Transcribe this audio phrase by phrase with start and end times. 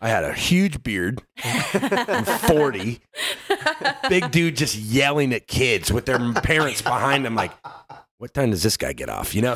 [0.00, 3.00] I had a huge beard, I'm 40,
[4.08, 7.52] big dude just yelling at kids with their parents behind them, like,
[8.18, 9.34] what time does this guy get off?
[9.34, 9.54] You know?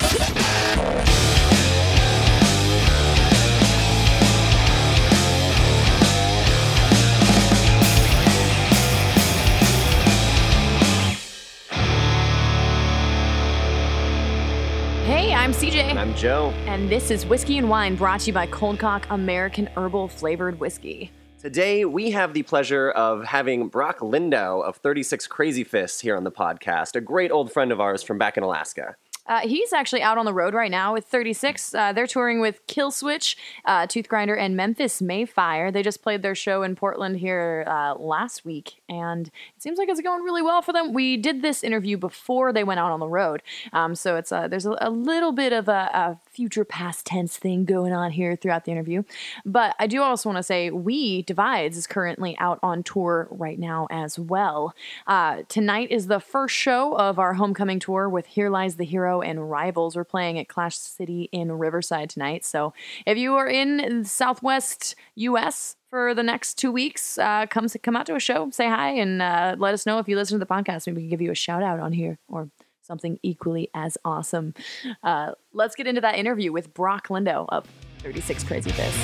[15.48, 15.76] I'm CJ.
[15.76, 16.50] And I'm Joe.
[16.66, 20.60] And this is Whiskey and Wine brought to you by Cold Cock American Herbal Flavored
[20.60, 21.10] Whiskey.
[21.40, 26.24] Today, we have the pleasure of having Brock Lindow of 36 Crazy Fists here on
[26.24, 28.96] the podcast, a great old friend of ours from back in Alaska.
[29.28, 31.74] Uh, he's actually out on the road right now with 36.
[31.74, 33.36] Uh, they're touring with Killswitch,
[33.66, 35.70] uh, Toothgrinder, and Memphis May Fire.
[35.70, 39.88] They just played their show in Portland here uh, last week, and it seems like
[39.88, 40.92] it's going really well for them.
[40.92, 44.48] We did this interview before they went out on the road, um, so it's uh,
[44.48, 48.36] there's a, a, little bit of a, a, future past tense thing going on here
[48.36, 49.02] throughout the interview.
[49.44, 53.58] But I do also want to say We Divides is currently out on tour right
[53.58, 54.74] now as well.
[55.06, 59.17] Uh, tonight is the first show of our homecoming tour with Here Lies the Hero
[59.20, 59.96] and Rivals.
[59.96, 62.44] We're playing at Clash City in Riverside tonight.
[62.44, 62.72] So
[63.06, 68.06] if you are in Southwest US for the next two weeks, uh, come come out
[68.06, 70.52] to a show, say hi, and uh, let us know if you listen to the
[70.52, 70.86] podcast.
[70.86, 72.50] Maybe we can give you a shout out on here or
[72.82, 74.54] something equally as awesome.
[75.02, 77.66] Uh, let's get into that interview with Brock Lindow of
[78.00, 78.98] 36 Crazy Fists.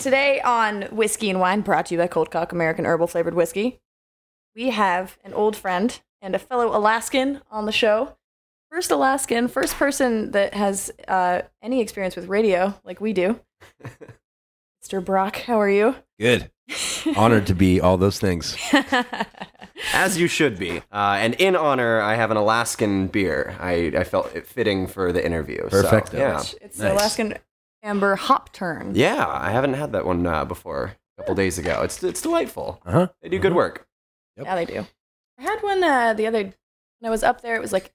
[0.00, 3.80] Today on Whiskey and Wine, brought to you by Cold Cock American Herbal Flavored Whiskey,
[4.56, 8.16] we have an old friend and a fellow Alaskan on the show.
[8.70, 13.40] First Alaskan, first person that has uh, any experience with radio like we do.
[14.82, 15.04] Mr.
[15.04, 15.96] Brock, how are you?
[16.18, 16.50] Good.
[17.16, 18.56] Honored to be all those things.
[19.94, 20.78] As you should be.
[20.92, 23.56] Uh, and in honor, I have an Alaskan beer.
[23.58, 25.68] I, I felt it fitting for the interview.
[25.68, 26.10] Perfect.
[26.12, 26.42] So, yeah.
[26.60, 26.92] It's Nice.
[26.92, 27.34] Alaskan
[27.82, 28.92] Amber Hop Turn.
[28.94, 31.80] Yeah, I haven't had that one uh, before a couple days ago.
[31.82, 32.80] It's, it's delightful.
[32.86, 33.08] Uh huh.
[33.22, 33.86] They do good work.
[34.36, 34.46] Yep.
[34.46, 34.86] Yeah, they do.
[35.38, 36.54] I had one uh, the other when
[37.04, 37.56] I was up there.
[37.56, 37.90] It was like,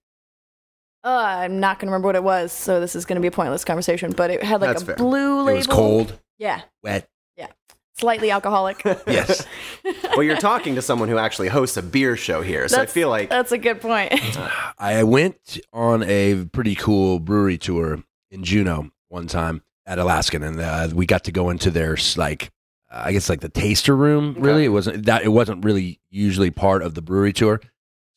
[1.04, 3.64] uh, I'm not gonna remember what it was, so this is gonna be a pointless
[3.64, 4.12] conversation.
[4.12, 4.96] But it had like That's a fair.
[4.96, 5.50] blue label.
[5.50, 7.08] It was cold, Yeah, wet.
[7.38, 7.48] Yeah.
[7.98, 8.84] Slightly alcoholic.
[9.08, 9.46] Yes.
[10.16, 13.10] well, you're talking to someone who actually hosts a beer show here, so I feel
[13.10, 14.14] like That's a good point.
[14.78, 20.60] I went on a pretty cool brewery tour in Juneau one time at Alaskan, and
[20.60, 22.52] uh, we got to go into their like,
[22.92, 24.32] uh, I guess like the taster room.
[24.32, 24.42] Okay.
[24.42, 25.24] Really, it wasn't that.
[25.24, 27.62] It wasn't really usually part of the brewery tour,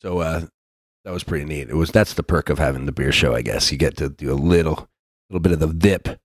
[0.01, 0.45] so uh,
[1.05, 1.69] that was pretty neat.
[1.69, 3.33] It was that's the perk of having the beer show.
[3.35, 4.89] I guess you get to do a little,
[5.29, 6.19] little bit of the VIP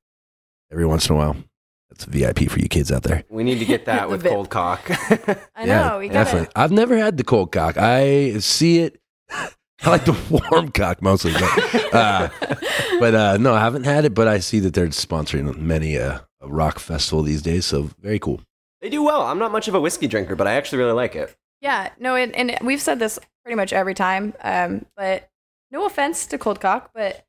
[0.72, 1.36] every once in a while.
[1.94, 3.22] That's VIP for you kids out there.
[3.28, 4.82] we need to get that with cold cock.
[5.54, 5.98] I know.
[6.00, 6.48] we gotta, definitely.
[6.56, 7.76] I've never had the cold cock.
[7.78, 9.00] I see it.
[9.30, 10.16] I like the
[10.50, 12.28] warm cock mostly, but uh,
[12.98, 14.14] but uh, no, I haven't had it.
[14.14, 18.18] But I see that they're sponsoring many uh, a rock festival these days, so very
[18.18, 18.40] cool.
[18.80, 19.22] they do well.
[19.22, 21.36] I'm not much of a whiskey drinker, but I actually really like it.
[21.60, 24.32] Yeah, no, and, and we've said this pretty much every time.
[24.42, 25.28] Um, but
[25.70, 27.26] no offense to Cold Cock, but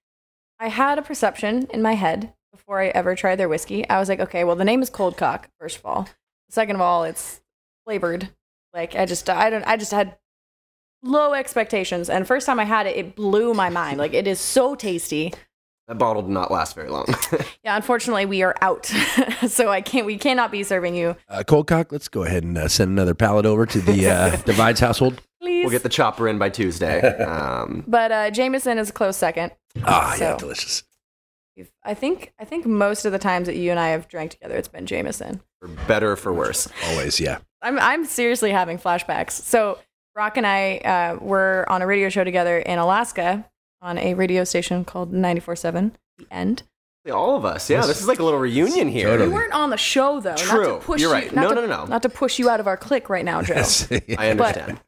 [0.60, 3.88] I had a perception in my head before I ever tried their whiskey.
[3.90, 5.50] I was like, okay, well, the name is Cold Cock.
[5.60, 6.10] First of all,
[6.50, 7.42] second of all, it's
[7.86, 8.30] flavored.
[8.74, 10.18] Like I just, I don't, I just had
[11.04, 13.98] low expectations, and first time I had it, it blew my mind.
[14.00, 15.34] Like it is so tasty.
[15.88, 17.06] That bottle did not last very long.
[17.64, 18.86] Yeah, unfortunately, we are out,
[19.48, 20.06] so I can't.
[20.06, 21.16] We cannot be serving you.
[21.28, 21.92] Uh, cold cock.
[21.92, 25.20] Let's go ahead and uh, send another pallet over to the uh, Divides household.
[25.42, 25.64] Please.
[25.64, 27.02] we'll get the chopper in by Tuesday.
[27.24, 29.52] Um, but uh, Jameson is a close second.
[29.84, 30.84] Ah, yeah, delicious.
[31.58, 34.32] We've- I think I think most of the times that you and I have drank
[34.32, 35.42] together, it's been Jameson.
[35.62, 36.68] for better or for worse.
[36.90, 37.38] Always, yeah.
[37.62, 39.32] I'm I'm seriously having flashbacks.
[39.32, 39.80] So
[40.14, 43.46] Brock and I uh, were on a radio show together in Alaska
[43.82, 46.64] on a radio station called 94.7 The End.
[47.12, 47.86] All of us, yeah.
[47.86, 49.12] This is like a little reunion here.
[49.12, 49.34] We Totally.
[49.34, 50.32] weren't on the show though.
[50.32, 50.66] Not True.
[50.66, 51.34] to push You're you- right.
[51.36, 51.86] not No, to- no, no, no.
[51.86, 53.54] Not to push you out of our clique right now, Joe.
[53.56, 53.88] Yes.
[54.18, 54.82] I understand.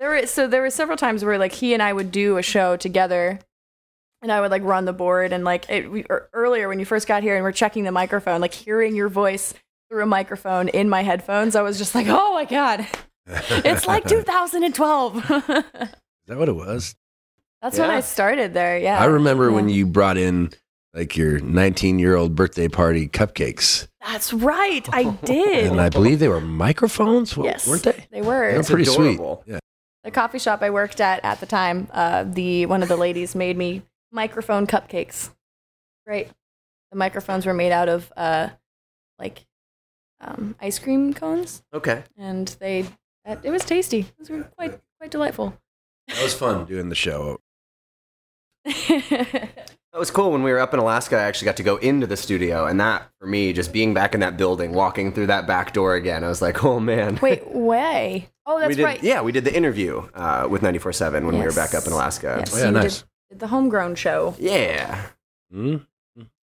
[0.00, 2.42] There were so there were several times where like he and I would do a
[2.42, 3.40] show together,
[4.22, 6.84] and I would like run the board and like it, we, er, earlier when you
[6.84, 9.54] first got here and we're checking the microphone, like hearing your voice
[9.88, 12.86] through a microphone in my headphones, I was just like, oh my god,
[13.26, 15.16] it's like 2012.
[15.30, 15.52] Is
[16.26, 16.94] that what it was?
[17.62, 18.78] That's when I started there.
[18.78, 20.50] Yeah, I remember when you brought in
[20.94, 25.66] like your 19 year old birthday party cupcakes, That's right, I did.
[25.66, 27.36] and I believe they were microphones.
[27.36, 28.06] Wa- yes, weren't they?
[28.10, 28.52] They were.
[28.52, 29.42] They were pretty adorable.
[29.44, 29.54] sweet.
[29.54, 29.58] Yeah.
[30.04, 33.34] the coffee shop I worked at at the time, uh, the one of the ladies
[33.34, 33.82] made me
[34.12, 35.30] microphone cupcakes.
[36.06, 36.28] Great.
[36.90, 38.48] The microphones were made out of uh,
[39.18, 39.44] like
[40.20, 42.02] um, ice cream cones, Okay.
[42.16, 42.80] and they
[43.24, 44.00] it it was tasty.
[44.00, 45.54] It was quite quite delightful.
[46.08, 47.40] That was fun doing the show.
[49.90, 51.16] That was cool when we were up in Alaska.
[51.16, 54.12] I actually got to go into the studio, and that for me, just being back
[54.14, 57.48] in that building, walking through that back door again, I was like, "Oh man!" Wait,
[57.50, 58.28] way?
[58.44, 59.02] Oh, that's we did, right.
[59.02, 62.36] Yeah, we did the interview uh, with 94.7 when we were back up in Alaska.
[62.38, 62.98] Yes, Oh, yeah, you nice.
[62.98, 64.34] Did, did the homegrown show.
[64.38, 65.06] Yeah.
[65.52, 65.76] hmm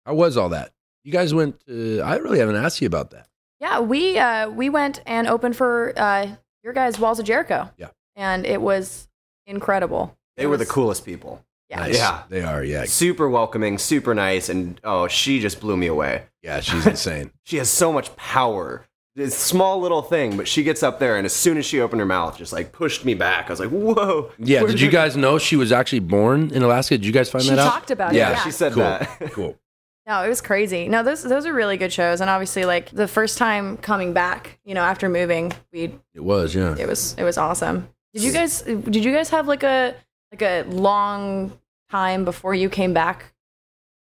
[0.05, 0.71] How was all that?
[1.03, 3.27] You guys went to, I really haven't asked you about that.
[3.59, 6.27] Yeah, we uh, we went and opened for uh,
[6.63, 7.69] your guys' Walls of Jericho.
[7.77, 7.89] Yeah.
[8.15, 9.07] and it was
[9.47, 10.15] incredible.
[10.37, 11.43] They It were the coolest people.
[11.69, 11.95] Yeah, Nice.
[11.97, 12.23] Yeah.
[12.29, 12.85] They are, yeah.
[12.85, 16.23] Super welcoming, super nice, and oh, she just blew me away.
[16.43, 17.31] Yeah, she's insane.
[17.43, 18.85] She has so much power.
[19.15, 22.01] This small little thing, but she gets up there, and as soon as she opened
[22.01, 23.45] her mouth, just like pushed me back.
[23.45, 26.97] I was like, "Whoa!" Yeah, did you guys know she was actually born in Alaska?
[26.97, 27.65] Did you guys find She that out?
[27.65, 28.43] She talked about it, yeah, yeah.
[28.43, 28.83] She said cool.
[28.83, 29.07] that.
[29.31, 29.57] cool.
[30.05, 30.89] No, it was crazy.
[30.89, 34.59] No, those those are really good shows, and obviously, like the first time coming back,
[34.65, 36.75] you know, after moving, we It was, yeah.
[36.77, 37.87] it was it was awesome.
[38.13, 39.95] Did you guys did you guys have like a
[40.31, 41.57] like a long
[41.89, 43.33] time before you came back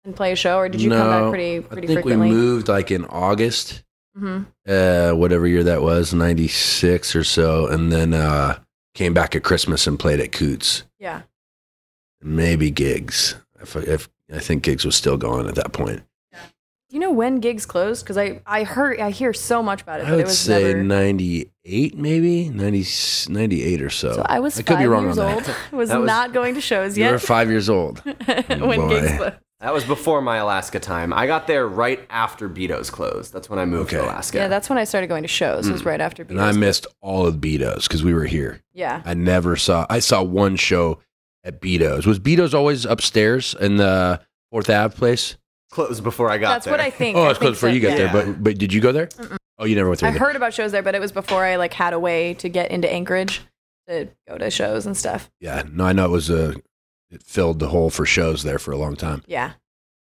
[0.05, 2.29] and play a show, or did you come back pretty pretty I think frequently?
[2.29, 3.83] we moved like in August,
[4.17, 7.67] hmm uh, whatever year that was, 96 or so.
[7.67, 8.59] And then uh,
[8.93, 10.83] came back at Christmas and played at Coots.
[10.99, 11.21] Yeah.
[12.21, 13.35] Maybe gigs.
[13.61, 16.03] If, if I think gigs was still going at that point.
[16.33, 18.03] Do you know when gigs closed?
[18.03, 20.73] Because I I heard I hear so much about it, I it would was say
[20.73, 20.83] never.
[20.83, 24.11] 98, maybe 90, 98 or so.
[24.13, 25.43] So I was I could five be wrong years on old.
[25.45, 25.57] that.
[25.71, 27.05] was, That was- not going to shows yet.
[27.05, 27.99] You were five years old.
[28.03, 28.89] when boy.
[28.89, 29.35] gigs closed.
[29.61, 31.13] That was before my Alaska time.
[31.13, 33.31] I got there right after Beto's closed.
[33.31, 34.39] That's when I moved to Alaska.
[34.39, 35.67] Yeah, that's when I started going to shows.
[35.67, 36.23] It was right after.
[36.23, 36.31] Hmm.
[36.31, 36.57] And I Beatles.
[36.57, 38.59] missed all of Beato's because we were here.
[38.73, 39.03] Yeah.
[39.05, 39.85] I never saw.
[39.89, 40.99] I saw one show
[41.43, 42.07] at Beato's.
[42.07, 44.19] Was Beato's always upstairs in the
[44.51, 45.37] Fourth Ave place?
[45.71, 46.77] closed before I got That's there.
[46.77, 47.17] That's what I think.
[47.21, 48.11] Oh, I it's closed before so, you got yeah.
[48.11, 48.25] there.
[48.25, 49.09] But but did you go there?
[49.57, 50.09] Oh, you never went there.
[50.09, 52.49] I heard about shows there, but it was before I like had a way to
[52.49, 53.41] get into Anchorage
[53.87, 55.29] to go to shows and stuff.
[55.39, 56.55] Yeah, no, I know it was a.
[57.11, 59.23] It filled the hole for shows there for a long time.
[59.27, 59.51] Yeah.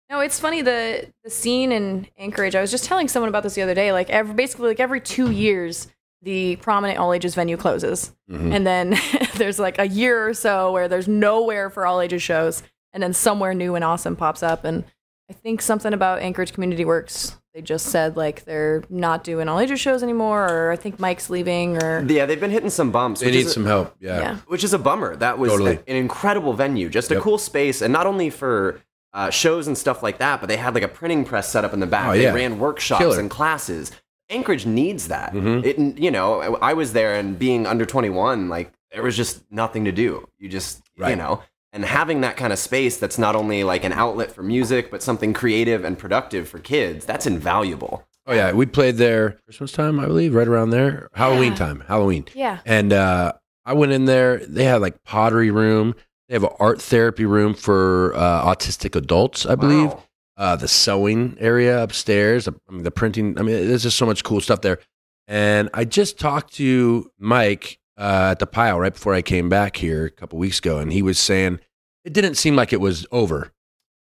[0.09, 2.55] No, it's funny the the scene in Anchorage.
[2.55, 3.91] I was just telling someone about this the other day.
[3.91, 5.87] Like every basically like every two years,
[6.23, 8.53] the prominent all ages venue closes, Mhm.
[8.53, 8.97] and then
[9.35, 13.13] there's like a year or so where there's nowhere for all ages shows, and then
[13.13, 14.65] somewhere new and awesome pops up.
[14.65, 14.83] And
[15.29, 17.37] I think something about Anchorage Community Works.
[17.59, 21.29] They just said like they're not doing all ages shows anymore, or I think Mike's
[21.29, 23.19] leaving, or Yeah, they've been hitting some bumps.
[23.19, 23.93] They which need is- some help.
[23.99, 24.17] Yeah.
[24.19, 24.37] yeah.
[24.47, 25.17] which is a bummer.
[25.17, 25.75] That was Totally.
[25.75, 28.79] a- an incredible venue, just a cool space, and not only for
[29.13, 31.73] uh, shows and stuff like that, but they had like a printing press set up
[31.73, 32.07] in the back.
[32.07, 33.19] Oh, they ran workshops Killer.
[33.19, 33.91] and classes.
[34.29, 35.33] Anchorage needs that.
[35.33, 35.65] Mhm.
[35.65, 39.17] It, you know, I I was there, and being under twenty one, like there was
[39.17, 40.29] just nothing to do.
[40.37, 41.41] You just, you know.
[41.71, 45.03] And having that kind of space that's not only like an outlet for music, but
[45.03, 48.05] something creative and productive for kids, that's invaluable.
[48.25, 51.09] Oh yeah, we played there Christmas time, I believe, right around there.
[51.13, 51.57] Halloween Yeah.
[51.57, 52.25] time, Halloween.
[52.33, 52.59] Yeah.
[52.65, 53.33] And uh,
[53.65, 54.37] I went in there.
[54.45, 55.95] They had like pottery room.
[56.27, 59.89] They have an art therapy room for uh, autistic adults, I believe.
[59.89, 60.03] Wow.
[60.37, 62.47] Uh, the sewing area upstairs.
[62.47, 63.37] I mean, the printing.
[63.37, 64.79] I mean, there's just so much cool stuff there.
[65.27, 69.75] And I just talked to Mike uh, at the pile right before I came back
[69.75, 71.59] here a couple weeks ago, and he was saying
[72.05, 73.51] it didn't seem like it was over,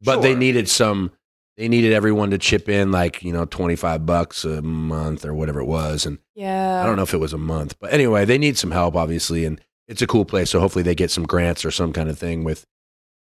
[0.02, 1.10] but they needed some.
[1.56, 5.32] They needed everyone to chip in, like you know, twenty five bucks a month or
[5.34, 6.82] whatever it was, and Yeah.
[6.82, 9.46] I don't know if it was a month, but anyway, they need some help, obviously,
[9.46, 10.50] and it's a cool place.
[10.50, 12.66] So hopefully they get some grants or some kind of thing with,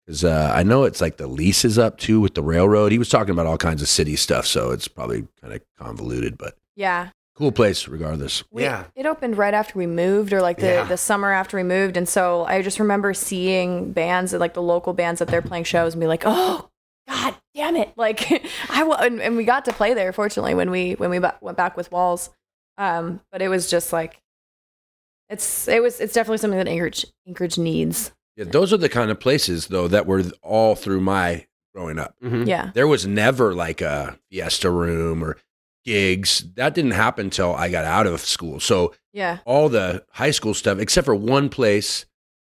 [0.06, 2.90] because uh, I know it's like the lease is up too with the railroad.
[2.92, 6.38] He was talking about all kinds of city stuff, so it's probably kind of convoluted,
[6.38, 7.10] but Yeah.
[7.34, 8.44] Cool place regardless.
[8.50, 8.84] We, Yeah.
[8.94, 10.84] It opened right after we moved or like the, Yeah.
[10.84, 11.96] the summer after we moved.
[11.96, 15.94] And so I just remember seeing bands like the local bands that they're playing shows
[15.94, 16.68] and be like, oh,
[17.08, 17.92] God damn it.
[17.96, 18.30] Like
[18.70, 21.36] I wa- and, and we got to play there fortunately when we when we ba-
[21.40, 22.30] went back with walls.
[22.78, 24.20] Um, but it was just like
[25.28, 28.12] it's it was it's definitely something that Anchorage Anchorage needs.
[28.36, 32.14] Yeah, those are the kind of places though that were all through my growing up.
[32.22, 32.46] Mhm.
[32.46, 32.70] Yeah.
[32.74, 35.38] There was never like a fiesta room or
[35.84, 36.44] gigs.
[36.54, 38.60] That didn't happen until I got out of school.
[38.60, 39.38] So Yeah.
[39.44, 42.06] all the high school stuff, except for one place.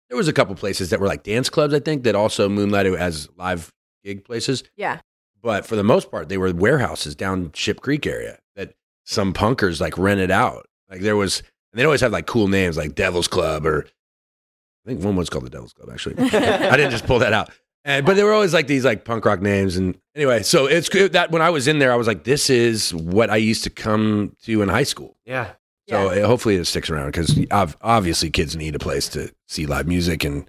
[0.09, 2.97] There was a couple places that were like dance clubs, I think, that also moonlighted
[2.97, 3.73] as live
[4.05, 4.63] gig places.
[4.77, 5.01] Yeah.
[5.43, 8.75] But for the most part, they were warehouses down Ship Creek area that
[9.05, 10.67] some punkers like rented out.
[10.89, 11.41] Like there was,
[11.73, 13.87] and they'd always have like cool names like Devil's Club or
[14.87, 16.17] I think one was called the Devil's Club actually.
[16.19, 17.51] I didn't just pull that out.
[17.85, 19.77] And, but they were always like these like punk rock names.
[19.77, 22.49] And anyway, so it's good that when I was in there, I was like, this
[22.49, 25.17] is what I used to come to in high school.
[25.27, 25.53] Yeah.
[25.89, 27.39] So uh, hopefully it sticks around because
[27.83, 30.49] obviously kids need a place to see live music and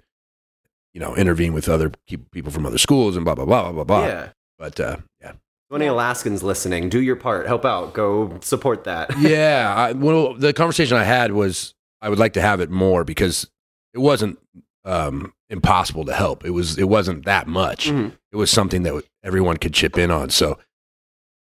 [0.94, 3.84] you know intervene with other people from other schools and blah blah blah blah blah
[3.84, 4.06] blah.
[4.06, 4.28] Yeah.
[4.58, 5.32] But uh, yeah.
[5.70, 7.46] any Alaskans listening, do your part.
[7.46, 7.92] Help out.
[7.92, 9.10] Go support that.
[9.18, 9.74] yeah.
[9.76, 13.50] I, well, the conversation I had was I would like to have it more because
[13.92, 14.38] it wasn't
[14.86, 16.44] um, impossible to help.
[16.44, 17.88] It was it wasn't that much.
[17.90, 18.12] Mhm.
[18.32, 20.30] It was something that everyone could chip in on.
[20.30, 20.58] So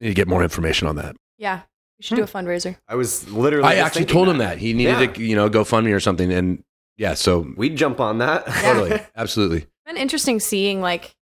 [0.00, 1.16] need to get more information on that.
[1.38, 1.62] Yeah.
[1.98, 2.76] We should do a fundraiser.
[2.86, 3.66] I was literally.
[3.66, 5.06] I just actually thinking told him that he needed Yeah.
[5.12, 6.62] to you know GoFundMe or something, and
[6.96, 8.46] yeah, so We'd jump on that.
[8.46, 9.58] totally, absolutely.
[9.58, 11.16] It's been interesting seeing like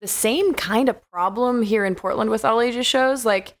[0.00, 3.24] the same kind of problem here in Portland with all ages shows.
[3.26, 3.56] Like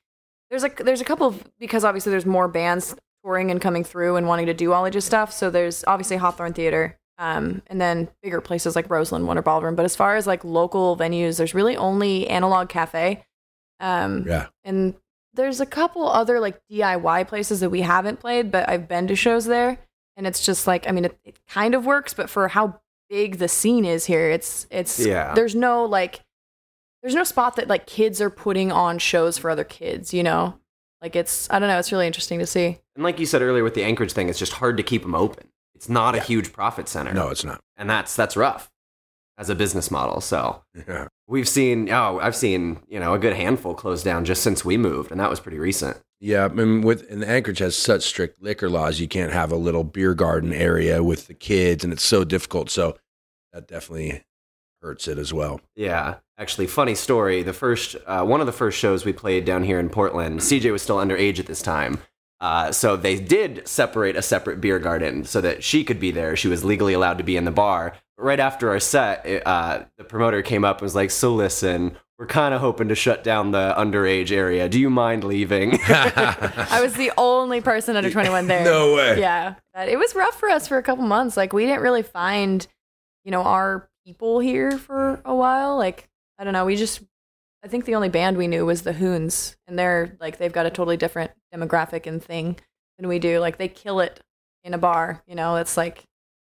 [0.50, 4.14] there's like there's a couple of because obviously there's more bands touring and coming through
[4.16, 5.32] and wanting to do all ages stuff.
[5.32, 6.96] So there's obviously Hawthorne Theater.
[7.20, 9.76] Um, and then bigger places like Roseland, Wonder Ballroom.
[9.76, 13.22] But as far as like local venues, there's really only Analog Cafe.
[13.78, 14.46] Um, Yeah.
[14.64, 14.94] and
[15.34, 19.14] there's a couple other like DIY places that we haven't played, but I've been to
[19.16, 19.78] shows there,
[20.16, 23.36] and it's just like I mean, it, it kind of works, but for how big
[23.38, 25.34] the scene is here, it's it's Yeah.
[25.34, 26.20] There's no like,
[27.02, 30.58] there's no spot that like kids are putting on shows for other kids, you know.
[31.02, 32.78] Like it's I don't know, it's really interesting to see.
[32.96, 35.14] And like you said earlier with the Anchorage thing, it's just hard to keep them
[35.14, 35.48] open.
[35.80, 37.14] It's not a huge profit center.
[37.14, 37.58] No, it's not.
[37.78, 38.70] and that's that's rough
[39.38, 40.20] as a business model.
[40.20, 41.08] So Yeah.
[41.26, 44.76] we've seen oh, I've seen you know a good handful close down just since we
[44.76, 45.96] moved, and that was pretty recent.
[46.20, 49.56] Yeah, I mean, with and Anchorage has such strict liquor laws, you can't have a
[49.56, 52.68] little beer garden area with the kids, and it's so difficult.
[52.68, 52.98] So
[53.54, 54.22] that definitely
[54.82, 55.62] hurts it as well.
[55.74, 57.42] Yeah, actually, funny story.
[57.42, 60.70] The first uh, one of the first shows we played down here in Portland, CJ
[60.72, 62.00] was still underage at this time.
[62.40, 66.36] Uh, so they did separate a separate beer garden so that she could be there.
[66.36, 67.94] She was legally allowed to be in the bar.
[68.16, 71.34] But right after our set, it, uh, the promoter came up and was like, "So
[71.34, 74.70] listen, we're kind of hoping to shut down the underage area.
[74.70, 78.64] Do you mind leaving?" I was the only person under 21 there.
[78.64, 79.20] No way.
[79.20, 79.56] Yeah.
[79.74, 81.36] But it was rough for us for a couple months.
[81.36, 82.66] Like we didn't really find,
[83.24, 85.76] you know, our people here for a while.
[85.76, 87.02] Like I don't know, we just
[87.62, 90.66] I think the only band we knew was the Hoons, and they're like they've got
[90.66, 92.56] a totally different demographic and thing
[92.98, 93.38] than we do.
[93.38, 94.20] Like they kill it
[94.64, 95.56] in a bar, you know.
[95.56, 96.04] It's like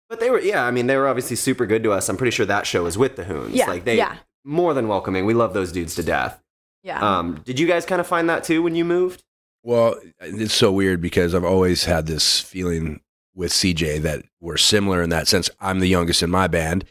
[0.08, 0.64] but they were, yeah.
[0.64, 2.08] I mean, they were obviously super good to us.
[2.08, 3.54] I'm pretty sure that show was with the Hoons.
[3.54, 5.26] yeah, like they yeah, more than welcoming.
[5.26, 6.40] We love those dudes to death.
[6.82, 7.00] yeah.
[7.18, 9.24] Um, did you guys kind of find that too when you moved?
[9.62, 13.00] Well, it's so weird because I've always had this feeling
[13.34, 15.50] with CJ that we're similar in that sense.
[15.60, 16.84] I'm the youngest in my band.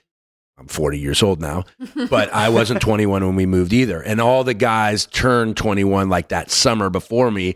[0.58, 1.64] I'm 40 years old now,
[2.10, 4.02] but I wasn't 21 when we moved either.
[4.02, 7.56] And all the guys turned 21 like that summer before me.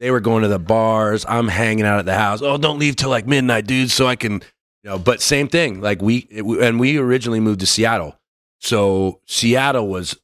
[0.00, 1.26] They were going to the bars.
[1.28, 2.40] I'm hanging out at the house.
[2.40, 4.98] Oh, don't leave till like midnight, dude, so I can, you know.
[4.98, 5.80] But same thing.
[5.80, 8.16] Like we it, and we originally moved to Seattle,
[8.60, 10.16] so Seattle was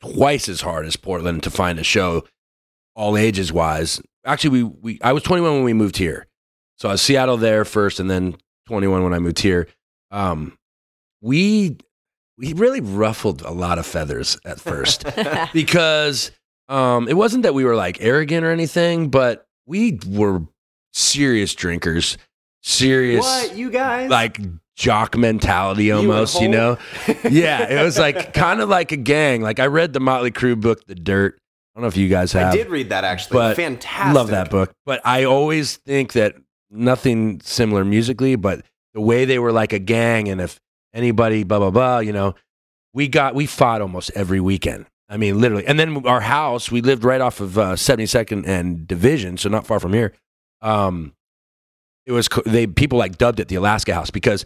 [0.00, 2.24] twice as hard as Portland to find a show,
[2.96, 4.00] all ages wise.
[4.24, 6.26] Actually, we we I was 21 when we moved here,
[6.76, 8.36] so I was Seattle there first, and then
[8.68, 9.68] 21 when I moved here.
[10.10, 10.57] Um,
[11.20, 11.76] we
[12.36, 15.04] we really ruffled a lot of feathers at first
[15.52, 16.30] because
[16.68, 20.42] um, it wasn't that we were like arrogant or anything, but we were
[20.92, 22.16] serious drinkers,
[22.62, 24.10] serious What you guys?
[24.10, 24.40] like
[24.76, 26.78] jock mentality almost, you, know?
[27.28, 29.42] yeah, it was like kind of like a gang.
[29.42, 31.38] Like I read the Motley Crue book, The Dirt.
[31.74, 32.52] I don't know if you guys have.
[32.52, 33.34] I did read that actually.
[33.34, 34.14] But Fantastic.
[34.14, 34.72] Love that book.
[34.84, 36.34] But I always think that
[36.70, 40.60] nothing similar musically, but the way they were like a gang, and if
[40.98, 42.34] anybody, blah blah blah, you know,
[42.92, 44.86] we got we fought almost every weekend.
[45.08, 45.66] I mean, literally.
[45.66, 49.66] And then our house, we lived right off of uh, 72nd and Division, so not
[49.66, 50.12] far from here.
[50.60, 51.14] Um,
[52.04, 54.44] it was they people like dubbed it the Alaska House because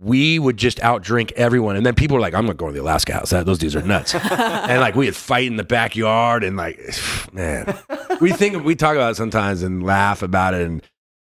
[0.00, 2.84] we would just outdrink everyone, and then people were like, "I'm not going to the
[2.84, 3.30] Alaska House.
[3.30, 6.78] That, those dudes are nuts." and like we would fight in the backyard, and like,
[7.32, 7.76] man,
[8.20, 10.82] we think we talk about it sometimes and laugh about it, and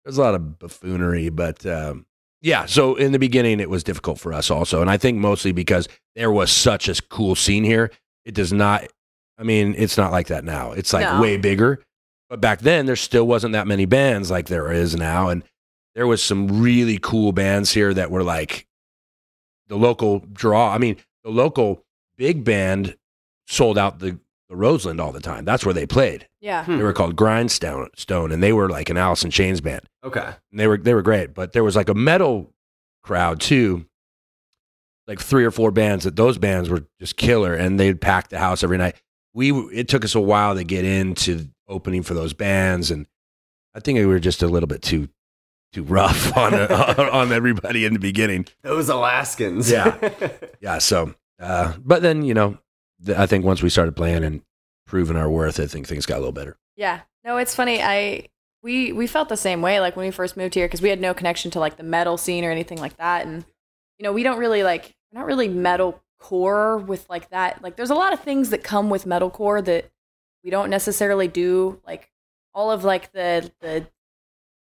[0.04, 2.06] there's a lot of buffoonery, but um,
[2.46, 2.68] yeah.
[2.68, 5.90] So in the beginning, it was difficult for us also, and I think mostly because
[6.16, 7.92] there was such a cool scene here.
[8.24, 8.88] It does not.
[9.38, 10.72] I mean, it's not like that now.
[10.72, 11.20] It's like No.
[11.20, 11.84] way bigger.
[12.30, 15.44] But back then, there still wasn't that many bands like there is now, and
[15.96, 18.68] there was some really cool bands here that were like
[19.68, 20.72] the local draw.
[20.72, 21.84] I mean, the local
[22.16, 22.96] big band
[23.48, 25.44] sold out the, the Roseland all the time.
[25.46, 26.28] That's where they played.
[26.40, 26.64] yeah.
[26.66, 26.78] Hmm.
[26.78, 29.82] They were called Grindstone, Stone, and they were like an Alice in Chains band.
[30.04, 30.20] Okay.
[30.52, 32.54] And they were they were great, but there was like a metal
[33.04, 33.86] crowd too.
[35.08, 38.40] Like three or four bands that those bands were just killer, and they'd pack the
[38.40, 38.96] house every night.
[39.36, 43.06] We it took us a while to get into opening for those bands, and
[43.76, 45.10] I think we were just a little bit too
[45.74, 48.46] too rough on on everybody in the beginning.
[48.64, 49.70] Those Alaskans.
[49.70, 49.98] Yeah.
[50.62, 52.60] Yeah, so uh, but then you know, th-
[53.16, 54.42] I think once we started playing and
[54.88, 56.58] proving our worth, I think things got a little better.
[56.76, 57.02] Yeah.
[57.24, 57.82] No, it's funny.
[57.82, 58.28] I
[58.66, 61.00] we we felt the same way like when we first moved here because we had
[61.00, 63.46] no connection to like the metal scene or anything like that and
[64.00, 67.76] you know we don't really like we're not really metal core with like that like
[67.76, 69.92] there's a lot of things that come with metalcore that
[70.44, 72.10] we don't necessarily do like
[72.56, 73.86] all of like the the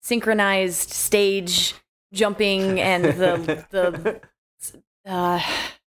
[0.01, 1.75] synchronized stage
[2.11, 4.21] jumping and the the
[5.05, 5.39] uh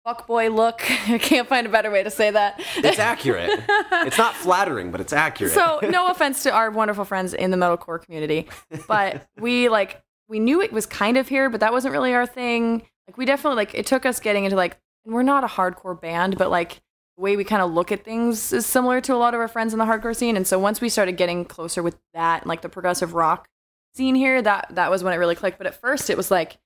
[0.06, 3.50] fuckboy look i can't find a better way to say that It's accurate.
[3.68, 5.52] it's not flattering, but it's accurate.
[5.52, 8.48] so no offense to our wonderful friends in the metalcore community,
[8.86, 12.26] but we like we knew it was kind of here, but that wasn't really our
[12.26, 12.82] thing.
[13.06, 16.00] Like we definitely like it took us getting into like and we're not a hardcore
[16.00, 16.80] band, but like
[17.16, 19.48] the way we kind of look at things is similar to a lot of our
[19.48, 20.36] friends in the hardcore scene.
[20.36, 23.48] And so once we started getting closer with that and like the progressive rock
[23.94, 25.58] scene here, that that was when it really clicked.
[25.58, 26.58] But at first it was like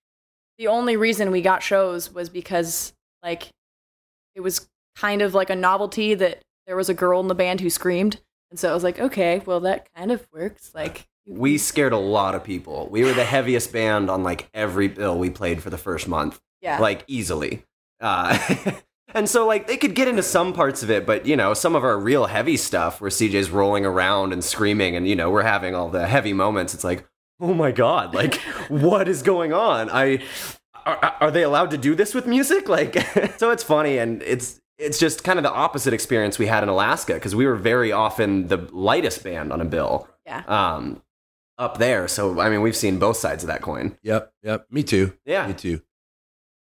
[0.59, 3.51] the only reason we got shows was because like
[4.35, 7.61] it was kind of like a novelty that there was a girl in the band
[7.61, 8.21] who screamed.
[8.51, 10.73] And so I was like, okay, well, that kind of works.
[10.75, 12.89] Like, we scared a lot of people.
[12.91, 16.41] We were the heaviest band on like every bill we played for the first month,
[16.61, 16.79] yeah.
[16.81, 17.65] like easily.
[18.01, 18.37] Uh,
[19.15, 21.77] and so like they could get into some parts of it, but you know some
[21.77, 25.43] of our real heavy stuff where CJ's rolling around and screaming, and you know we're
[25.43, 26.75] having all the heavy moments.
[26.75, 27.07] It's like,
[27.39, 28.35] oh my god, like
[28.69, 29.89] what is going on?
[29.91, 30.25] I
[30.87, 32.69] are, are they allowed to do this with music?
[32.69, 32.95] Like,
[33.39, 36.69] so it's funny and it's it's just kind of the opposite experience we had in
[36.69, 40.09] Alaska because we were very often the lightest band on a bill.
[40.25, 40.43] Yeah.
[40.47, 41.03] Um,
[41.59, 42.09] up there.
[42.09, 43.97] So I mean, we've seen both sides of that coin.
[44.03, 44.67] Yep, yep.
[44.71, 45.13] Me too.
[45.25, 45.47] Yeah.
[45.47, 45.83] Me too.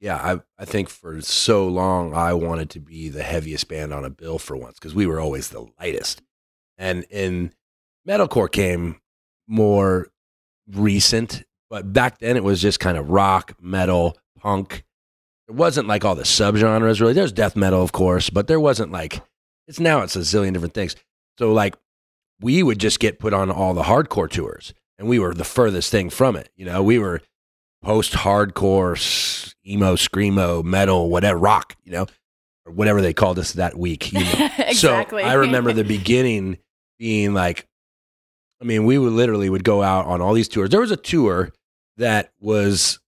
[0.01, 4.05] Yeah, I I think for so long I wanted to be the heaviest band on
[4.05, 6.21] a bill for once because we were always the lightest,
[6.77, 7.53] and in
[8.07, 8.99] metalcore came
[9.47, 10.07] more
[10.71, 14.83] recent, but back then it was just kind of rock, metal, punk.
[15.47, 17.13] It wasn't like all the subgenres really.
[17.13, 19.21] There's death metal, of course, but there wasn't like
[19.67, 20.95] it's now it's a zillion different things.
[21.37, 21.75] So like
[22.41, 25.91] we would just get put on all the hardcore tours, and we were the furthest
[25.91, 26.49] thing from it.
[26.55, 27.21] You know, we were
[27.83, 32.07] post hardcore, emo, screamo, metal, whatever, rock, you know,
[32.65, 34.11] or whatever they called us that week.
[34.11, 34.49] You know?
[34.59, 35.23] exactly.
[35.23, 36.57] So I remember the beginning
[36.97, 37.67] being like,
[38.61, 40.69] I mean, we would literally would go out on all these tours.
[40.69, 41.51] There was a tour
[41.99, 42.99] that was,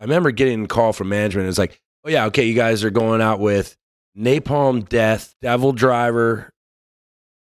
[0.00, 1.44] I remember getting a call from management.
[1.44, 3.76] It was like, oh yeah, okay, you guys are going out with
[4.16, 6.52] Napalm Death, Devil Driver,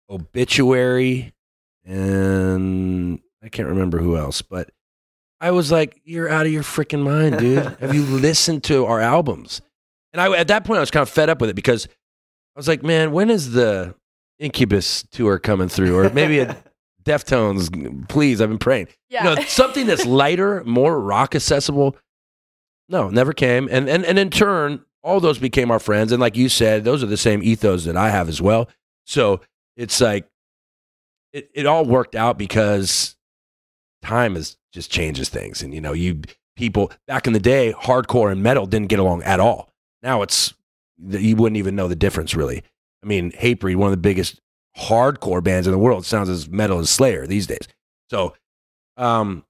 [0.08, 1.32] Obituary,
[1.84, 4.70] and I can't remember who else, but
[5.40, 7.64] I was like, "You're out of your freaking mind, dude!
[7.80, 9.62] Have you listened to our albums?"
[10.12, 12.58] And I, at that point, I was kind of fed up with it because I
[12.58, 13.94] was like, "Man, when is the
[14.38, 16.56] Incubus tour coming through, or maybe a
[17.04, 18.08] Deftones?
[18.08, 18.88] Please, I've been praying.
[19.08, 19.30] yeah.
[19.30, 21.96] You know, something that's lighter, more rock accessible."
[22.88, 26.12] No, never came, and and and in turn, all those became our friends.
[26.12, 28.68] And like you said, those are the same ethos that I have as well.
[29.06, 29.40] So
[29.76, 30.26] it's like
[31.32, 33.16] it, it all worked out because
[34.02, 35.62] time is just changes things.
[35.62, 36.22] And you know, you
[36.56, 39.72] people back in the day, hardcore and metal didn't get along at all.
[40.02, 40.52] Now it's
[41.08, 42.62] you wouldn't even know the difference really.
[43.02, 44.40] I mean, Hatebreed, one of the biggest
[44.76, 47.66] hardcore bands in the world, sounds as metal as Slayer these days.
[48.10, 48.34] So,
[48.96, 49.44] um,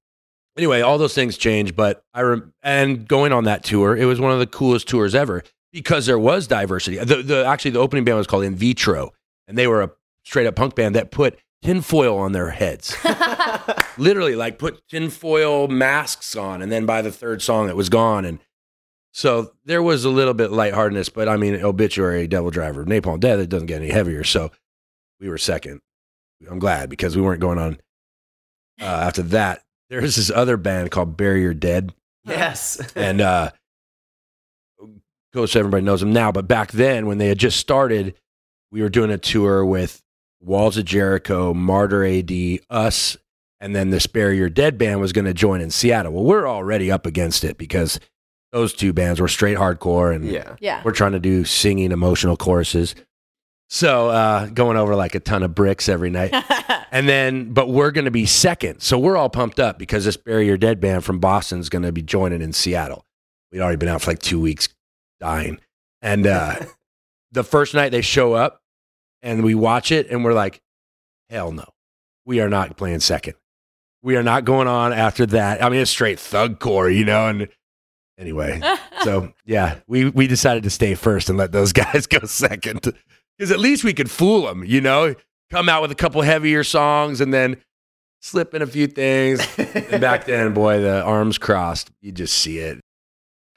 [0.57, 1.75] anyway, all those things change.
[1.75, 5.15] But I rem- and going on that tour, it was one of the coolest tours
[5.15, 6.99] ever because there was diversity.
[6.99, 9.11] The, the actually the opening band was called In Vitro,
[9.49, 9.91] and they were a
[10.25, 12.97] straight up punk band that put tinfoil on their heads.
[13.99, 18.25] Literally, like put tinfoil masks on, and then by the third song, it was gone.
[18.25, 18.39] And
[19.13, 23.41] so there was a little bit lightheartedness, but I mean, Obituary, Devil Driver, Napalm Death,
[23.41, 24.25] it doesn't get any heavier.
[24.25, 24.51] So
[25.21, 25.81] we were second.
[26.51, 27.79] I'm glad because we weren't going on
[28.81, 29.63] uh, after that.
[29.91, 31.93] There's this other band called Bury Your Dead
[32.25, 32.81] Yes.
[32.97, 33.51] and uh
[35.33, 38.15] coach everybody knows them now but back then when they had just started
[38.73, 40.03] we were doing a tour with
[40.41, 42.33] walls of jericho Martyr AD
[42.69, 43.17] us
[43.61, 46.49] and then the Bury Your Dead band was going to join in seattle well we're
[46.49, 48.01] already up against it because
[48.51, 50.57] those two bands were straight hardcore and yeah.
[50.59, 50.83] yeah.
[50.85, 52.97] we're trying to do singing emotional choruses
[53.71, 56.35] so uh going over like a ton of bricks every night
[56.91, 58.81] and then, but we're going to be second.
[58.81, 61.83] So we're all pumped up because this Bury Your Dead band from Boston is going
[61.83, 63.05] to be joining in Seattle.
[63.53, 64.69] We'd already been out for like two weeks
[65.21, 65.61] dying.
[66.03, 66.57] And uh,
[67.33, 68.61] the first night they show up
[69.23, 70.61] and we watch it and we're like,
[71.29, 71.67] hell no,
[72.25, 73.35] we are not playing second.
[74.03, 75.63] We are not going on after that.
[75.63, 77.29] I mean, it's straight thug core, you know?
[77.29, 77.49] And
[78.19, 78.61] anyway,
[79.05, 82.95] so yeah, we, we decided to stay first and let those guys go second
[83.41, 85.15] because at least we could fool them, you know?
[85.51, 87.57] come out with a couple heavier songs and then
[88.21, 89.41] slip in a few things.
[89.59, 91.91] and back then, boy, the arms crossed.
[92.03, 92.79] You just see it.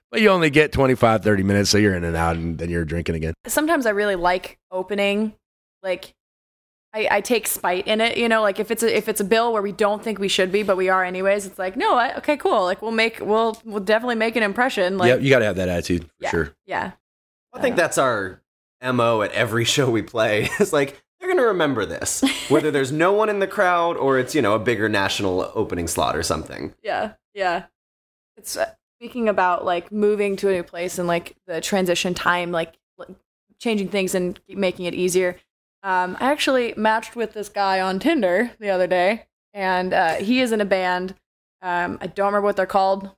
[0.09, 2.85] But you only get 25, 30 minutes, so you're in and out, and then you're
[2.85, 3.33] drinking again.
[3.45, 5.33] Sometimes I really like opening.
[5.83, 6.13] Like,
[6.93, 9.23] I, I take spite in it, you know, like if it's a if it's a
[9.25, 11.95] bill where we don't think we should be, but we are anyways, it's like, no,
[11.95, 12.63] I, okay, cool.
[12.63, 14.99] Like we'll make we'll we'll definitely make an impression.
[14.99, 16.29] Like yeah, you got to have that attitude for Yeah.
[16.29, 16.53] sure.
[16.67, 16.91] yeah.
[17.51, 18.42] I think that's our
[18.91, 20.49] mo at every show we play.
[20.59, 24.35] It's like they're gonna remember this, whether there's no one in the crowd or it's
[24.35, 26.73] you know a bigger national opening slot or something.
[26.83, 27.65] Yeah, yeah.
[28.35, 32.51] It's uh, speaking about like moving to a new place and like the transition time,
[32.51, 32.73] like
[33.59, 35.37] changing things and making it easier.
[35.83, 40.41] Um, I actually matched with this guy on Tinder the other day, and uh, he
[40.41, 41.15] is in a band.
[41.61, 43.11] Um, I don't remember what they're called.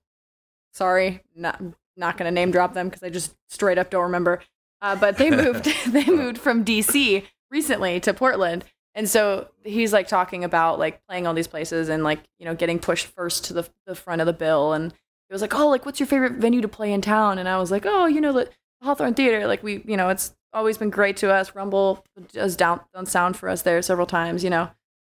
[0.74, 1.62] Sorry, not
[1.98, 4.42] not gonna name drop them because I just straight up don't remember.
[4.86, 5.66] Uh, but they moved.
[5.88, 11.26] they moved from DC recently to Portland, and so he's like talking about like playing
[11.26, 14.28] all these places and like you know getting pushed first to the the front of
[14.28, 14.74] the bill.
[14.74, 17.50] And he was like, "Oh, like what's your favorite venue to play in town?" And
[17.50, 18.50] I was like, "Oh, you know the
[18.84, 19.48] Hawthorne Theater.
[19.48, 21.56] Like we, you know, it's always been great to us.
[21.56, 24.70] Rumble does down done sound for us there several times, you know."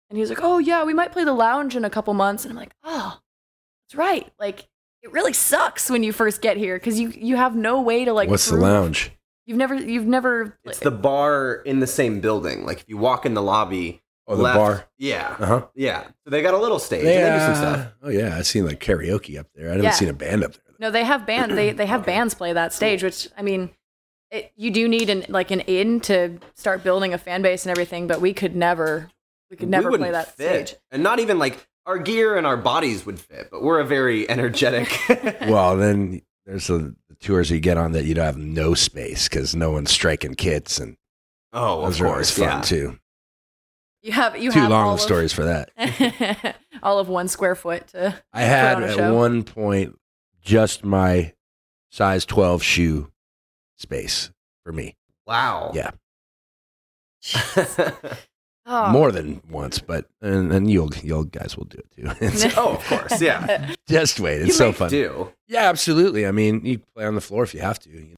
[0.08, 2.44] And he was like, "Oh yeah, we might play the Lounge in a couple months."
[2.44, 3.20] And I'm like, "Oh,
[3.84, 4.32] that's right.
[4.38, 4.66] Like
[5.02, 8.14] it really sucks when you first get here because you you have no way to
[8.14, 8.30] like.
[8.30, 9.12] What's the lounge?
[9.48, 10.58] You've never you've never.
[10.64, 12.64] It's the bar in the same building.
[12.66, 14.84] Like if you walk in the lobby, Oh, the left- bar.
[14.98, 15.66] Yeah, Uh huh.
[15.74, 16.04] yeah.
[16.24, 17.00] So they got a little stage.
[17.00, 17.92] and they do some stuff.
[18.02, 19.68] Oh yeah, I've seen like karaoke up there.
[19.68, 19.90] I haven't Yeah.
[19.92, 20.74] seen a band up there.
[20.78, 21.56] No, they have band.
[21.56, 23.70] They they have bands play that stage, which I mean,
[24.30, 27.70] it, you do need an like an in to start building a fan base and
[27.70, 28.06] everything.
[28.06, 29.08] But we could never,
[29.50, 30.68] we could never we play that fit.
[30.68, 30.80] stage.
[30.90, 33.48] and not even like our gear and our bodies would fit.
[33.50, 34.94] But we're a very energetic.
[35.48, 39.28] Well, then there's the, the tours you get on that you don't have no space
[39.28, 40.96] because no one's striking kits, and
[41.52, 42.62] oh, those of are always course, fun yeah.
[42.62, 42.98] too.
[44.02, 46.56] You have you Too have long all of of- stories for that.
[46.82, 48.14] all of one square foot to.
[48.32, 49.14] I had on a at show.
[49.14, 49.98] one point
[50.40, 51.32] just my
[51.90, 53.10] size 12 shoe
[53.76, 54.30] space
[54.64, 54.96] for me.
[55.26, 55.72] Wow.
[55.74, 55.90] Yeah.
[58.70, 58.92] Oh.
[58.92, 62.12] More than once, but and, and you'll you'll guys will do it too.
[62.26, 63.20] It's oh, of course.
[63.20, 63.74] Yeah.
[63.88, 64.90] just wait, it's you so make fun.
[64.90, 66.26] Do Yeah, absolutely.
[66.26, 67.90] I mean, you play on the floor if you have to.
[67.90, 68.14] you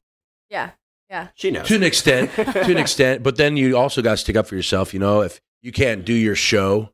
[1.11, 1.27] yeah.
[1.35, 4.35] she knows to an extent to an extent but then you also got to stick
[4.35, 6.89] up for yourself you know if you can't do your show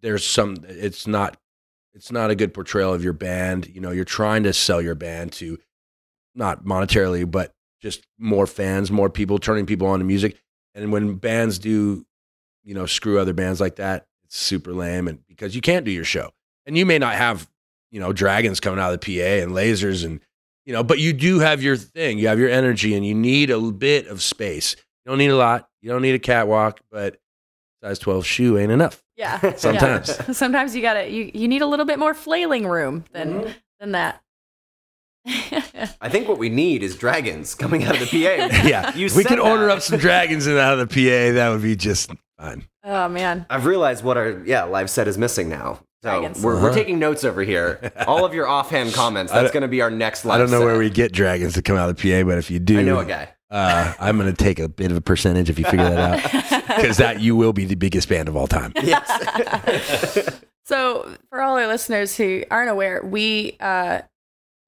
[0.00, 1.36] there's some it's not
[1.94, 4.94] it's not a good portrayal of your band you know you're trying to sell your
[4.94, 5.58] band to
[6.34, 10.36] not monetarily but just more fans more people turning people on to music
[10.74, 12.05] and when bands do
[12.66, 15.90] you know screw other bands like that it's super lame and because you can't do
[15.90, 16.30] your show
[16.66, 17.48] and you may not have
[17.90, 20.20] you know dragons coming out of the pa and lasers and
[20.66, 23.48] you know but you do have your thing you have your energy and you need
[23.50, 24.74] a bit of space
[25.04, 27.18] you don't need a lot you don't need a catwalk but
[27.82, 29.54] size 12 shoe ain't enough Yeah.
[29.56, 30.08] Sometimes.
[30.08, 30.32] Yeah.
[30.32, 33.50] Sometimes you gotta you, you need a little bit more flailing room than Mm-hmm.
[33.80, 34.22] than that.
[36.00, 38.66] I think what we need is dragons coming out of the PA.
[38.66, 41.48] yeah You we said could order up some dragons and out of the pa that
[41.50, 43.46] would be just fine oh man.
[43.50, 45.80] I've realized what our yeah live set is missing now.
[46.02, 46.42] So Dragons.
[46.42, 46.74] we're, we're Uh-huh.
[46.74, 47.90] taking notes over here.
[48.06, 49.32] All of your offhand comments.
[49.32, 50.36] That's going to be our next live.
[50.36, 50.64] i don't know set.
[50.66, 52.82] where we get dragons to come out of the pa but if you do I
[52.82, 53.28] know a guy.
[53.50, 55.98] uh, i'm going to take a bit of a percentage if you figure that
[56.44, 59.08] out because that you will be the biggest band of all time Yes.
[60.64, 64.00] So, for all our listeners who aren't aware, we uh,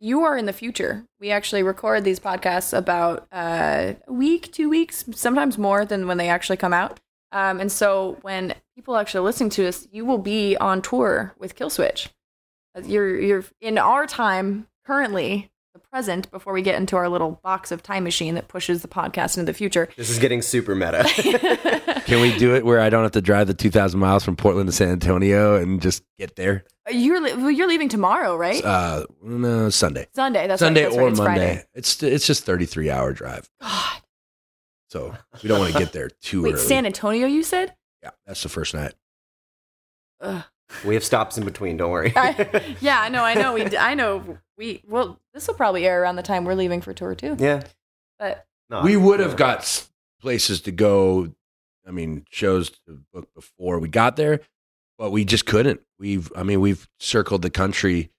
[0.00, 1.04] you are in the future.
[1.20, 6.16] We actually record these podcasts about uh, a week, two weeks, sometimes more than when
[6.18, 7.00] they actually come out.
[7.32, 11.56] Um, and so, when people actually listening to us, you will be on tour with
[11.56, 12.08] Killswitch.
[12.76, 17.40] Uh, You're you're in our time currently, the present, before we get into our little
[17.42, 19.88] box of time machine that pushes the podcast into the future.
[19.96, 21.04] this is getting super meta.
[22.06, 24.66] Can we do it where I don't have to drive the 2,000 miles from Portland
[24.68, 26.64] to San Antonio and just get there?
[26.90, 28.64] You're li- well, you're leaving tomorrow, right?
[28.64, 30.06] Uh, no, Sunday.
[30.14, 30.46] Sunday.
[30.46, 31.46] That's Sunday right, that's right, or it's Monday.
[31.46, 31.64] Friday.
[31.74, 33.46] It's it's just 33 hour drive.
[33.60, 34.00] God.
[34.88, 36.62] So we don't want to get there too Wait, early.
[36.62, 37.74] San Antonio, you said?
[38.02, 38.94] yeah, that's the first night.
[40.20, 40.42] Ugh.
[40.84, 41.76] we have stops in between.
[41.76, 42.12] Don't worry.
[42.16, 43.54] I, yeah, I know, I know.
[43.54, 44.38] We, d- I know.
[44.56, 47.36] We well, this will probably air around the time we're leaving for tour too.
[47.38, 47.62] yeah.
[48.18, 49.86] But No, we would have got
[50.20, 51.32] places to go.
[51.86, 54.40] I mean, shows to book before we got there,
[54.98, 55.80] but we just couldn't.
[55.98, 58.10] We've, I mean, we've circled the country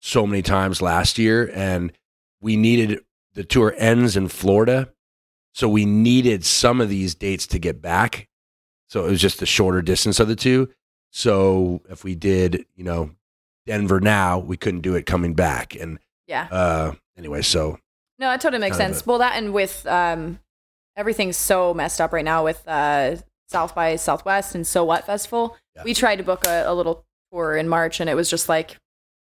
[0.00, 1.92] so many times last year, and
[2.40, 3.00] we needed
[3.34, 4.92] the tour ends in Florida,
[5.52, 8.28] so we needed some of these dates to get back.
[8.88, 10.68] So it was just the shorter distance of the two.
[11.10, 13.10] So if we did, you know,
[13.66, 17.78] Denver now, we couldn't do it coming back, and yeah, uh, anyway, so
[18.18, 19.02] no, it totally makes sense.
[19.02, 20.40] a- Well, that and with um,
[20.96, 23.16] everything's so messed up right now with uh,
[23.48, 25.56] South by Southwest and So What Festival.
[25.76, 25.82] Yeah.
[25.84, 28.78] We tried to book a, a little tour in March, and it was just like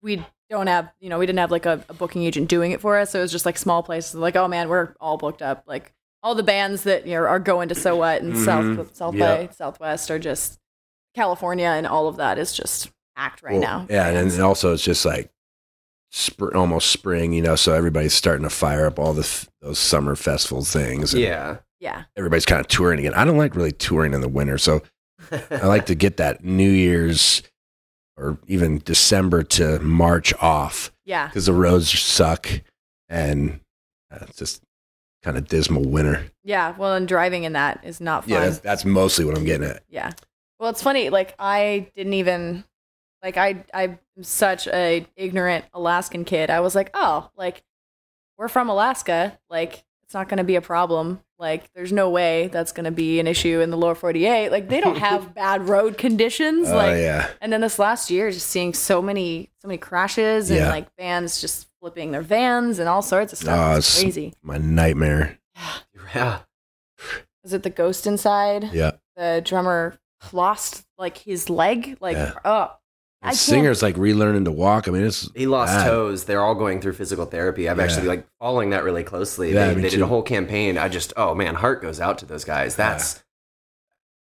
[0.02, 2.80] we don't have, you know, we didn't have like a, a booking agent doing it
[2.82, 3.12] for us.
[3.12, 5.64] So it was just like small places, like, oh man, we're all booked up.
[5.66, 5.92] Like
[6.24, 8.46] all the bands that you know, are going to so what and Mhm.
[8.46, 9.36] south south Yeah.
[9.48, 10.58] by southwest are just
[11.16, 13.88] California and all of that is just act right Well, now.
[13.90, 15.30] Yeah, and, and also it's just like
[16.12, 19.80] spr- almost spring, you know, so everybody's starting to fire up all the f- those
[19.80, 21.14] summer festival things.
[21.14, 21.58] and Yeah.
[21.80, 23.14] yeah, everybody's kind of touring again.
[23.14, 24.82] I don't like really touring in the winter, so
[25.52, 27.44] I like to get that New Year's
[28.18, 32.48] or even December to March off yeah, because the roads suck
[33.10, 33.60] and
[34.12, 34.62] uh, it's just
[35.24, 36.26] kind of dismal winter.
[36.44, 36.76] yeah.
[36.78, 38.34] Well, and driving in that is not fun.
[38.34, 39.84] Yeah, that's, that's mostly what I'm getting at.
[39.90, 40.12] Yeah.
[40.60, 41.10] Well, it's funny.
[41.10, 42.64] Like I didn't even
[43.24, 46.50] like I I'm such a ignorant Alaskan kid.
[46.50, 47.64] I was like, oh, like
[48.38, 49.38] we're from Alaska.
[49.50, 51.22] Like it's not going to be a problem.
[51.40, 54.52] Like there's no way that's going to be an issue in the lower 48.
[54.52, 56.70] Like they don't have bad road conditions.
[56.70, 60.50] Oh like yeah, and then this last year, just seeing so many so many crashes
[60.50, 60.70] and Yeah.
[60.70, 63.60] like vans just flipping their vans and all sorts of stuff.
[63.60, 64.34] Oh, it's it's- crazy.
[64.42, 65.38] my nightmare.
[66.16, 66.40] Yeah.
[67.44, 68.70] Is it the ghost inside?
[68.72, 69.98] Yeah, The drummer
[70.32, 71.98] lost like his leg.
[72.00, 72.32] Like Yeah.
[72.46, 72.72] oh.
[73.22, 74.88] I the singer's like relearning to walk.
[74.88, 75.88] I mean, it's He lost bad.
[75.88, 76.24] toes.
[76.24, 77.68] They're all going through physical therapy.
[77.68, 77.84] I've Yeah.
[77.84, 79.54] actually like following that really closely.
[79.54, 80.78] Yeah, they they did a whole campaign.
[80.78, 82.78] I just oh man, heart goes out to those guys.
[82.78, 83.22] That's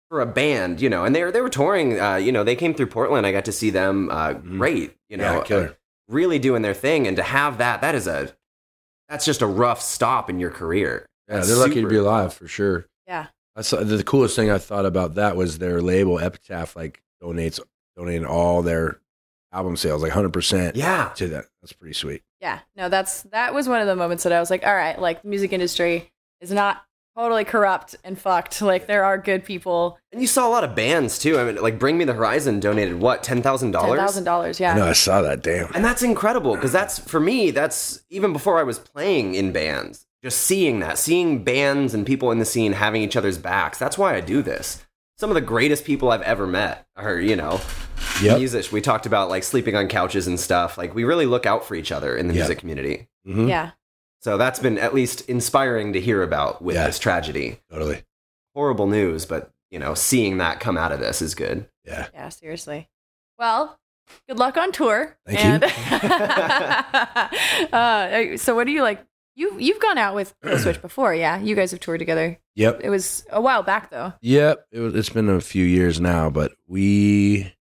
[0.10, 1.06] for a band, you know.
[1.06, 1.98] And they were they were touring.
[2.00, 3.26] Uh, you know, they came through Portland.
[3.26, 4.10] I got to see them.
[4.10, 4.58] Uh, Mhm.
[4.58, 5.78] Great, you know, yeah, killer.
[6.14, 7.08] Really doing their thing.
[7.08, 8.34] And to have that, that is a
[9.10, 11.06] that's just a rough stop in your career.
[11.28, 12.88] Yeah, That's they're lucky to be alive for sure.
[13.08, 13.28] Yeah.
[13.56, 17.02] I saw uh, the coolest thing I thought about that was their label Epitaph like
[17.22, 17.60] donates
[17.98, 19.00] donating all their
[19.52, 21.46] album sales like 100% Yeah, to that.
[21.62, 22.24] That's pretty sweet.
[22.42, 25.00] Yeah, no, that's that was one of the moments that I was like, all right,
[25.00, 26.84] like the music industry is not
[27.16, 28.62] totally corrupt and fucked.
[28.62, 29.98] Like there are good people.
[30.12, 31.38] and you saw a lot of bands too.
[31.40, 33.98] I mean, like Bring Me the Horizon donated what ten thousand dollars.
[33.98, 34.74] Ten thousand dollars, yeah.
[34.76, 34.88] No.
[34.88, 35.42] I saw that.
[35.44, 35.72] Damn.
[35.74, 40.06] And that's incredible because that's for me, that's even before I was playing in bands.
[40.24, 43.78] Just seeing that, seeing bands and people in the scene having each other's backs.
[43.78, 44.82] That's why I do this.
[45.18, 47.60] Some of the greatest people I've ever met are, you know,
[48.22, 48.38] Yep.
[48.38, 48.72] music.
[48.72, 50.78] We talked about like sleeping on couches and stuff.
[50.78, 52.42] Like we really look out for each other in the Yeah.
[52.42, 53.08] music community.
[53.28, 53.50] Mhm.
[53.50, 53.72] Yeah.
[54.24, 56.88] So that's been at least inspiring to hear about with Yeah.
[56.88, 57.60] this tragedy.
[57.70, 58.04] Totally.
[58.56, 61.68] Horrible news, but you know, seeing that come out of this is good.
[61.84, 62.08] Yeah.
[62.14, 62.88] Yeah, seriously.
[63.38, 63.78] Well,
[64.30, 65.18] good luck on tour.
[65.26, 65.64] Thank and,
[67.74, 69.04] uh, so what do you like?
[69.36, 71.40] You you've gone out with Killswitch before, yeah?
[71.40, 72.40] You guys have toured together.
[72.56, 72.82] Yep.
[72.84, 74.14] It was a while back though.
[74.22, 74.68] Yep.
[74.72, 77.52] It was, it's been a few years now, but we,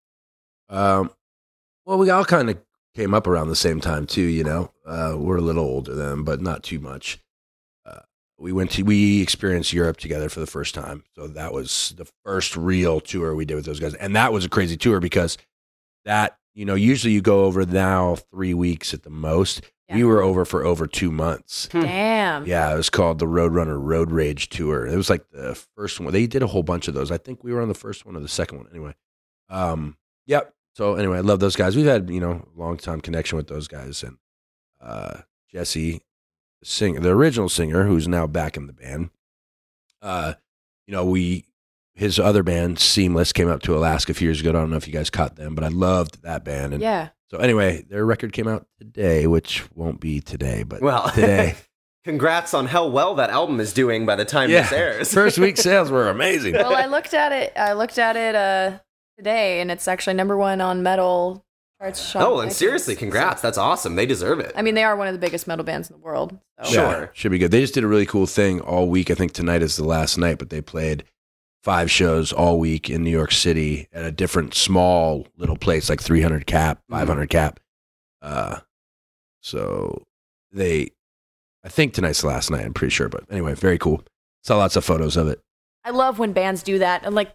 [0.68, 1.10] um,
[1.86, 2.58] well, we all kind of
[2.94, 4.20] came up around the same time too.
[4.20, 7.18] You know, uh, we're a little older than them, but not too much.
[7.86, 8.00] Uh,
[8.38, 12.06] we went to we experienced Europe together for the first time, so that was the
[12.24, 15.38] first real tour we did with those guys, and that was a crazy tour because
[16.04, 19.62] that you know usually you go over now three weeks at the most.
[19.94, 21.68] We were over for over two months.
[21.70, 21.82] Hmm.
[21.82, 22.46] Damn.
[22.46, 24.86] Yeah, it was called the Roadrunner Road Rage Tour.
[24.86, 26.14] It was like the first one.
[26.14, 27.10] They did a whole bunch of those.
[27.10, 28.68] I think we were on the first one or the second one.
[28.70, 28.94] Anyway,
[29.50, 30.54] um, yep.
[30.74, 31.76] So anyway, I love those guys.
[31.76, 34.16] We've had you know a long time connection with those guys, and
[34.82, 36.02] uh, Jesse,
[36.60, 39.10] the singer, the original singer, who's now back in the band.
[40.00, 40.34] Uh,
[40.86, 41.44] you know, we
[41.94, 44.48] his other band, Seemless, came up to Alaska a few years ago.
[44.50, 46.72] I don't know if you guys caught them, but I loved that band.
[46.72, 47.10] And Yeah.
[47.30, 51.54] so anyway, their record came out today, which won't be today, but Well, today.
[52.04, 55.12] congrats on how well that album is doing by the time this airs.
[55.14, 56.54] First week sales were amazing.
[56.54, 57.52] Well, I looked at it.
[57.56, 58.78] I looked at it uh,
[59.18, 61.38] today, and it's actually number one on metal charts.
[61.38, 61.51] on
[61.82, 62.54] oh, and iTunes.
[62.54, 63.42] seriously, congrats.
[63.42, 63.96] That's awesome.
[63.96, 64.52] They deserve it.
[64.54, 66.38] I mean, they are one of the biggest metal bands in the world.
[66.62, 66.70] So.
[66.70, 66.82] Sure.
[66.82, 67.50] Yeah, should be good.
[67.50, 69.10] They just did a really cool thing all week.
[69.10, 71.04] I think tonight is the last night, but they played
[71.62, 76.00] five shows all week in New York City at a different small little place, like
[76.00, 76.94] 300 cap, Mm-hmm.
[77.00, 77.60] 500 cap.
[78.20, 78.58] Uh,
[79.40, 80.02] so
[80.52, 80.90] they,
[81.64, 82.64] I think tonight's the last night.
[82.64, 84.02] I'm pretty sure, but anyway, very cool.
[84.44, 85.40] Saw lots of photos of it.
[85.84, 87.04] I love when bands do that.
[87.04, 87.34] And like,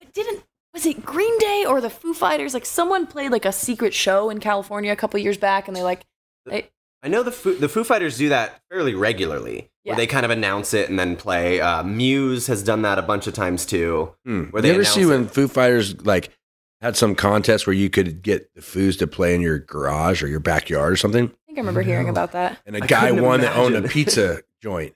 [0.00, 0.42] it didn't
[0.74, 2.54] was it Green Day or the Foo Fighters?
[2.54, 5.82] Like, someone played like a secret show in California a couple years back, and they
[5.82, 6.04] like,
[6.46, 6.68] they,
[7.02, 9.92] I know the Foo, the Foo Fighters do that fairly regularly, Yeah.
[9.92, 11.60] where they kind of announce it and then play.
[11.60, 14.14] Uh, Muse has done that a bunch of times too.
[14.24, 14.44] Hmm.
[14.44, 15.28] Where you they ever see announce when.
[15.28, 16.30] Foo Fighters like
[16.80, 20.26] had some contest where you could get the Foos to play in your garage or
[20.28, 21.26] your backyard or something?
[21.26, 22.58] I think I remember hearing about that.
[22.66, 24.94] and a I guy couldn't won that owned a pizza joint.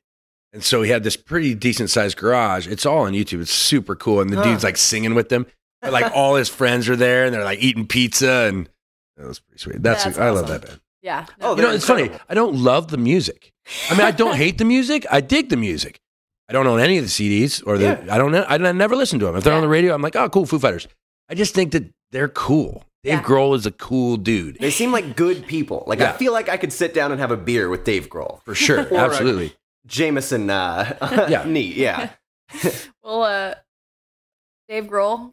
[0.53, 2.67] And so he had this pretty decent sized garage.
[2.67, 3.41] It's all on YouTube.
[3.43, 4.21] It's super cool.
[4.21, 4.45] And the Huh.
[4.45, 5.47] dude's like singing with them.
[5.87, 8.69] But like all his friends are there and they're like eating pizza and
[9.17, 9.83] that was pretty sweet.
[9.83, 10.81] That's, That's I love that band.
[11.03, 11.27] Yeah.
[11.41, 12.11] Oh, you know, they're it's funny.
[12.29, 13.53] I don't love the music.
[13.91, 15.07] I mean, I don't hate the music.
[15.11, 16.01] I dig the music.
[16.49, 18.15] I don't own any of the CDs or the Yeah.
[18.15, 18.45] I don't know.
[18.49, 19.37] I never listen to them.
[19.37, 20.87] If they're on the radio, I'm like, oh, cool, Foo Fighters.
[21.29, 22.85] I just think that they're cool.
[23.03, 23.23] Dave Yeah.
[23.23, 24.59] Grohl is a cool dude.
[24.61, 25.85] They seem like good people.
[25.87, 26.11] Like Yeah.
[26.13, 28.43] I feel like I could sit down and have a beer with Dave Grohl.
[28.45, 28.87] For sure.
[28.93, 29.55] Or Absolutely.
[29.87, 31.45] Jameson uh, Yeah.
[31.45, 31.77] neat.
[31.77, 32.11] Yeah.
[33.03, 33.55] Well, uh,
[34.69, 35.33] Dave Grohl,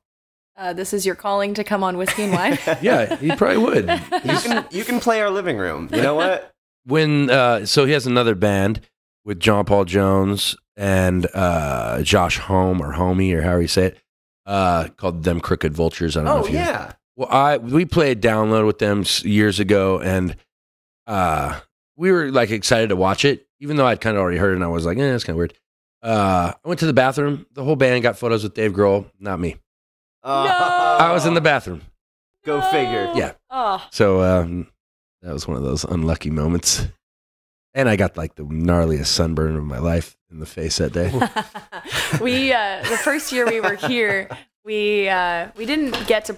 [0.55, 2.57] uh, this is your calling to come on Whiskey and Wine.
[2.81, 3.85] Yeah, he probably would.
[4.23, 5.89] You can you can play our living room.
[5.93, 6.51] You know what?
[6.85, 8.81] when uh, so he has another band
[9.25, 13.97] with John Paul Jones and uh, Josh Home or Homie or however you say it,
[14.45, 16.17] uh, called them Crooked Vultures.
[16.17, 16.57] I don't know Oh if you.
[16.57, 16.93] yeah.
[17.15, 20.35] Well, I we played download with them years ago, and
[21.07, 21.59] uh,
[21.95, 24.55] we were like excited to watch it, even though I'd kind of already heard it.
[24.55, 25.53] and I was like, eh, that's kind of weird.
[26.01, 27.45] Uh, I went to the bathroom.
[27.53, 29.57] The whole band got photos with Dave Grohl, not me.
[30.23, 31.81] Oh, I was in the bathroom,
[32.45, 33.11] Go figure.
[33.15, 33.33] Yeah.
[33.49, 34.67] Oh, so um,
[35.21, 36.87] that was one of those unlucky moments.
[37.73, 41.11] And I got like the gnarliest sunburn of my life in the face that day.
[42.21, 44.29] we uh, the first year we were here,
[44.63, 46.37] we uh, we didn't get to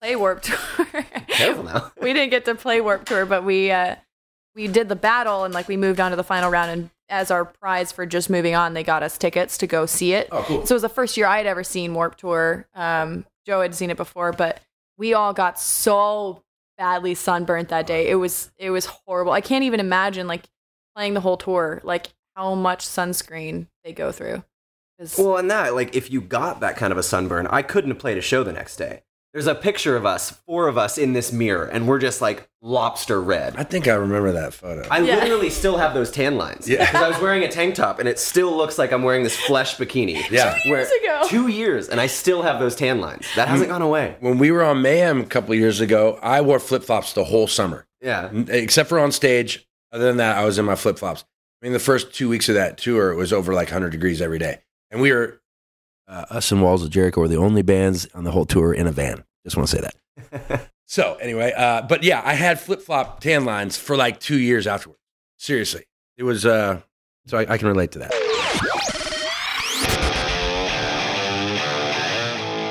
[0.00, 1.04] play Warped Tour.
[1.28, 1.92] Careful now.
[2.00, 3.96] we didn't get to play Warped Tour, but we uh,
[4.54, 6.70] we did the battle and like we moved on to the final round.
[6.70, 10.12] And as our prize for just moving on, they got us tickets to go see
[10.12, 10.28] it.
[10.30, 10.66] Oh, cool.
[10.66, 12.66] So it was the first year I had ever seen Warped Tour.
[12.74, 14.60] Um, Joe had seen it before, but
[14.98, 16.42] we all got so
[16.76, 18.08] badly sunburnt that day.
[18.08, 19.32] It was it was horrible.
[19.32, 20.48] I can't even imagine like
[20.94, 24.44] playing the whole tour, like how much sunscreen they go through.
[25.16, 27.98] Well, and that like if you got that kind of a sunburn, I couldn't have
[27.98, 29.02] played a show the next day.
[29.38, 32.48] There's a picture of us, four of us in this mirror, and we're just like
[32.60, 33.54] lobster red.
[33.56, 34.84] I think I remember that photo.
[34.90, 35.14] I Yeah.
[35.20, 36.68] literally still have those tan lines.
[36.68, 36.84] Yeah.
[36.84, 39.36] Because I was wearing a tank top and it still looks like I'm wearing this
[39.36, 40.28] flesh bikini.
[40.28, 40.58] Yeah.
[40.60, 41.22] Two years ago.
[41.28, 43.26] Two years and I still have those tan lines.
[43.36, 44.16] That hasn't gone away.
[44.18, 47.22] when we were on Mayhem a couple of years ago, I wore flip flops the
[47.22, 48.30] whole summer, Yeah.
[48.48, 49.68] except for on stage.
[49.92, 51.24] Other than that, I was in my flip flops.
[51.62, 54.20] I mean, the first two weeks of that tour, it was over like 100 degrees
[54.20, 54.58] every day.
[54.90, 55.40] And we were,
[56.08, 58.88] uh, us and Walls of Jericho were the only bands on the whole tour in
[58.88, 59.22] a van.
[59.48, 60.70] Just want to say that.
[60.86, 64.66] so, anyway, uh, but yeah, I had flip flop tan lines for like two years
[64.66, 65.00] afterwards.
[65.38, 65.84] Seriously.
[66.18, 66.82] It was, uh,
[67.26, 68.10] so I, I can relate to that.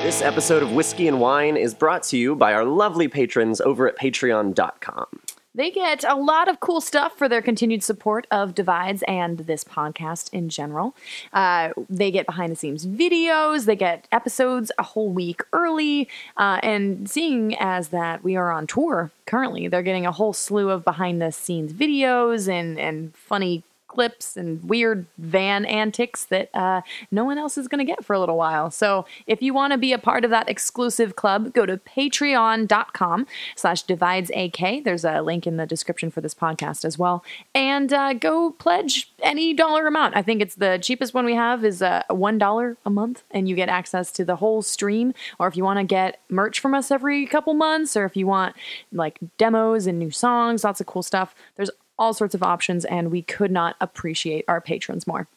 [0.04, 3.88] This episode of Whiskey and Wine is brought to you by our lovely patrons over
[3.88, 5.08] at patreon.com.
[5.56, 9.64] They get a lot of cool stuff for their continued support of Divides and this
[9.64, 10.96] podcast in general.
[11.34, 16.08] Uh, they get behind the scenes videos, they get episodes a whole week early,
[16.38, 20.70] uh, and seeing as that we are on tour currently, they're getting a whole slew
[20.70, 23.64] of behind the scenes videos and, and funny
[23.98, 28.14] clips and weird van antics that uh, no one else is going to get for
[28.14, 28.70] a little while.
[28.70, 33.26] So if you want to be a part of that exclusive club, go to patreon.com
[33.56, 34.84] slash dividesak.
[34.84, 37.26] There's a link in the description for this podcast as well.
[37.56, 40.16] And uh, go pledge any dollar amount.
[40.16, 43.56] I think it's the cheapest one we have is uh, $1 a month and you
[43.56, 45.16] get access to the whole stream.
[45.40, 48.28] Or if you want to get merch from us every couple months or if you
[48.28, 48.56] want
[48.92, 51.34] like demos and new songs, lots of cool stuff.
[51.56, 55.28] There's all sorts of options, and we could not appreciate our patrons more.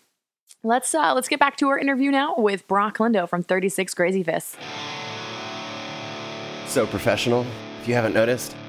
[0.62, 4.56] Let's uh, let's get back to our interview now with Brock Lindow from 36 Crazyfists.
[6.66, 7.46] So professional,
[7.80, 8.56] if you haven't noticed.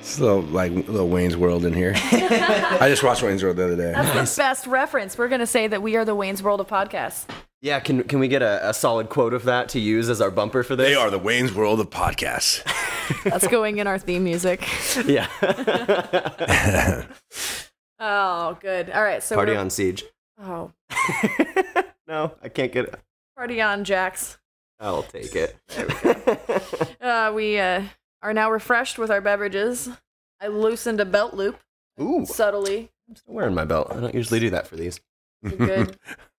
[0.00, 1.92] It's a little like a little Wayne's World in here.
[1.96, 3.92] I just watched Wayne's World the other day.
[3.92, 5.18] That's the best reference.
[5.18, 7.26] We're gonna say that we are the Wayne's World of podcasts.
[7.60, 10.30] Yeah, can, can we get a, a solid quote of that to use as our
[10.30, 10.86] bumper for this?
[10.86, 12.62] They are the Wayne's World of podcasts.
[13.24, 14.66] That's going in our theme music.
[15.06, 15.28] Yeah.
[18.00, 18.90] Oh, good.
[18.90, 20.04] All right, so Party on Siege.
[20.40, 20.70] Oh,
[22.06, 22.94] no, I can't get it.
[23.36, 24.38] party on, Jax.
[24.78, 25.56] I'll take it.
[27.00, 27.82] Uh, we uh,
[28.22, 29.88] are now refreshed with our beverages.
[30.40, 31.58] I loosened a belt loop
[32.00, 32.92] Ooh, subtly.
[33.08, 33.88] I'm still wearing my belt.
[33.90, 35.00] I don't usually do that for these.
[35.42, 35.98] You're good.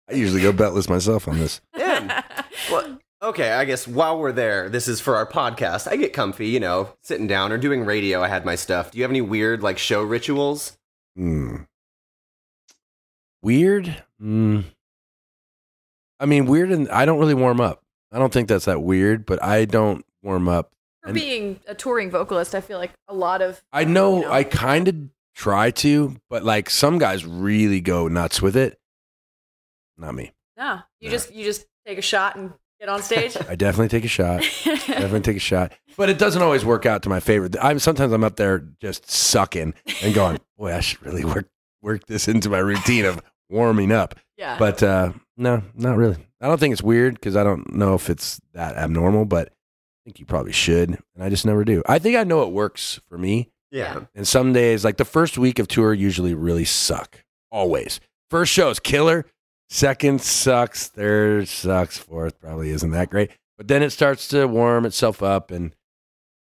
[0.10, 1.60] I usually go beltless myself on this.
[1.78, 2.24] Yeah.
[2.72, 5.88] well, okay, I guess while we're there, this is for our podcast.
[5.92, 8.22] I get comfy, you know, sitting down or doing radio.
[8.22, 8.92] I had my stuff.
[8.92, 10.78] Do you have any weird like show rituals?
[11.16, 11.58] Hmm.
[13.42, 14.04] Weird.
[14.20, 14.62] Hmm.
[16.20, 17.82] I mean, weird, and I don't really warm up.
[18.12, 20.74] I don't think that's that weird, but I don't warm up.
[21.02, 24.22] For And- being a touring vocalist, I feel like a lot of I know, You
[24.24, 24.32] know?
[24.32, 24.96] I kind of
[25.34, 28.78] try to, but like some guys really go nuts with it.
[29.98, 30.34] Not me.
[30.58, 31.12] no, you Yeah.
[31.12, 33.36] just you just take a shot and get on stage.
[33.50, 34.42] I definitely take a shot.
[34.64, 35.74] definitely take a shot.
[35.98, 37.58] But it doesn't always work out to my favorite.
[37.62, 41.50] I'm sometimes I'm up there just sucking and going, boy, I should really work
[41.82, 44.16] work this into my routine of warming up.
[44.38, 46.16] yeah, But uh, no, not really.
[46.40, 49.52] I don't think it's weird because I don't know if it's that abnormal, but I
[50.06, 50.90] think you probably should.
[50.90, 51.84] And I just never do.
[51.86, 53.50] I think I know it works for me.
[53.70, 54.06] Yeah.
[54.16, 57.26] And some days, like the first week of tour, usually really suck.
[57.52, 58.00] Always.
[58.30, 59.26] First show is killer.
[59.70, 60.88] Second sucks.
[60.88, 61.98] Third sucks.
[61.98, 63.32] Fourth probably isn't that great.
[63.58, 65.52] But then it starts to warm itself up.
[65.52, 65.74] And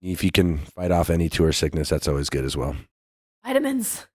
[0.02, 2.76] if you can fight off any tour sickness, that's always good as well.
[3.46, 4.08] vitamins.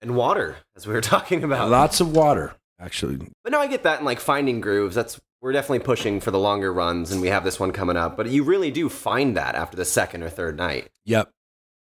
[0.00, 1.68] and water, as we were talking about.
[1.70, 3.18] Lots of water, actually.
[3.44, 4.94] But no, I get that and like finding grooves.
[4.94, 8.16] That's we're definitely pushing for the longer runs, and we have this one coming up.
[8.16, 10.88] But you really do find that after the second or third night.
[11.04, 11.30] Yep.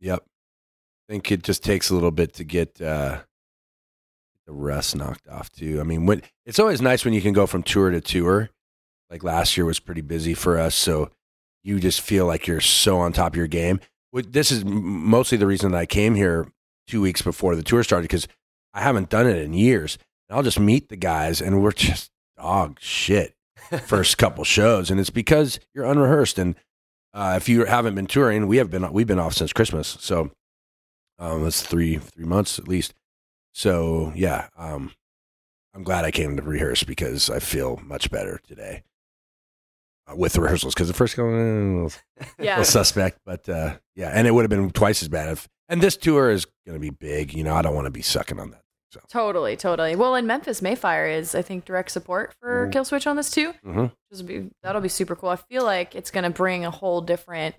[0.01, 0.25] Yep.
[1.09, 3.21] I think it just takes a little bit to get uh,
[4.47, 5.81] the rest knocked off too.
[5.81, 8.51] I mean, when it's always nice when you can go from tour to tour.
[9.09, 11.11] Like last year was pretty busy for us, so
[11.63, 13.81] you just feel like you're so on top of your game.
[14.13, 16.49] This is mostly the reason that I came here
[16.89, 18.27] two weeks before the tour started because
[18.73, 19.99] I haven't done it in years.
[20.29, 23.35] And I'll just meet the guys, and we're just dog shit
[23.85, 26.39] first couple shows, and it's because you're unrehearsed.
[26.39, 26.57] And
[27.15, 30.31] uh, if you haven't been touring, we have been we've been off since Christmas, so
[31.19, 32.95] um, that's three three months at least.
[33.57, 34.93] So yeah, um,
[35.75, 38.83] I'm glad I came to rehearse because I feel much better today
[40.07, 40.75] uh, with the rehearsals.
[40.75, 41.89] Because the first go, eh,
[42.21, 42.51] a Yeah.
[42.59, 45.49] little suspect, but uh, yeah, and it would have been twice as bad if.
[45.71, 47.33] And this tour is going to be big.
[47.33, 48.61] You know, I don't want to be sucking on that.
[48.93, 49.01] So.
[49.09, 49.97] Totally, totally.
[49.97, 52.73] Well, in Memphis, May Fire is, I think, direct support for Mhm.
[52.75, 53.53] Killswitch on this too.
[53.65, 54.27] Mm-hmm.
[54.27, 55.31] Be that'll be super cool.
[55.31, 57.55] I feel like it's gonna bring a whole different,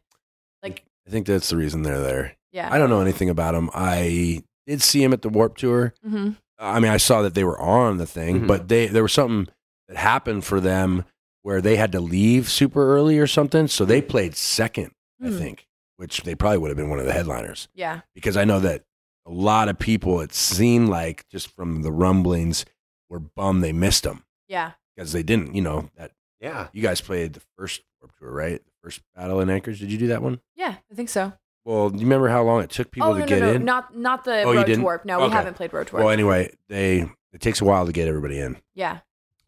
[0.62, 2.38] like, I think that's the reason they're there.
[2.52, 2.72] yeah.
[2.72, 3.70] I don't know anything about them.
[3.74, 5.94] I did see him at the Warped Tour.
[6.04, 8.48] hmm I mean, I saw that they were on the thing, Mhm.
[8.48, 9.48] but they there was something
[9.88, 11.06] that happened for them
[11.44, 14.92] where they had to leave super early or something, so they played second,
[15.24, 15.38] I Hmm.
[15.38, 18.02] think, which they probably would have been one of the headliners Yeah.
[18.16, 18.84] because I know that
[19.26, 22.66] a lot of people it seemed like just from the rumblings
[23.10, 24.72] were bummed they missed them Yeah.
[24.96, 26.12] because they didn't, you know, that
[26.42, 26.68] Yeah.
[26.74, 28.64] you guys played the first Warped Tour, right?
[28.66, 29.80] The first Battle in Anchorage.
[29.80, 30.42] Did you do that one?
[30.56, 30.76] Yeah.
[30.92, 31.34] I think so.
[31.68, 33.54] Well, do you remember how long it took people oh to no, get no, no,
[33.54, 33.66] in?
[33.66, 34.78] not not the Oh, Road to?
[34.78, 35.04] Warp.
[35.06, 35.28] No, Okay.
[35.28, 36.04] we haven't played Road to Warp.
[36.06, 38.58] well, anyway, they it takes a while to get everybody in.
[38.74, 39.00] yeah.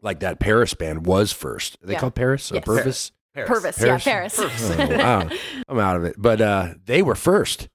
[0.02, 1.76] like that Paris band was first.
[1.82, 2.00] Are they Yeah.
[2.00, 2.64] called Paris or Yes.
[2.64, 3.12] Purvis?
[3.34, 3.48] Paris.
[3.48, 3.78] Purvis.
[3.78, 4.06] Paris?
[4.06, 4.36] Yeah, Paris.
[4.36, 4.70] Purvis.
[4.78, 5.28] Oh, wow.
[5.68, 6.14] I'm out of it.
[6.18, 7.68] But uh, they were first,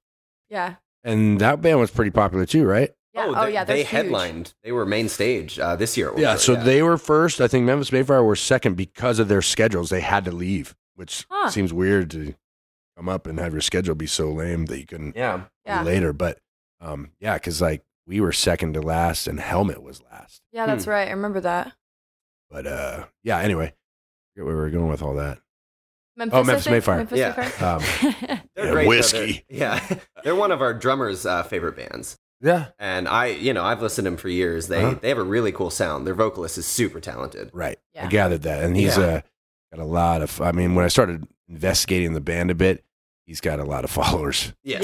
[0.50, 0.76] yeah.
[1.04, 2.92] and that band was pretty popular too, right?
[3.14, 3.26] Yeah.
[3.28, 3.64] Oh, Oh, yeah.
[3.64, 3.90] they They huge.
[3.90, 4.54] headlined.
[4.64, 6.12] They were main stage uh, this year.
[6.18, 6.36] Yeah.
[6.36, 7.40] So Tour, they were first.
[7.42, 9.90] I think Memphis May Fire were second because of their schedules.
[9.90, 11.50] They had to leave, which Huh.
[11.52, 12.34] seems weird to
[12.98, 15.44] come up and have your schedule be so lame that you couldn't Yeah.
[15.66, 15.84] Yeah.
[15.84, 16.14] later.
[16.14, 16.40] But
[16.82, 20.42] um, yeah, because like we were second to last, and Helmet was last.
[20.52, 21.08] Yeah, that's right.
[21.08, 21.74] I remember that.
[22.50, 23.40] But uh, yeah.
[23.40, 23.74] Anyway,
[24.34, 25.40] forget where we were going with all that.
[26.18, 26.74] Memphis, Oh, Memphis think?
[26.76, 26.98] May Fire.
[26.98, 27.34] Memphis Yeah.
[27.38, 27.80] May Fire.
[28.56, 28.90] They're Yeah, great, though.
[28.90, 29.46] whiskey.
[29.50, 29.98] They're- yeah.
[30.24, 32.18] They're one of our drummers' uh, favorite bands.
[32.42, 32.68] Yeah.
[32.80, 34.68] And I, you know, I've listened to them for years.
[34.68, 35.00] They Uh-huh.
[35.02, 36.06] they have a really cool sound.
[36.08, 37.50] Their vocalist is super talented.
[37.54, 37.80] Right.
[37.94, 38.06] Yeah.
[38.06, 38.64] I gathered that.
[38.64, 39.04] And he's Yeah.
[39.06, 39.22] uh,
[39.72, 42.84] got a lot of, I mean, when I started investigating the band a bit,
[43.26, 44.54] he's got a lot of followers.
[44.64, 44.82] Yes.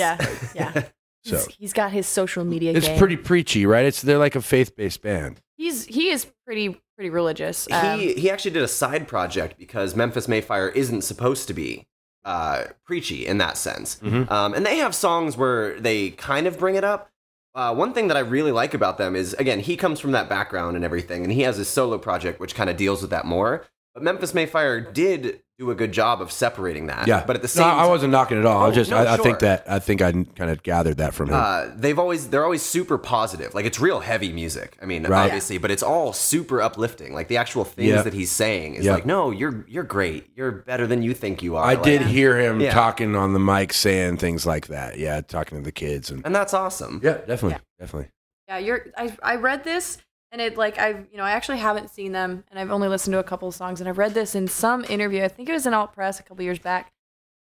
[0.56, 0.84] Yeah, yeah.
[1.24, 2.72] So He's- he's got his social media.
[2.74, 2.98] it's game.
[2.98, 3.86] pretty preachy, right?
[3.86, 5.40] It's They're like a faith based band.
[5.56, 7.68] He's he is pretty pretty religious.
[7.72, 11.54] Um, he he actually did a side project because Memphis May Fire isn't supposed to
[11.54, 11.86] be
[12.26, 13.98] uh, preachy in that sense.
[14.04, 14.32] Mhm.
[14.32, 17.12] Um, and they have songs where they kind of bring it up.
[17.54, 20.28] Uh, one thing that I really like about them is again he comes from that
[20.28, 23.26] background and everything, and he has his solo project which kind of deals with that
[23.26, 23.64] more.
[23.94, 27.08] But Memphis May Fire did do a good job of separating that.
[27.08, 27.24] Yeah.
[27.28, 28.62] But at the No, same I wasn't knocking it all.
[28.62, 30.98] I Oh, was just, no, I, I think that, I think I kind of gathered
[30.98, 31.36] that from him.
[31.36, 33.54] uh, they've always they're always super positive.
[33.54, 34.76] Like it's real heavy music.
[34.82, 35.26] I mean, Right.
[35.26, 37.14] obviously, but it's all super uplifting.
[37.14, 38.02] Like the actual things Yeah.
[38.02, 38.94] that he's saying is Yeah.
[38.94, 40.32] like, no, you're you're great.
[40.36, 41.64] You're better than you think you are.
[41.64, 42.74] I Like- did hear him Yeah.
[42.74, 44.98] talking on the mic saying things like that.
[44.98, 45.22] Yeah.
[45.22, 46.10] Talking to the kids.
[46.10, 47.02] And and that's awesome.
[47.04, 47.58] yeah, definitely.
[47.80, 48.10] Definitely.
[48.48, 48.86] Yeah, you're.
[48.98, 50.00] I I read this
[50.32, 53.14] and it like I've you know I actually haven't seen them and I've only listened
[53.14, 55.24] to a couple of songs and I've read this in some interview.
[55.24, 56.92] I think it was in Alt Press a couple years back,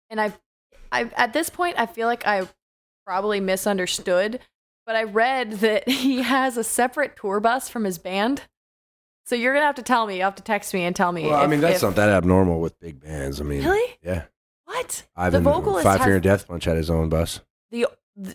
[0.08, 0.32] and I
[0.92, 2.48] I at this point I feel like I
[3.06, 4.40] probably misunderstood,
[4.86, 8.42] but I read that he has a separate tour bus from his band.
[9.26, 10.16] So you're gonna have to tell me.
[10.16, 11.26] You have to text me and tell me.
[11.26, 13.40] Well, I mean, that's if- not that abnormal with big bands.
[13.40, 13.96] I mean, Really?
[14.02, 14.24] yeah.
[14.64, 17.40] what Ivan, the vocalist Five Finger Death Punch had his own bus.
[17.70, 18.34] the, the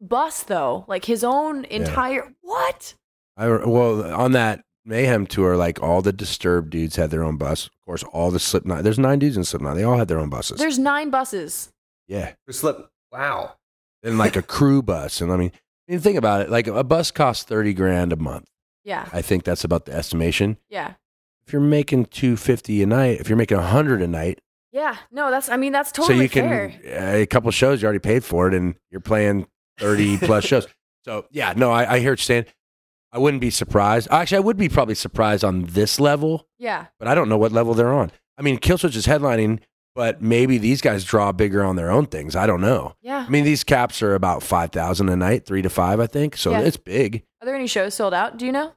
[0.00, 2.94] bus though, like his own entire what?
[3.36, 7.66] I well on that Mayhem tour, like all the Disturbed dudes had their own bus.
[7.66, 8.84] Of course, all the Slipknot.
[8.84, 9.76] There's nine dudes in Slipknot.
[9.76, 10.58] They all had their own buses.
[10.58, 11.72] There's nine buses.
[12.08, 12.88] yeah, For slip.
[13.12, 13.56] Wow.
[14.02, 15.20] and like a crew bus.
[15.20, 15.50] And I mean,
[15.88, 16.50] I mean, think about it.
[16.50, 18.46] Like a bus costs thirty grand a month.
[18.84, 20.58] Yeah, I think that's about the estimation.
[20.68, 20.94] yeah.
[21.46, 24.40] If you're making two fifty a night, if you're making a hundred a night,
[24.72, 25.48] Yeah, no, that's.
[25.48, 27.14] I mean, that's so totally you can fair.
[27.14, 29.46] uh, a couple shows you already paid for it, and you're playing
[29.78, 30.66] thirty plus shows.
[31.04, 32.46] So yeah, no, I, I hear what you're saying.
[33.12, 34.08] I wouldn't be surprised.
[34.10, 36.46] Actually, I would be probably surprised on this level.
[36.58, 38.10] Yeah, but I don't know what level they're on.
[38.38, 39.60] I mean, Killswitch is headlining,
[39.94, 42.36] but maybe these guys draw bigger on their own things.
[42.36, 42.94] I don't know.
[43.00, 43.24] yeah.
[43.26, 46.36] I mean, these caps are about five thousand a night, three to five, I think.
[46.36, 46.60] So Yeah.
[46.60, 47.22] it's big.
[47.40, 48.36] Are there any shows sold out?
[48.36, 48.72] Do you know?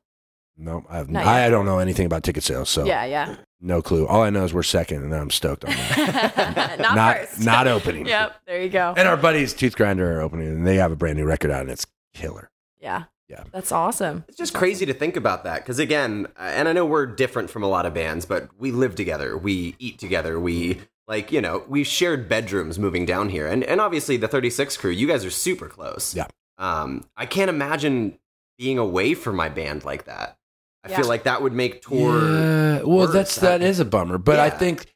[0.58, 1.16] No, I have.
[1.16, 1.46] I.
[1.46, 3.36] I don't know anything about ticket sales, so Yeah, yeah.
[3.62, 4.06] no clue.
[4.08, 6.76] All I know is we're second, and I'm stoked on that.
[6.80, 7.40] not, not first.
[7.46, 8.06] not opening.
[8.06, 8.42] Yep.
[8.46, 8.94] There you go.
[8.98, 11.72] And our buddies Toothgrinder are opening, and they have a brand new record out, and
[11.72, 12.50] it's killer.
[12.82, 13.06] Yeah.
[13.52, 14.24] That's awesome.
[14.28, 17.64] It's just crazy to think about that because again, and I know we're different from
[17.64, 21.64] a lot of bands, but we live together, we eat together, we like you know
[21.68, 25.30] we shared bedrooms moving down here, and and obviously the 36 crew, you guys are
[25.32, 26.16] super close.
[26.16, 26.28] Yeah.
[26.58, 28.18] Um, I can't imagine
[28.58, 30.38] being away from my band like that.
[30.84, 30.98] I Yeah.
[30.98, 32.20] feel like that would make tour.
[32.22, 33.14] Yeah, well, worse.
[33.14, 34.88] that's that is a bummer, but I think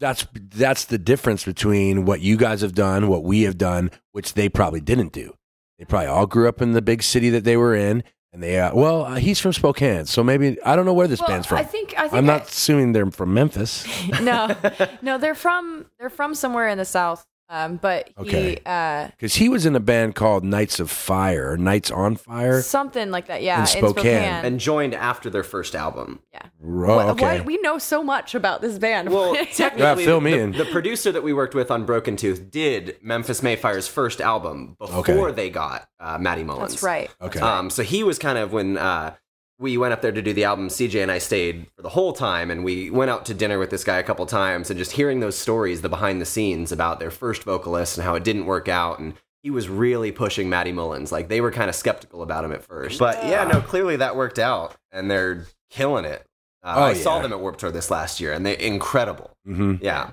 [0.00, 4.34] that's that's the difference between what you guys have done, what we have done, which
[4.34, 5.34] they probably didn't do.
[5.80, 8.04] They probably all grew up in the big city that they were in,
[8.34, 11.20] and they uh, well, uh, he's from Spokane, so maybe I don't know where this
[11.20, 11.56] Well, band's from.
[11.56, 13.86] I think I think I'm not I- assuming they're from Memphis.
[14.20, 14.54] no,
[15.02, 17.26] no, they're from they're from somewhere in the south.
[17.52, 18.50] Um, but Okay.
[18.50, 22.14] he uh, Because he was in a band called Knights of Fire, or Knights on
[22.14, 22.62] Fire.
[22.62, 23.42] something like that.
[23.42, 23.92] Yeah, In in Spokane.
[23.92, 24.44] Spokane.
[24.44, 26.20] and joined after their first album.
[26.32, 26.42] yeah.
[26.64, 27.38] Oh, okay.
[27.38, 29.08] why- we know so much about this band.
[29.10, 30.52] Well, technically, fill me the, in.
[30.52, 34.76] the producer that we worked with on Broken Tooth did Memphis May Fire's first album
[34.78, 35.32] before Okay.
[35.32, 36.72] they got uh, Matty Mullins.
[36.74, 37.10] That's right.
[37.20, 37.40] okay.
[37.40, 39.14] Um, so he was kind of when uh,
[39.60, 40.68] we went up there to do the album.
[40.68, 43.70] CJ and I stayed for the whole time, and we went out to dinner with
[43.70, 46.98] this guy a couple times, and just hearing those stories, the behind the scenes about
[46.98, 50.72] their first vocalist and how it didn't work out, and he was really pushing Matty
[50.72, 51.12] Mullins.
[51.12, 54.16] Like they were kind of skeptical about him at first, but yeah, no, clearly that
[54.16, 56.26] worked out, and they're killing it.
[56.62, 59.30] Uh, Oh, I saw them at Warped Tour this last year, and they're incredible.
[59.44, 60.10] hmm Yeah,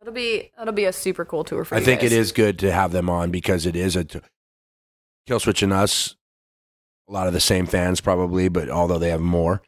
[0.00, 2.12] It'll be it'll be a super cool tour for I you think guys.
[2.12, 4.18] it is good to have them on because it is a t-
[5.28, 6.16] Killswitch and us.
[7.12, 9.60] A lot of the same fans probably, but although they have more,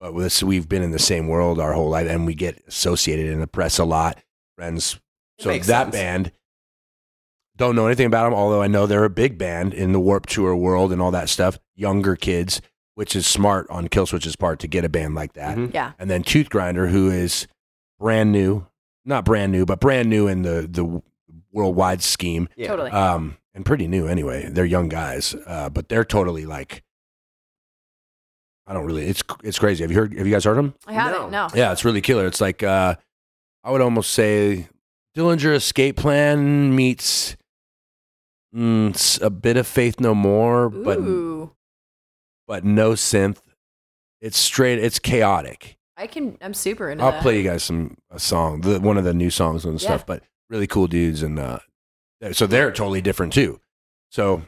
[0.00, 2.62] but with us, we've been in the same world our whole life, and we get
[2.68, 4.22] associated in the press a lot.
[4.56, 5.00] Friends,
[5.38, 5.94] so makes that sense.
[5.94, 6.32] band
[7.56, 8.34] don't know anything about them.
[8.34, 11.28] Although I know they're a big band in the Warped Tour world and all that
[11.30, 11.58] stuff.
[11.74, 12.60] Younger kids,
[12.96, 15.72] which is smart on Killswitch's part to get a band like that Mhm.
[15.72, 15.92] Yeah.
[15.98, 17.46] and then Toothgrinder, who is
[17.98, 18.66] brand new,
[19.06, 21.02] not brand new, but brand new in the the
[21.52, 22.68] worldwide scheme, yeah.
[22.68, 22.90] Totally.
[22.90, 24.48] um, and pretty new anyway.
[24.50, 26.82] They're young guys, uh, but they're totally like,
[28.70, 29.06] I don't really.
[29.08, 29.82] It's it's crazy.
[29.82, 30.12] Have you heard?
[30.16, 30.74] Have you guys heard him?
[30.86, 31.32] I haven't.
[31.32, 31.48] No.
[31.54, 32.26] Yeah, it's really killer.
[32.26, 32.94] It's like uh,
[33.64, 34.68] I would almost say
[35.16, 37.36] Dillinger Escape Plan meets
[38.54, 41.52] mm, s- a bit of Faith No More, but Ooh.
[42.46, 43.38] but no synth.
[44.20, 44.78] It's straight.
[44.78, 45.76] It's chaotic.
[45.96, 46.38] I can.
[46.40, 47.22] I'm super into I'll that.
[47.22, 50.02] play you guys some a song, the, one of the new songs and stuff.
[50.02, 50.04] Yeah.
[50.06, 51.58] But really cool dudes, and uh,
[52.20, 53.60] they're- so they're totally different too.
[54.12, 54.42] So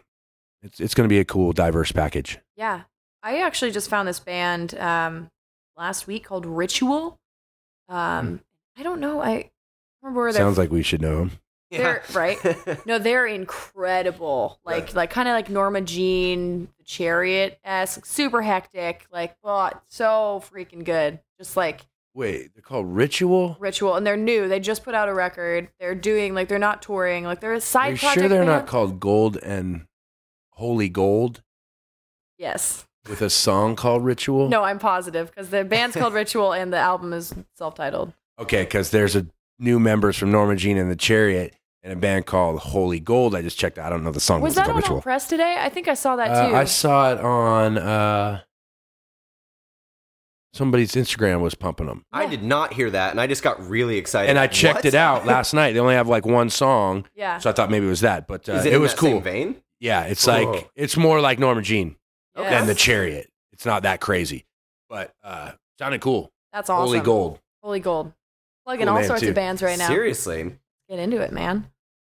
[0.63, 2.39] it's it's going to be a cool, diverse package.
[2.57, 2.83] Yeah.
[3.23, 5.31] I actually just found this band um,
[5.77, 7.19] last week called Ritual.
[7.89, 8.41] Um,
[8.77, 9.21] I don't know.
[9.23, 9.51] I
[10.03, 10.49] remember where they're Hmm.
[10.49, 11.31] Sounds like we should know them.
[11.71, 12.39] They're- right?
[12.87, 14.59] No, they're incredible.
[14.65, 14.95] Like Right.
[14.95, 19.07] like kind of like Norma Jean, the Chariot esque, super hectic.
[19.11, 21.19] Like, oh, so freaking good.
[21.39, 21.83] Just like
[22.15, 23.57] Wait, they're called Ritual.
[23.59, 24.47] Ritual, and they're new.
[24.47, 25.69] They just put out a record.
[25.81, 27.25] They're doing like they're not touring.
[27.25, 27.95] Like they're a side.
[27.95, 28.21] Are side you project.
[28.21, 29.87] sure they're not called Gold and
[30.51, 31.43] Holy Gold
[32.37, 32.87] Yes.
[33.09, 34.49] With a song called Ritual?
[34.49, 38.13] No, I'm positive because the band's called Ritual and the album is self-titled.
[38.39, 39.27] Okay, because there's a
[39.59, 43.35] new members from Norma Jean and the Chariot and a band called Holy Gold.
[43.35, 43.79] I just checked.
[43.79, 44.41] I don't know the song.
[44.41, 45.01] Was It's that on Ritual.
[45.03, 45.57] Press today?
[45.59, 46.55] I think I saw that Uh, too.
[46.57, 48.41] I saw it on uh,
[50.55, 52.05] somebody's Instagram was pumping them.
[52.13, 54.31] I did not hear that, and I just got really excited.
[54.31, 54.85] and I checked What?
[54.87, 55.73] it out last night.
[55.73, 57.39] They only have like one song, yeah.
[57.39, 58.27] so I thought maybe it was that.
[58.27, 59.11] But uh, Is it, it, in was that cool.
[59.11, 59.57] Same vein?
[59.81, 60.53] Yeah, it's Whoa.
[60.53, 61.97] like it's more like Norma Jean
[62.37, 62.51] Yes.
[62.61, 63.31] than the Chariot.
[63.53, 64.47] It's not that crazy,
[64.89, 66.33] but uh, sounded cool.
[66.53, 66.87] That's awesome.
[66.87, 67.41] Holy Gold.
[67.63, 68.13] Holy Gold.
[68.65, 69.31] Plugging Cool all sorts too.
[69.31, 69.89] of bands right now.
[69.89, 70.57] Seriously.
[70.89, 71.71] Get into it, man.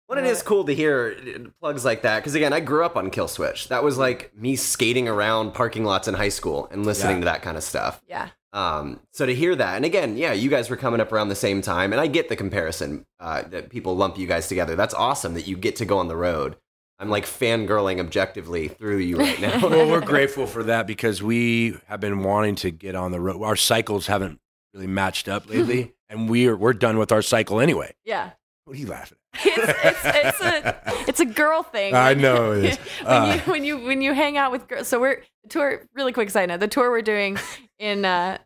[0.08, 2.98] Well, it is cool to hear uh, plugs like that because again, I grew up
[2.98, 3.68] on Killswitch.
[3.68, 7.20] That was like me skating around parking lots in high school and listening Yeah.
[7.22, 8.02] to that kind of stuff.
[8.08, 8.30] Yeah.
[8.52, 11.36] Um, so to hear that, and again, yeah, you guys were coming up around the
[11.36, 14.76] same time, and I get the comparison uh, that people lump you guys together.
[14.76, 16.56] That's awesome that you get to go on the road.
[17.00, 19.60] I'm like fangirling objectively through you right now.
[19.68, 23.42] well, we're grateful for that because we have been wanting to get on the road.
[23.42, 24.40] Our cycles haven't
[24.74, 27.94] really matched up lately, and we're we're done with our cycle anyway.
[28.04, 28.32] Yeah.
[28.66, 29.18] What are you laughing?
[29.34, 31.96] It's, it's, it's a it's a girl thing.
[31.96, 32.78] I know it is.
[32.78, 33.34] when Uh.
[33.46, 35.82] you when you when you hang out with girls, so we're the tour.
[35.96, 37.38] Really quick side note: the tour we're doing
[37.80, 38.40] in uh,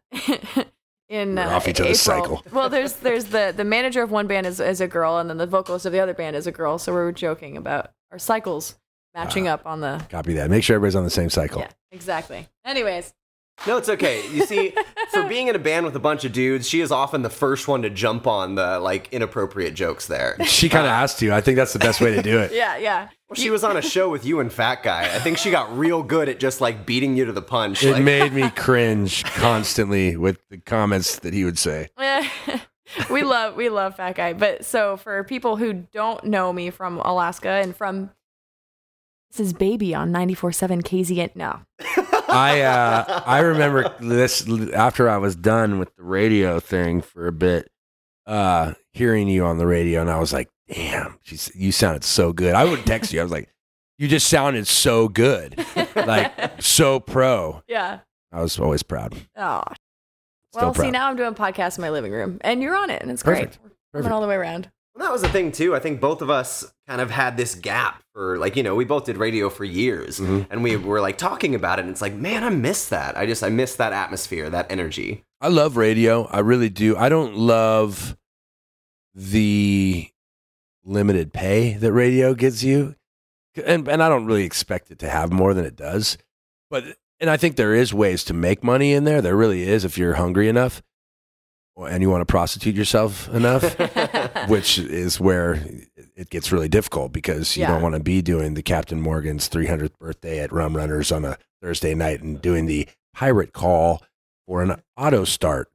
[1.10, 2.24] in We're uh, off each other's April.
[2.38, 2.44] cycle.
[2.52, 5.38] Well, there's there's the the manager of one band is is a girl, and then
[5.38, 6.78] the vocalist of the other band is a girl.
[6.78, 8.76] So we were joking about our cycles
[9.16, 9.54] matching Ah.
[9.56, 10.06] up on the.
[10.10, 10.50] Copy that.
[10.50, 11.62] Make sure everybody's on the same cycle.
[11.62, 12.48] Yeah, exactly.
[12.64, 13.14] Anyways,
[13.68, 14.28] No, it's okay.
[14.32, 14.74] You see,
[15.12, 17.68] for being in a band with a bunch of dudes, she is often the first
[17.68, 20.36] one to jump on the like inappropriate jokes there.
[20.46, 21.32] She kind of has to.
[21.32, 22.52] I think that's the best way to do it.
[22.54, 23.10] yeah, yeah.
[23.30, 25.04] Well, she was on a show with you and Fat Guy.
[25.04, 27.84] I think she got real good at just like beating you to the punch.
[27.84, 31.90] It like, made me cringe constantly with the comments that he would say.
[33.10, 37.00] we love we love fat guy but so for people who don't know me from
[37.00, 38.10] alaska and from
[39.32, 41.36] This is Baby on 94.7 KZN.
[41.36, 41.60] No.
[42.30, 47.32] I uh, I remember this after I was done with the radio thing for a
[47.32, 47.70] bit,
[48.26, 52.32] uh, hearing you on the radio, and I was like, "Damn, she's, you sounded so
[52.34, 53.20] good." I would text you.
[53.20, 53.50] I was like,
[54.00, 55.64] "You just sounded so good,
[55.96, 56.32] like
[56.62, 58.00] so pro." Yeah.
[58.32, 59.16] I was always proud.
[59.36, 59.62] Oh.
[60.54, 63.02] Still Well, see, now I'm doing podcasts in my living room, and you're on it,
[63.02, 63.60] and it's Perfect.
[63.60, 63.72] great.
[63.94, 64.14] We're Perfect.
[64.14, 64.70] All the way around.
[64.96, 65.76] Well, that was the thing too.
[65.76, 68.86] I think both of us kind of had this gap for like you know we
[68.86, 70.46] both did radio for years, Mhm.
[70.52, 71.84] and we were like talking about it.
[71.84, 73.18] and It's like man, I miss that.
[73.18, 75.24] I just I miss that atmosphere, that energy.
[75.42, 76.26] I love radio.
[76.28, 76.96] I really do.
[76.96, 78.16] I don't love
[79.16, 80.10] the
[80.86, 82.96] limited pay that radio gives you.
[83.66, 86.18] And and I don't really expect it to have more than it does.
[86.70, 89.22] But and I think there is ways to make money in there.
[89.22, 90.82] There really is if you're hungry enough
[91.78, 93.64] and you want to prostitute yourself enough,
[94.50, 95.64] which is where
[96.18, 97.70] it gets really difficult because you Yeah.
[97.70, 101.38] don't want to be doing the Captain Morgan's 300th birthday at Rum Runners on a
[101.62, 104.04] Thursday night and doing the pirate call
[104.46, 105.70] for an auto start.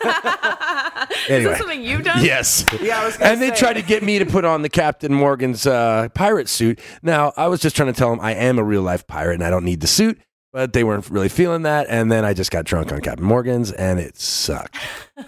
[0.02, 1.50] Is Anyway.
[1.50, 2.24] this something you've done?
[2.24, 2.64] Yes.
[2.80, 5.12] Yeah, I was gonna And they tried to get me to put on the Captain
[5.12, 6.80] Morgan's uh, pirate suit.
[7.02, 9.44] Now, I was just trying to tell them I am a real life pirate and
[9.44, 10.18] I don't need the suit,
[10.54, 11.86] but they weren't really feeling that.
[11.90, 14.76] And then I just got drunk on Captain Morgan's and it sucked.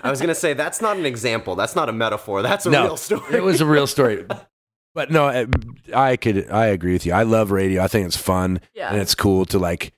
[0.02, 1.56] I was gonna say that's not an example.
[1.56, 2.40] That's not a metaphor.
[2.42, 3.34] That's a No, real story.
[3.36, 4.24] It was a real story.
[4.94, 5.46] But no, I-
[5.94, 7.12] I could, I agree with you.
[7.12, 7.82] I love radio.
[7.82, 8.88] I think it's fun Yeah.
[8.90, 9.92] and it's cool to like, it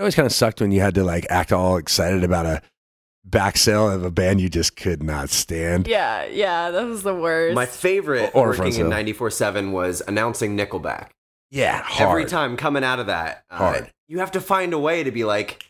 [0.00, 2.60] always kind of sucked when you had to like act all excited about a
[3.24, 5.86] back sale of a band you just could not stand.
[5.88, 7.54] Yeah, yeah, that was the worst.
[7.54, 9.16] My favorite Or front working in sale.
[9.62, 11.08] 94.7 was announcing Nickelback.
[11.50, 11.82] Yeah.
[11.82, 12.10] Hard.
[12.10, 13.92] Every time coming out of that, uh, Hard.
[14.08, 15.64] you have to find a way to be like,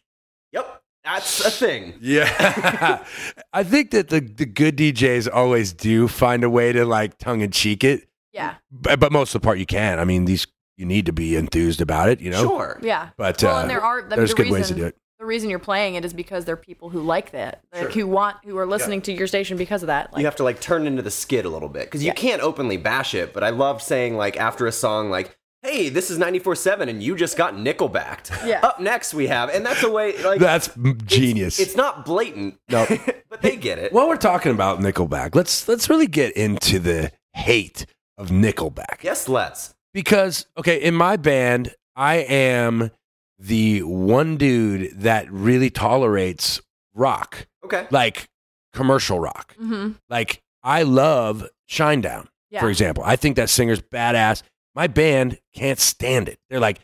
[0.52, 1.94] yep, that's a thing.
[2.00, 3.04] Yeah.
[3.52, 7.40] I think that the, the good DJs always do find a way to like tongue
[7.40, 9.98] in cheek it, yeah, but, but most of the part you can.
[9.98, 12.42] I mean, these you need to be enthused about it, you know.
[12.42, 12.78] Sure.
[12.82, 13.10] yeah.
[13.16, 14.84] But well, uh, and there are I mean, there's the good reason, ways to do
[14.86, 14.96] it.
[15.18, 17.90] The reason you're playing it is because there are people who like that, like Sure.
[17.90, 20.12] who want, who are listening to your station because of that.
[20.12, 22.14] Like, you have to like turn into the skid a little bit because you Yeah.
[22.14, 23.34] can't openly bash it.
[23.34, 27.16] But I love saying like after a song like, "Hey, this is 94.7 and you
[27.16, 28.60] just got Nickelbacked." Yeah.
[28.62, 30.70] Up next we have, and that's a way like That's
[31.04, 31.58] genius.
[31.60, 32.86] It's not blatant, No.
[33.28, 33.92] but they get it.
[33.92, 37.86] While we're talking about Nickelback, let's let's really get into the hate
[38.18, 39.02] of Nickelback.
[39.02, 39.74] yes, let's.
[39.92, 42.90] Because okay, in my band, I am
[43.38, 46.60] the one dude that really tolerates
[46.94, 47.86] rock, Okay.
[47.90, 48.28] like
[48.72, 49.54] commercial rock.
[49.56, 53.02] hmm Like I love Shinedown, yeah, for example.
[53.06, 54.42] I think that singer's badass.
[54.80, 56.38] My band can't stand it.
[56.48, 56.80] They're like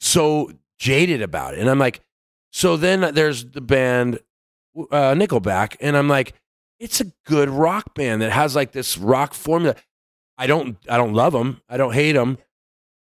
[0.00, 1.58] so jaded about it.
[1.58, 2.00] And I'm like,
[2.52, 4.20] so then there's the band
[4.78, 6.34] uh, Nickelback, and I'm like,
[6.78, 9.74] it's a good rock band that has like this rock formula.
[10.38, 11.60] I don't, I don't love them.
[11.68, 12.38] I don't hate them.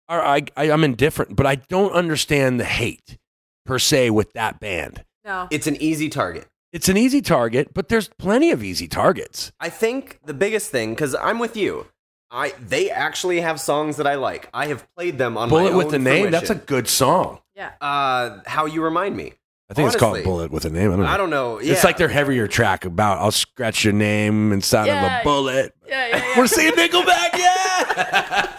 [0.09, 3.19] Or I, I, I'm indifferent, but I don't understand the hate
[3.67, 5.05] per se with that band.
[5.27, 6.49] no, It's an easy target.
[6.73, 9.53] It's an easy target, but there's plenty of easy targets.
[9.61, 11.85] I think the biggest thing, because I'm with you,
[12.31, 14.49] I they actually have songs that I like.
[14.55, 17.41] I have played them on my Bullet with own the name, that's a good song.
[17.55, 19.35] yeah, uh, how you remind me.
[19.69, 20.91] I think it's called Bullet with a name.
[20.93, 21.07] I don't know.
[21.07, 21.61] I don't know.
[21.61, 21.75] Yeah.
[21.75, 25.19] It's like their heavier track about I'll scratch your name inside Yeah.
[25.19, 25.75] of a bullet.
[25.87, 26.17] yeah, yeah.
[26.17, 26.39] yeah.
[26.39, 28.53] We're seeing Nickelback, yeah.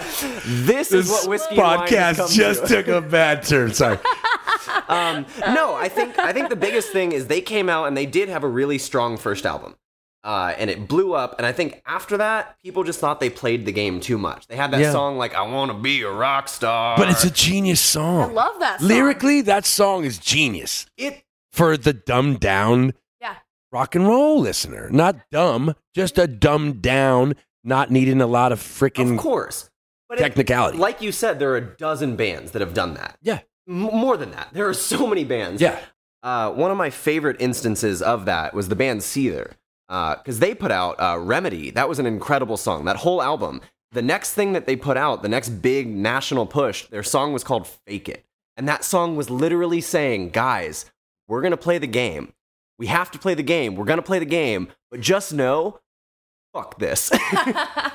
[0.46, 2.76] this is what whiskey and wine has come podcast just to.
[2.84, 3.74] took a bad turn.
[3.74, 3.98] Sorry.
[4.88, 8.06] um, no, I think I think the biggest thing is they came out and they
[8.06, 9.76] did have a really strong first album,
[10.24, 11.36] uh, and it blew up.
[11.38, 14.48] And I think after that, people just thought they played the game too much.
[14.48, 14.92] They had that Yeah.
[14.92, 18.22] song like "I Want to Be a Rock Star," But it's a genius song.
[18.22, 18.34] I song.
[18.36, 18.80] love that.
[18.80, 18.88] Song.
[18.90, 21.24] Lyrically, that song is genius it.
[21.52, 23.36] for the dumbed down yeah,
[23.72, 24.90] rock and roll listener.
[24.92, 29.70] Not dumb, just a dumbed down, not needing a lot of Of freaking course,
[30.10, 30.78] but it- technicality.
[30.78, 33.18] like you said, there are a dozen bands that have done that.
[33.22, 33.40] yeah.
[33.70, 35.62] M- more than that, there are so many bands.
[35.62, 35.80] Yeah.
[36.24, 39.52] Uh, one of my favorite instances of that was the band Seether,
[39.92, 41.70] because they put out uh, Remedy.
[41.70, 42.86] That was an incredible song.
[42.86, 43.62] That whole album.
[43.92, 47.44] The next thing that they put out, the next big national push, their song was
[47.44, 48.26] called "Fake It,"
[48.56, 50.86] and that song was literally saying, "Guys,
[51.28, 52.32] we're gonna play the game.
[52.80, 53.76] We have to play the game.
[53.76, 55.80] We're gonna play the game, but just know,
[56.54, 57.10] fuck this."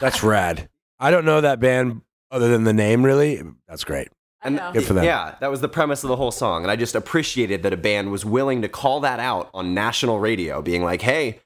[0.01, 0.69] That's rad.
[1.01, 3.43] I don't know that band other than the name, really.
[3.67, 4.09] That's great.
[4.43, 4.61] And.
[4.75, 5.05] Good for them.
[5.05, 6.63] Yeah, that was the premise of the whole song.
[6.63, 10.21] And I just appreciated that a band was willing to call that out on national
[10.21, 11.41] radio, being like, hey,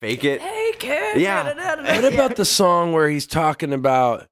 [0.00, 0.40] fake it.
[0.40, 1.20] Hey kid.
[1.20, 1.44] Yeah.
[2.00, 4.26] What about the song where he's talking about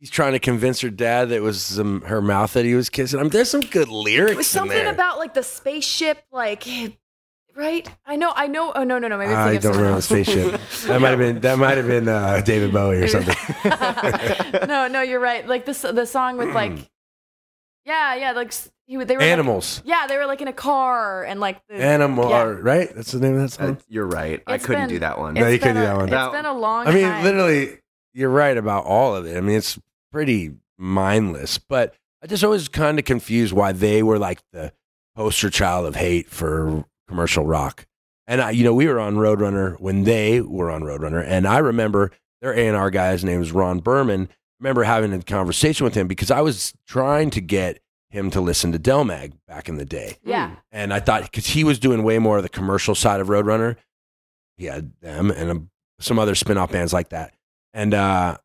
[0.00, 2.88] he's trying to convince her dad that it was um, her mouth that he was
[2.90, 3.18] kissing?
[3.18, 4.92] I mean, there's some good lyrics It was in something there.
[4.92, 6.64] about like the spaceship, like
[7.56, 7.88] right?
[8.06, 8.72] I know, I know.
[8.74, 9.18] Oh no, no, no.
[9.18, 10.60] Maybe I'm I thinking don't remember the spaceship.
[10.86, 13.34] That might have been that might have been uh, David Bowie or something.
[14.68, 15.46] no, no, you're right.
[15.46, 16.72] Like this, the song with like,
[17.88, 18.52] yeah, yeah, like
[18.86, 19.82] he, would- they were like- Animals.
[19.84, 22.42] yeah, they were like in a car and like the, Animal, Yeah.
[22.60, 22.94] right?
[22.94, 23.78] That's the name of that Uh, song.
[23.88, 24.42] you're right.
[24.46, 25.34] I couldn't been- do that one.
[25.34, 26.04] No, you couldn't been do that one.
[26.04, 26.86] It's That- been a long.
[26.86, 27.24] I mean, time.
[27.24, 27.78] literally,
[28.14, 29.36] you're right about all of it.
[29.36, 29.78] I mean, it's
[30.12, 34.72] pretty mindless, but I just always kind of confused why they were like the
[35.16, 37.86] poster child of hate for commercial rock.
[38.26, 41.58] And I, you know, we were on Roadrunner when they were on Roadrunner, and I
[41.58, 42.10] remember
[42.42, 44.28] their A and R guy's name was Ron Burman.
[44.60, 47.80] Remember having a conversation with him because I was trying to get
[48.10, 50.16] him to listen to Delmag back in the day.
[50.24, 50.56] Yeah.
[50.72, 53.76] And I thought because he was doing way more of the commercial side of Roadrunner,
[54.56, 57.34] he had them and um, some other spin off bands like that.
[57.74, 58.38] And uh,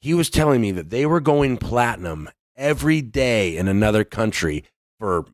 [0.00, 4.64] he was telling me that they were going platinum every day in another country
[4.98, 5.26] for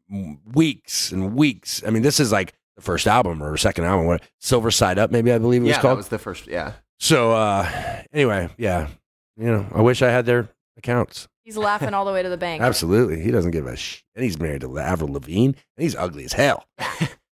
[0.52, 1.82] weeks and weeks.
[1.86, 5.10] I mean, this is like the first album or second album, what Silver Side Up,
[5.10, 5.96] maybe I believe it was yeah, that called.
[5.98, 6.46] was the first.
[6.48, 6.72] Yeah.
[6.98, 8.88] so uh, anyway, yeah,
[9.36, 11.28] you know, I wish I had their accounts.
[11.44, 12.62] He's laughing all the way to the bank.
[12.62, 14.02] Absolutely, he doesn't give a sh.
[14.14, 16.66] And he's married to Avril Lavigne, and he's ugly as hell.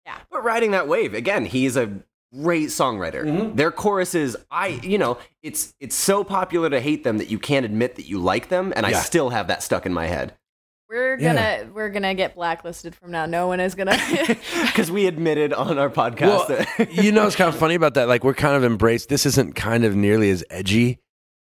[0.07, 0.19] Yeah.
[0.31, 1.91] But riding that wave again, he's a
[2.35, 3.25] great songwriter.
[3.25, 3.57] Mhm.
[3.57, 7.67] Their choruses, I you know, it's it's so popular to hate them that you can't
[7.67, 10.35] admit that you like them, and I still have that stuck in my head
[10.89, 13.27] We're gonna we're gonna get blacklisted from now.
[13.27, 13.99] No one is gonna.
[14.67, 17.95] because we admitted on our podcast Well, that you know, it's kind of funny about
[17.95, 18.09] that.
[18.09, 19.11] Like, we're kind of embraced.
[19.11, 21.01] This isn't kind of nearly as edgy,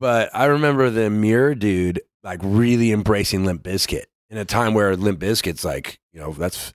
[0.01, 4.95] but I remember the Mirror dude like really embracing Limp Bizkit in a time where
[4.97, 6.73] Limp Bizkit's like, you know, that's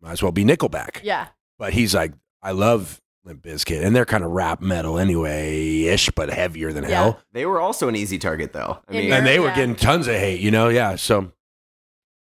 [0.00, 1.00] might as well be Nickelback.
[1.02, 1.28] yeah.
[1.58, 6.10] But he's like, I love Limp Bizkit, and they're kind of rap metal anyway ish,
[6.10, 6.90] but heavier than Yeah.
[6.90, 7.20] hell.
[7.32, 8.78] they were also an easy target, though.
[8.88, 10.68] I mean, And they were getting tons of hate, you know?
[10.68, 10.96] Yeah.
[10.96, 11.32] So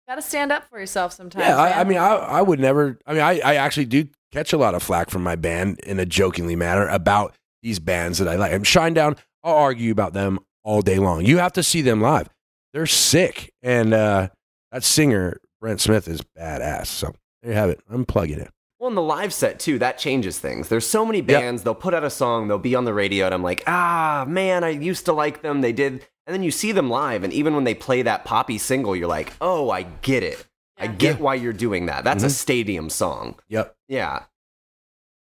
[0.07, 1.45] Gotta stand up for yourself sometimes.
[1.45, 1.81] Yeah, I.
[1.81, 2.99] I mean, I, I would never.
[3.07, 5.99] I mean, I, I actually do catch a lot of flack from my band in
[5.99, 8.51] a jokingly manner about these bands that I like.
[8.51, 11.25] And Shinedown, I'll argue about them all day long.
[11.25, 12.29] You have to see them live;
[12.73, 14.29] they're sick, and uh,
[14.71, 16.87] that singer Brent Smith is badass.
[16.87, 17.79] So there you have it.
[17.89, 18.49] I'm plugging it.
[18.79, 20.67] Well, in the live set too, that changes things.
[20.69, 23.33] There's so many bands, they'll put out a song, they'll be on the radio, and
[23.35, 25.61] I'm like, ah, man, I used to like them.
[25.61, 26.03] They did.
[26.25, 29.07] And then you see them live, and even when they play that poppy single, you're
[29.07, 30.45] like, oh, I get it.
[30.79, 30.91] I Yeah.
[30.93, 32.03] get why you're doing that.
[32.03, 32.31] That's a Mhm.
[32.31, 33.35] stadium song.
[33.49, 33.75] Yep.
[33.87, 34.23] Yeah.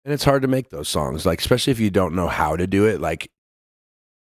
[0.06, 2.66] and it's hard to make those songs like especially if you don't know how to
[2.66, 3.30] do it like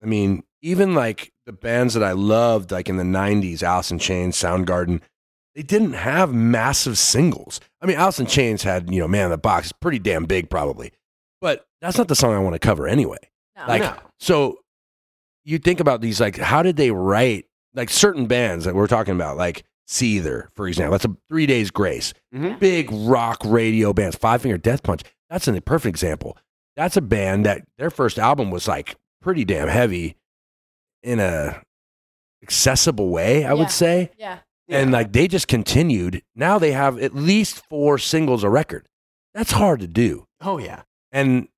[0.03, 3.98] i mean even like the bands that i loved like in the 90s alice in
[3.98, 5.00] chains soundgarden
[5.55, 9.30] they didn't have massive singles i mean alice in chains had you know man in
[9.30, 10.92] the box it's pretty damn big probably
[11.40, 13.18] but that's not the song i want to cover anyway
[13.57, 13.64] No.
[13.68, 13.96] like No.
[14.20, 14.59] so
[15.44, 19.14] you think about these like how did they write like certain bands that we're talking
[19.14, 22.59] about like seether for example that's a three days grace Mhm.
[22.61, 26.36] big rock radio bands five finger death punch that's a perfect example
[26.76, 30.16] that's a band that their first album was like pretty damn heavy
[31.03, 31.62] in a
[32.43, 33.53] accessible way i Yeah.
[33.55, 34.39] would say yeah.
[34.68, 34.97] and Yeah.
[34.97, 38.87] like they just continued now they have at least four singles a record
[39.35, 40.83] that's hard to do oh, yeah.
[41.12, 41.49] and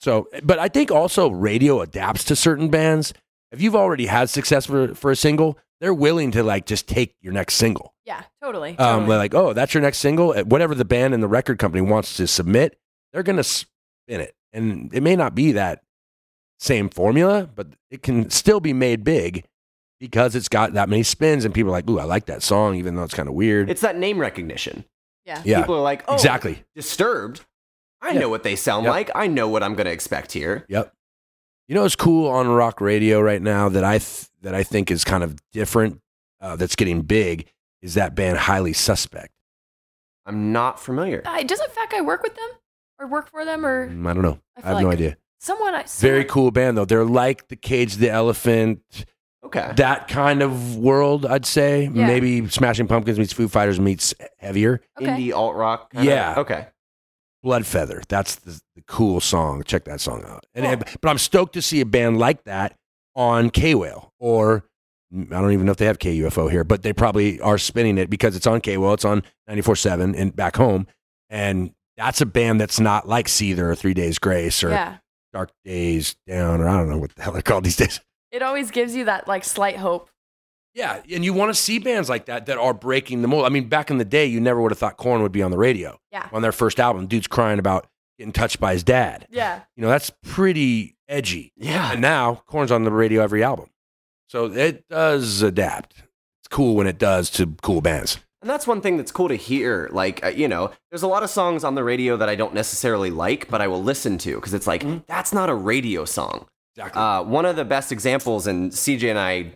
[0.00, 3.14] so, but I think also radio adapts to certain bands.
[3.52, 7.14] If you've already had success for, for a single, they're willing to like just take
[7.20, 7.94] your next single.
[8.04, 8.22] Yeah.
[8.42, 8.70] Totally.
[8.70, 9.06] Um, totally.
[9.10, 10.32] they're like, oh, that's your next single.
[10.32, 12.76] Uh, Whatever the band and the record company wants to submit,
[13.12, 13.68] they're going to spin
[14.08, 14.34] it.
[14.52, 15.81] And it may not be that
[16.62, 19.44] same formula, but it can still be made big
[20.00, 22.76] because it's got that many spins and people are like, ooh, I like that song,
[22.76, 23.68] even though it's kind of weird.
[23.70, 24.84] It's that name recognition.
[25.24, 25.42] yeah.
[25.44, 26.62] yeah, People are like, oh, exactly.
[26.74, 27.44] disturbed.
[28.00, 28.20] I Yeah.
[28.20, 28.90] know what they sound Yep.
[28.92, 29.10] like.
[29.14, 30.64] I know what I'm going to expect here.
[30.68, 30.92] Yep.
[31.68, 34.90] You know what's cool on rock radio right now that I th- that I think
[34.90, 36.00] is kind of different,
[36.40, 37.46] uh, that's getting big,
[37.80, 39.32] is that band Highly Suspect.
[40.26, 41.22] I'm not familiar.
[41.24, 42.48] Uh, doesn't Fat Guy work with them
[42.98, 44.38] or work for them or Mm, I don't know.
[44.56, 45.16] I I, feel have no idea.
[45.42, 45.74] Someone?
[45.74, 46.84] I Very cool band though.
[46.84, 48.80] They're like the Cage the Elephant,
[49.44, 49.72] Okay.
[49.76, 51.26] that kind of world.
[51.26, 52.06] I'd say Yeah.
[52.06, 54.80] maybe Smashing Pumpkins meets Foo Fighters meets heavier.
[55.00, 55.10] Okay.
[55.10, 55.90] Indie alt rock.
[55.94, 56.34] Yeah.
[56.38, 56.66] Okay.
[57.42, 58.02] Blood Feather.
[58.08, 59.64] That's the, the cool song.
[59.64, 60.46] Check that song out.
[60.54, 60.72] And, Cool.
[60.74, 62.76] and- but I'm stoked to see a band like that
[63.16, 64.64] on K Whale or
[65.14, 68.08] I don't even know if they have KUFO here, but they probably are spinning it
[68.08, 68.94] because it's on K Whale.
[68.94, 70.86] It's on 94.7 and back home.
[71.28, 74.96] And that's a band that's not like Seether or Three Days Grace or Yeah.
[75.32, 78.00] Dark Days Down or I don't know what the hell they're called these days.
[78.30, 80.10] It always gives you that like slight hope.
[80.74, 83.44] Yeah, and you want to see bands like that that are breaking the mold.
[83.44, 85.50] I mean, back in the day, you never would have thought Korn would be on
[85.50, 85.98] the radio.
[86.10, 86.28] Yeah.
[86.32, 87.86] On their first album, dude's crying about
[88.18, 89.26] getting touched by his dad.
[89.30, 89.60] Yeah.
[89.76, 91.52] You know, that's pretty edgy.
[91.56, 91.92] Yeah.
[91.92, 93.68] And now Korn's on the radio every album.
[94.28, 95.96] So it does adapt.
[96.40, 98.18] It's cool when it does to cool bands.
[98.42, 99.88] And that's one thing that's cool to hear.
[99.92, 102.52] Like, uh, you know, there's a lot of songs on the radio that I don't
[102.54, 106.46] necessarily like, but I will listen to because it's like, that's not a radio song.
[106.76, 107.00] Exactly.
[107.00, 109.52] Uh, one of the best examples, and CJ and I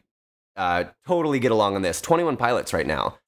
[0.56, 3.18] uh, totally get along on this 21 Pilots right now.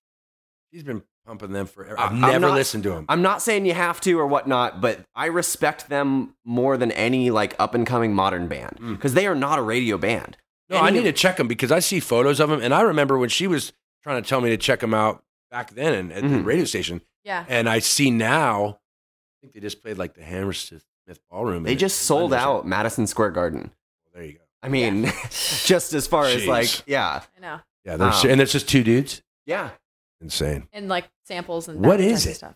[0.71, 1.99] He's been pumping them forever.
[1.99, 3.07] I- I've I'm never not- listened to him.
[3.09, 7.31] I'm not saying you have to or whatnot, but I respect them more than any
[7.31, 10.37] like up and coming modern band because they are not a radio band.
[10.71, 12.61] no, I Any- need to check them because I see photos of them.
[12.63, 13.73] and I remember when she was
[14.05, 16.45] trying to tell me to check them out back then and at the Mhm.
[16.45, 17.45] radio station, Yeah.
[17.49, 18.79] and I see now.
[19.37, 20.85] I think they just played like the Hammersmith
[21.31, 21.63] Ballroom.
[21.63, 23.61] They just sold out Madison Square Garden.
[23.61, 23.73] something.
[24.15, 24.45] There you go.
[24.63, 25.05] I mean,
[25.65, 27.61] just as far as like, yeah, I know.
[27.85, 29.23] Yeah, there's, Um, and there's just two dudes.
[29.47, 29.71] yeah.
[30.21, 30.67] Insane.
[30.73, 32.35] And like samples and What that is type of it?
[32.37, 32.55] Stuff.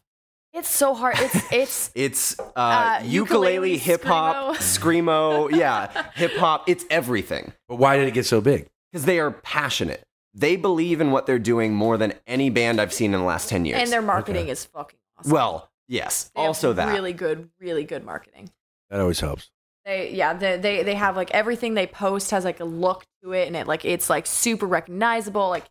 [0.53, 1.14] It's so hard.
[1.18, 6.68] It's it's It's uh, Uh, ukulele, ukulele, hip hop, screamo, yeah, hip hop.
[6.68, 8.68] It's everything But why did it get so big?
[8.90, 10.05] because they are passionate.
[10.35, 13.49] They believe in what they're doing more than any band I've seen in the last
[13.49, 13.80] ten years.
[13.80, 14.51] and their marketing Okay.
[14.53, 15.33] is fucking awesome.
[15.33, 16.93] well, yes, They have also that.
[16.93, 18.51] really good, really good marketing.
[18.91, 19.51] That always helps.
[19.85, 23.33] They yeah, they, they they have like everything they post has like a look to
[23.33, 25.49] it and it like it's like super recognizable.
[25.49, 25.64] Like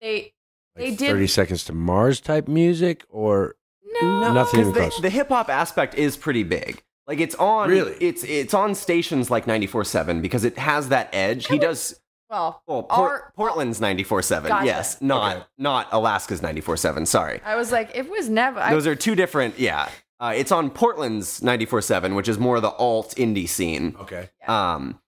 [0.00, 0.32] they
[0.76, 3.56] Like They did- 30 Seconds to Mars type music, or
[4.00, 6.82] no, Nothing 'Cause even the, the hip hop aspect is pretty big.
[7.06, 7.96] Like it's on Really?
[8.00, 11.46] it's it's on stations like 94.7 because it has that edge.
[11.48, 11.98] He does
[12.30, 14.48] Well, well, Port- our- Portland's 94.7.
[14.48, 14.66] Gotcha.
[14.66, 15.44] Yes, not Okay.
[15.58, 17.06] not Alaska's 94.7.
[17.06, 17.40] Sorry.
[17.44, 18.58] I was like, it was never.
[18.60, 19.88] I, Those are two different, yeah.
[20.18, 23.94] Uh, it's on Portland's 94.7, which is more of the alt indie scene.
[24.00, 24.30] okay.
[24.48, 24.98] Um,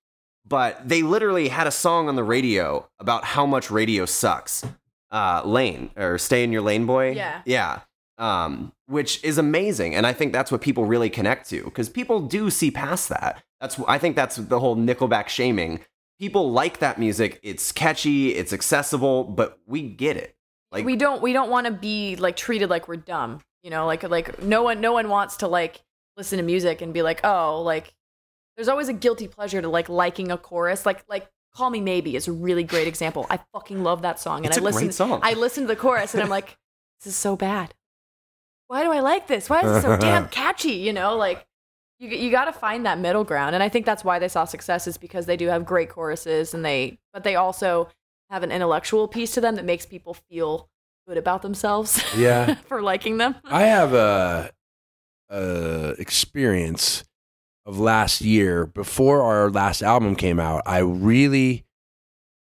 [0.47, 4.64] but they literally had a song on the radio about how much radio sucks.
[5.11, 7.12] Uh, lane or stay in your lane, boy.
[7.12, 7.41] Yeah.
[7.47, 7.81] yeah.
[8.19, 12.21] Um, which is amazing, and I think that's what people really connect to because people
[12.21, 13.43] do see past that.
[13.61, 15.81] That's I think that's the whole Nickelback shaming.
[16.19, 17.39] People like that music.
[17.43, 18.35] It's catchy.
[18.35, 20.37] It's accessible, but we get it.
[20.71, 23.41] Like we don't we don't want to be like treated like we're dumb.
[23.62, 25.83] You know, like like no one no one wants to like
[26.16, 27.95] listen to music and be like, oh, like
[28.57, 30.85] there's always a guilty pleasure to like liking a chorus.
[30.85, 33.27] Like like Call Me Maybe is a really great example.
[33.31, 35.21] I fucking love that song, and It's I a listen great song.
[35.23, 36.57] I listen to the chorus and I'm like,
[37.01, 37.75] this is so bad.
[38.66, 39.49] Why do I like this?
[39.49, 40.73] Why is it so damn catchy?
[40.75, 41.47] You know, like
[41.99, 44.45] you you got to find that middle ground, and I think that's why they saw
[44.45, 47.89] success is because they do have great choruses, and they but they also
[48.31, 50.69] have an intellectual piece to them that makes people feel
[51.07, 52.55] good about themselves Yeah.
[52.67, 53.37] for liking them.
[53.45, 54.51] I have a,
[55.31, 57.05] a experience
[57.65, 60.63] of last year before our last album came out.
[60.67, 61.65] I really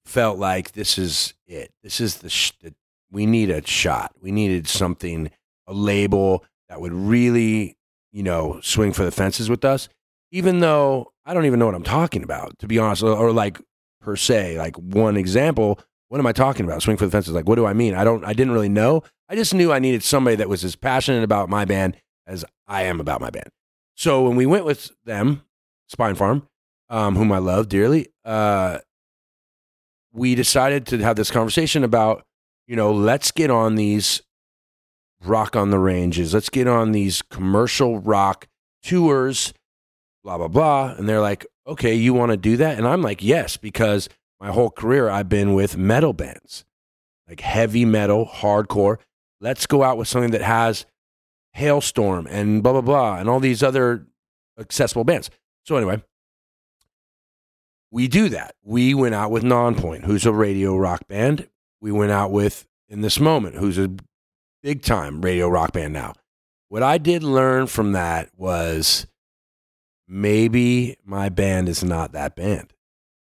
[0.05, 1.71] felt like this is it.
[1.85, 2.75] This is the, sh- the
[3.13, 4.13] we need a shot.
[4.21, 5.31] We needed something,
[5.69, 7.77] a label that would really,
[8.13, 9.89] you know, swing for the fences with us.
[10.33, 13.33] Even though I don't even know what I'm talking about, to be honest, or, or
[13.33, 13.61] like
[14.01, 15.79] per se, like one example.
[16.09, 16.83] What am I talking about?
[16.83, 17.35] Swing for the fences.
[17.35, 17.95] Like, what do I mean?
[17.95, 18.25] I don't.
[18.25, 19.03] I didn't really know.
[19.29, 21.97] I just knew I needed somebody that was as passionate about my band
[22.27, 23.49] as I am about my band.
[23.95, 25.43] So when we went with them,
[25.95, 26.47] Spinefarm,
[26.89, 28.79] um, whom I love dearly, uh,
[30.13, 32.25] we decided to have this conversation about,
[32.67, 34.23] you know, let's get on these
[35.25, 36.35] rock on the ranges.
[36.35, 38.47] Let's get on these commercial rock
[38.83, 39.53] tours,
[40.25, 40.95] blah, blah, blah.
[40.97, 42.79] And they're like, okay, you want to do that?
[42.79, 44.09] And I'm like, yes, because
[44.41, 46.65] my whole career I've been with metal bands,
[47.29, 48.99] like heavy metal, hardcore.
[49.41, 50.87] Let's go out with something that has
[51.57, 54.07] Halestorm and blah, blah, blah, and all these other
[54.59, 55.31] accessible bands.
[55.65, 56.03] So, anyway,
[57.91, 58.55] we do that.
[58.63, 61.49] We went out with Nonpoint, who's a radio rock band.
[61.81, 63.91] We went out with In This Moment, who's a
[64.63, 66.15] big time radio rock band now.
[66.69, 69.07] What I did learn from that was
[70.07, 72.73] maybe my band is not that band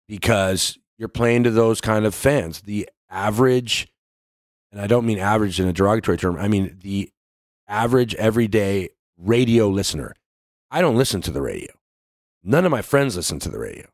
[0.08, 2.62] because you're playing to those kind of fans.
[2.62, 3.88] The average,
[4.72, 7.12] and I don't mean average in a derogatory term, I mean the
[7.68, 10.16] average everyday radio listener.
[10.72, 11.72] I don't listen to the radio.
[12.44, 13.88] None of my friends listen to the radio.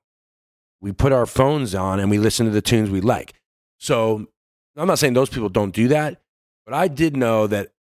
[0.82, 3.34] We put our phones on and we listen to the tunes we like.
[3.80, 4.28] So
[4.76, 6.22] I'm not saying those people don't do that,
[6.66, 7.72] but I did know that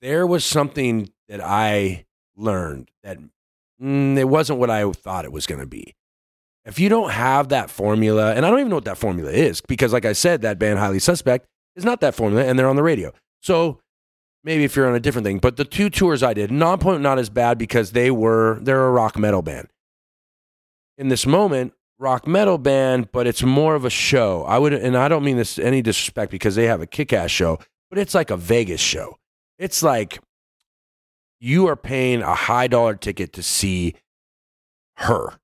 [0.00, 3.18] there was something that I learned that
[3.80, 5.94] mm, it wasn't what I thought it was going to be.
[6.64, 9.60] If you don't have that formula, and I don't even know what that formula is,
[9.60, 11.46] because like I said, that band Highly Suspect
[11.76, 13.12] is not that formula, and they're on the radio.
[13.42, 13.80] So
[14.44, 17.18] maybe if you're on a different thing, but the two tours I did, Nonpoint not
[17.18, 19.68] as bad because they were they're a rock metal band.
[20.98, 24.44] In this moment, rock metal band, but it's more of a show.
[24.44, 27.58] I would, and I don't mean this any disrespect because they have a kick-ass show,
[27.90, 29.18] but it's like a Vegas show.
[29.58, 30.20] It's like
[31.40, 33.94] you are paying a high dollar ticket to see
[34.96, 35.38] her.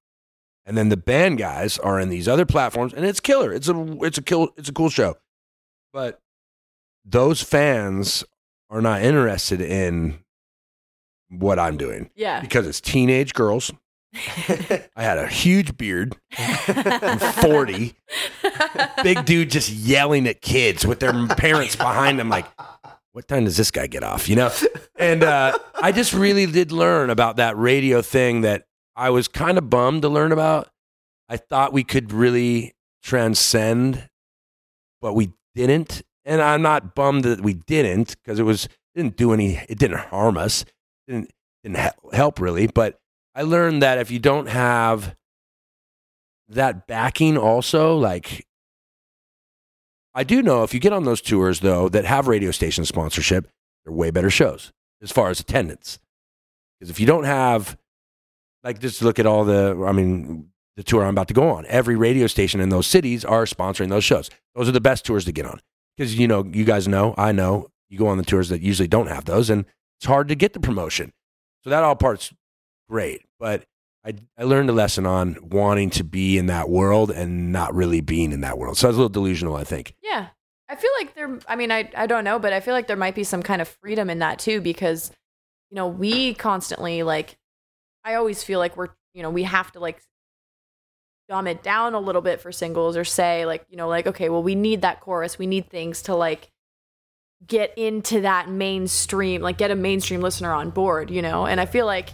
[0.65, 3.53] And then the band guys are in these other platforms and it's killer.
[3.53, 5.17] It's a it's a kill it's a cool show.
[5.93, 6.21] But
[7.05, 8.25] those fans
[8.69, 10.19] are not interested in
[11.29, 12.41] what I'm doing Yeah.
[12.41, 13.73] because it's teenage girls.
[14.97, 16.17] I had a huge beard.
[16.39, 17.95] I'm 40.
[19.03, 22.47] Big dude just yelling at kids with their parents behind them, like,
[23.13, 24.29] what time does this guy get off?
[24.29, 24.53] You know?
[24.99, 29.59] And uh, I just really did learn about that radio thing that I was kind
[29.59, 30.71] of bummed to learn about.
[31.29, 34.09] I thought we could really transcend,
[35.01, 36.03] but we didn't.
[36.25, 39.57] And I'm not bummed that we didn't because it was didn't do any.
[39.69, 40.65] It didn't harm us.
[41.07, 41.31] Didn't
[41.63, 41.79] didn't
[42.13, 42.67] help really.
[42.67, 42.99] But
[43.37, 45.15] I learned that if you don't have
[46.49, 48.47] that backing, also like
[50.15, 53.47] I do know if you get on those tours though that have radio station sponsorship,
[53.85, 54.73] they're way better shows
[55.03, 55.99] as far as attendance.
[56.79, 57.77] Because if you don't have,
[58.65, 61.65] like, just look at all the, I mean, the tour I'm about to go on.
[61.67, 64.29] Every radio station in those cities are sponsoring those shows.
[64.55, 65.61] Those are the best tours to get on.
[65.97, 68.89] Because, you know, you guys know, I know, you go on the tours that usually
[68.89, 69.65] don't have those, and
[69.99, 71.13] it's hard to get the promotion.
[71.65, 72.35] So that all part's
[72.89, 73.23] great.
[73.39, 73.65] But
[74.05, 78.01] I, I learned a lesson on wanting to be in that world and not really
[78.01, 78.79] being in that world.
[78.79, 79.95] So I was a little delusional, I think.
[80.03, 80.29] Yeah.
[80.69, 82.97] I feel like there I mean I I don't know, but I feel like there
[82.97, 85.11] might be some kind of freedom in that too because
[85.71, 87.37] you know, we constantly like
[88.05, 90.01] I always feel like we're, you know, we have to like
[91.29, 94.29] dumb it down a little bit for singles or say like, you know, like okay,
[94.29, 95.39] well we need that chorus.
[95.39, 96.51] We need things to like
[97.45, 101.47] get into that mainstream, like get a mainstream listener on board, you know?
[101.47, 102.11] And I feel like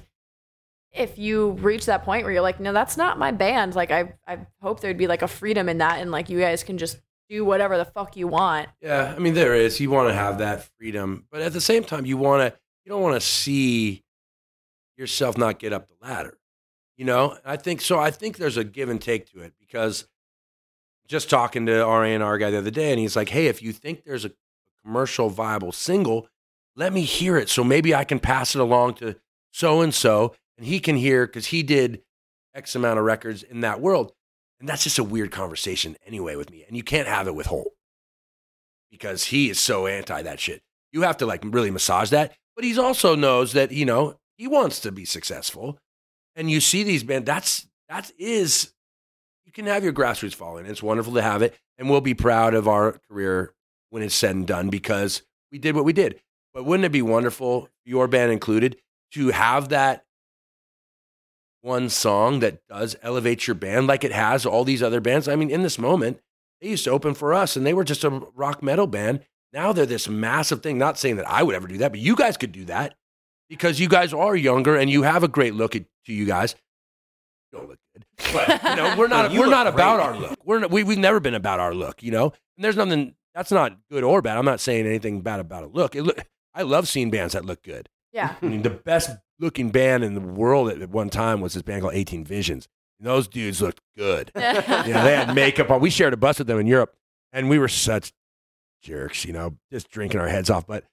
[0.92, 4.14] if you reach that point where you're like, no, that's not my band, like I
[4.26, 7.00] I hope there'd be like a freedom in that and like you guys can just
[7.28, 8.68] do whatever the fuck you want.
[8.80, 9.80] Yeah, I mean there is.
[9.80, 12.58] You want to have that freedom, but at the same time, you want to.
[12.84, 14.02] You don't want to see
[14.96, 16.36] yourself not get up the ladder.
[16.96, 17.98] You know, I think so.
[17.98, 20.08] I think there's a give and take to it because
[21.06, 23.62] just talking to R and R guy the other day, and he's like, "Hey, if
[23.62, 24.32] you think there's a
[24.84, 26.28] commercial viable single,
[26.76, 29.16] let me hear it, so maybe I can pass it along to
[29.52, 32.02] so and so, and he can hear because he did
[32.54, 34.12] X amount of records in that world."
[34.60, 37.46] And that's just a weird conversation anyway with me, and you can't have it with
[37.46, 37.72] Holt
[38.92, 40.62] because he is so anti that shit.
[40.92, 42.36] You have to like really massage that.
[42.54, 45.78] But he's also knows that, you know, he wants to be successful.
[46.36, 48.72] And you see these bands, that's that is
[49.46, 50.66] you can have your grassroots following.
[50.66, 51.58] It's wonderful to have it.
[51.78, 53.54] And we'll be proud of our career
[53.90, 56.20] when it's said and done because we did what we did.
[56.54, 58.76] But wouldn't it be wonderful, your band included,
[59.12, 60.04] to have that
[61.62, 65.28] one song that does elevate your band like it has all these other bands?
[65.28, 66.20] I mean, in this moment,
[66.60, 69.20] they used to open for us and they were just a rock metal band.
[69.52, 70.78] Now they're this massive thing.
[70.78, 72.94] Not saying that I would ever do that, but you guys could do that
[73.48, 76.54] because you guys are younger and you have a great look at, to you guys.
[77.52, 80.16] You don't look good, but you know we're not You we're look not about our
[80.16, 80.38] look.
[80.44, 82.32] We're not, we we've never been about our look, you know.
[82.56, 84.38] And there's nothing that's not good or bad.
[84.38, 85.94] I'm not saying anything bad about a look.
[85.94, 86.18] It look
[86.54, 87.88] I love seeing bands that look good.
[88.12, 88.36] Yeah.
[88.42, 89.10] I mean, the best
[89.42, 92.68] looking band in the world at one time was this band called 18 Visions.
[92.98, 94.30] And those dudes looked good.
[94.36, 95.80] you know, they had makeup on.
[95.80, 96.94] We shared a bus with them in Europe,
[97.32, 98.12] and we were such
[98.82, 100.66] jerks, you know, just drinking our heads off.
[100.66, 100.84] But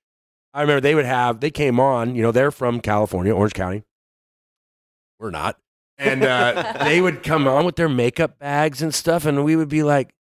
[0.53, 3.83] I remember they would have, they came on, you know, they're from California, Orange County.
[5.19, 5.57] We're not.
[5.97, 9.69] And uh, they would come on with their makeup bags and stuff, and we would
[9.69, 10.13] be like,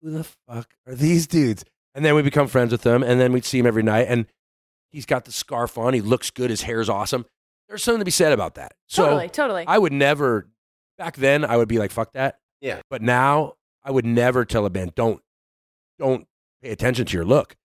[0.00, 1.64] who the fuck are these dudes?
[1.94, 4.06] And then we become friends with them, and then we'd see him every night.
[4.08, 4.26] And
[4.90, 7.26] he's got the scarf on, he looks good, his hair's awesome.
[7.68, 8.74] There's something to be said about that.
[8.86, 9.64] So totally, totally.
[9.66, 10.48] I would never,
[10.98, 12.38] back then, I would be like, fuck that.
[12.60, 12.80] Yeah.
[12.90, 15.20] But now I would never tell a band, don't,
[15.98, 16.26] don't
[16.62, 17.56] pay attention to your look.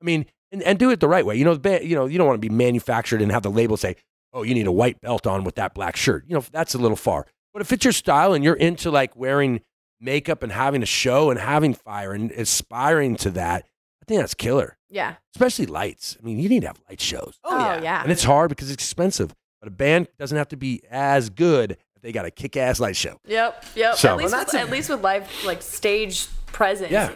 [0.00, 1.36] I mean, and, and do it the right way.
[1.36, 3.50] You know, the band, you know, you don't want to be manufactured and have the
[3.50, 3.96] label say,
[4.32, 6.24] oh, you need a white belt on with that black shirt.
[6.28, 7.26] You know, that's a little far.
[7.52, 9.60] But if it's your style and you're into like wearing
[10.00, 13.64] makeup and having a show and having fire and aspiring to that,
[14.00, 14.76] I think that's killer.
[14.88, 15.16] yeah.
[15.34, 16.16] Especially lights.
[16.20, 17.38] I mean, you need to have light shows.
[17.44, 18.02] Oh, yeah.
[18.02, 19.34] And it's hard because it's expensive.
[19.60, 22.78] But a band doesn't have to be as good if they got a kick ass
[22.80, 23.18] light show.
[23.26, 23.64] Yep.
[23.74, 23.96] Yep.
[23.96, 27.14] So- at least Well, with, a- at least with live like stage presence Yeah.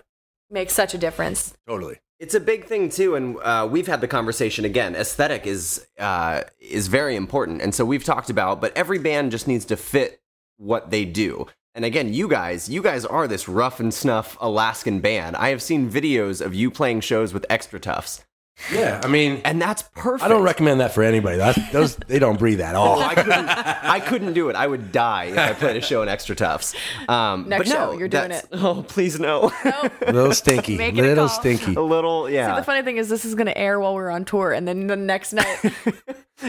[0.51, 1.55] makes such a difference.
[1.69, 1.99] Totally.
[2.19, 4.95] It's a big thing too, and uh, we've had the conversation again.
[4.95, 8.61] Aesthetic is uh, is very important, and so we've talked about.
[8.61, 10.21] But every band just needs to fit
[10.57, 11.49] what they do.
[11.75, 15.35] And again, you guys, you guys are this rough and snuff Alaskan band.
[15.37, 18.25] I have seen videos of you playing shows with extra toughs,
[18.73, 19.01] Yeah.
[19.03, 20.23] I mean, and that's perfect.
[20.25, 21.37] I don't recommend that for anybody.
[21.37, 22.99] That's, those they don't breathe at all.
[22.99, 23.49] Oh, I couldn't.
[23.49, 24.57] I couldn't do it.
[24.57, 26.75] I would die if I played a show in extra toughs.
[27.09, 28.47] Um, Next but no, show, you're doing it.
[28.53, 29.53] Oh, please no.
[29.65, 29.93] Nope.
[30.07, 30.77] A little stinky.
[30.77, 31.41] Make it a little call.
[31.41, 31.75] stinky.
[31.75, 34.25] a little, See, the funny thing is, this is going to air while we're on
[34.25, 36.03] tour, and then the next night, you're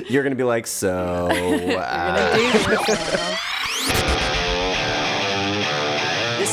[0.10, 1.28] You're gonna be like, so.
[1.32, 3.38] going uh,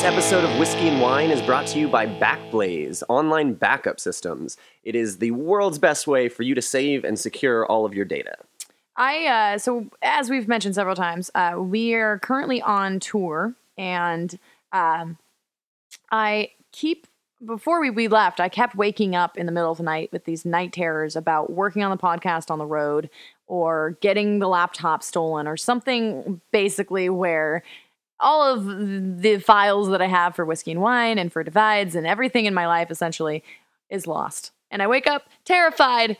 [0.00, 0.10] this.
[0.10, 4.56] Episode of Whiskey and Wine is brought to you by Backblaze Online Backup Systems.
[4.82, 8.04] It is the world's best way for you to save and secure all of your
[8.04, 8.36] data.
[8.96, 14.38] I uh, so as we've mentioned several times, uh, we are currently on tour, and
[14.72, 15.18] um,
[16.10, 17.06] I keep
[17.44, 20.24] before we, we left, I kept waking up in the middle of the night with
[20.24, 23.08] these night terrors about working on the podcast on the road
[23.46, 27.62] or getting the laptop stolen or something basically where
[28.20, 32.06] all of the files that I have for whiskey and wine and for divides and
[32.06, 33.42] everything in my life essentially
[33.88, 34.52] is lost.
[34.70, 36.16] And I wake up terrified,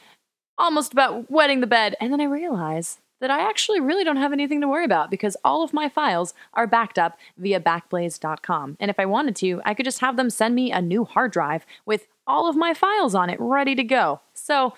[0.59, 4.32] almost about wetting the bed, and then I realize that I actually really don't have
[4.32, 8.78] anything to worry about because all of my files are backed up via backblaze.com.
[8.80, 11.30] And if I wanted to, I could just have them send me a new hard
[11.30, 14.20] drive with all of my files on it ready to go.
[14.32, 14.72] So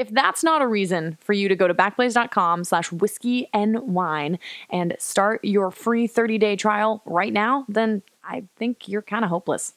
[0.00, 4.38] if that's not a reason for you to go to backblaze.com slash whiskey and wine
[4.70, 9.74] and start your free 30-day trial right now, then I think you're kind of hopeless.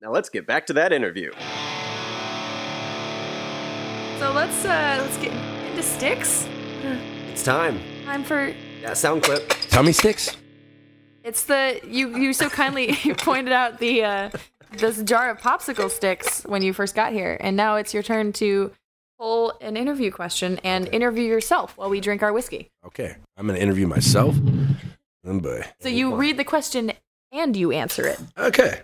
[0.00, 1.32] Now let's get back to that interview.
[4.18, 5.32] So let's uh let's get
[5.70, 6.48] into sticks.
[7.30, 7.78] It's time.
[8.04, 8.52] Time for
[8.82, 9.48] Yeah, sound clip.
[9.68, 10.36] Tummy sticks?
[11.22, 14.30] It's the you you so kindly pointed out the uh
[14.72, 18.32] this jar of popsicle sticks when you first got here, and now it's your turn
[18.34, 18.72] to
[19.18, 22.70] pull an interview question and interview yourself while we drink our whiskey.
[22.86, 23.16] Okay.
[23.36, 24.36] I'm going to interview myself.
[25.26, 25.64] Mm, Boy.
[25.80, 26.92] So you read the question
[27.32, 28.18] and you answer it.
[28.38, 28.80] Okay.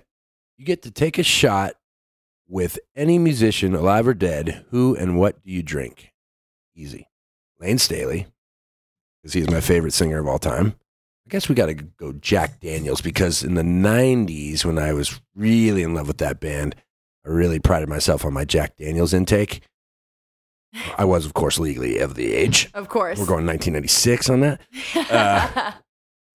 [0.59, 1.75] You get to take a shot
[2.49, 4.65] with any musician, alive or dead.
[4.71, 6.13] Who and what do you drink?
[6.75, 7.09] Easy.
[7.61, 8.27] Layne Staley,
[9.23, 10.75] because he's my favorite singer of all time.
[11.27, 15.21] I guess we got to go Jack Daniels because in the 90s, when I was
[15.35, 16.75] really in love with that band,
[17.25, 19.63] I really prided myself on my Jack Daniels intake.
[20.97, 22.71] I was, of course, legally of the age.
[22.75, 23.19] Of course.
[23.19, 24.61] We're going 1996 on that.
[24.97, 25.73] Uh,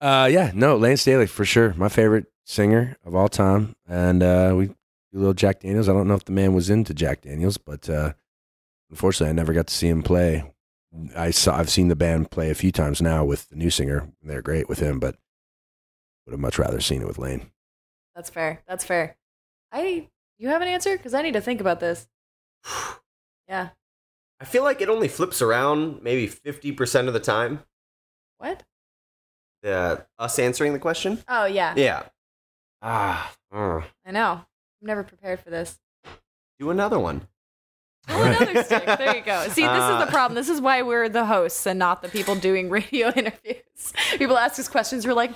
[0.04, 1.74] uh, yeah, no, Layne Staley for sure.
[1.74, 3.74] My favorite singer of all time.
[3.88, 4.74] And uh, we do
[5.14, 5.88] a little Jack Daniels.
[5.88, 8.12] I don't know if the man was into Jack Daniels, but uh,
[8.90, 10.44] unfortunately, I never got to see him play.
[11.16, 14.10] I saw, I've seen the band play a few times now with the new singer.
[14.22, 15.16] They're great with him, but
[16.26, 17.50] would have much rather seen it with Lane.
[18.14, 18.62] That's fair.
[18.66, 19.16] That's fair.
[19.72, 22.08] I you have an answer because I need to think about this.
[23.48, 23.70] Yeah.
[24.40, 27.60] I feel like it only flips around maybe 50% of the time.
[28.38, 28.62] What?
[29.62, 31.22] The, us answering the question?
[31.28, 31.74] Oh yeah.
[31.76, 32.04] Yeah.
[32.80, 33.84] Ah, mm.
[34.06, 34.32] I know.
[34.32, 35.78] I'm never prepared for this.
[36.58, 37.26] do another one.
[38.08, 38.86] Oh, another stick.
[38.86, 39.42] There you go.
[39.48, 40.34] See, this is Uh, the problem.
[40.34, 43.92] This is why we're the hosts and not the people doing radio interviews.
[44.16, 45.06] People ask us questions.
[45.06, 45.32] We're like,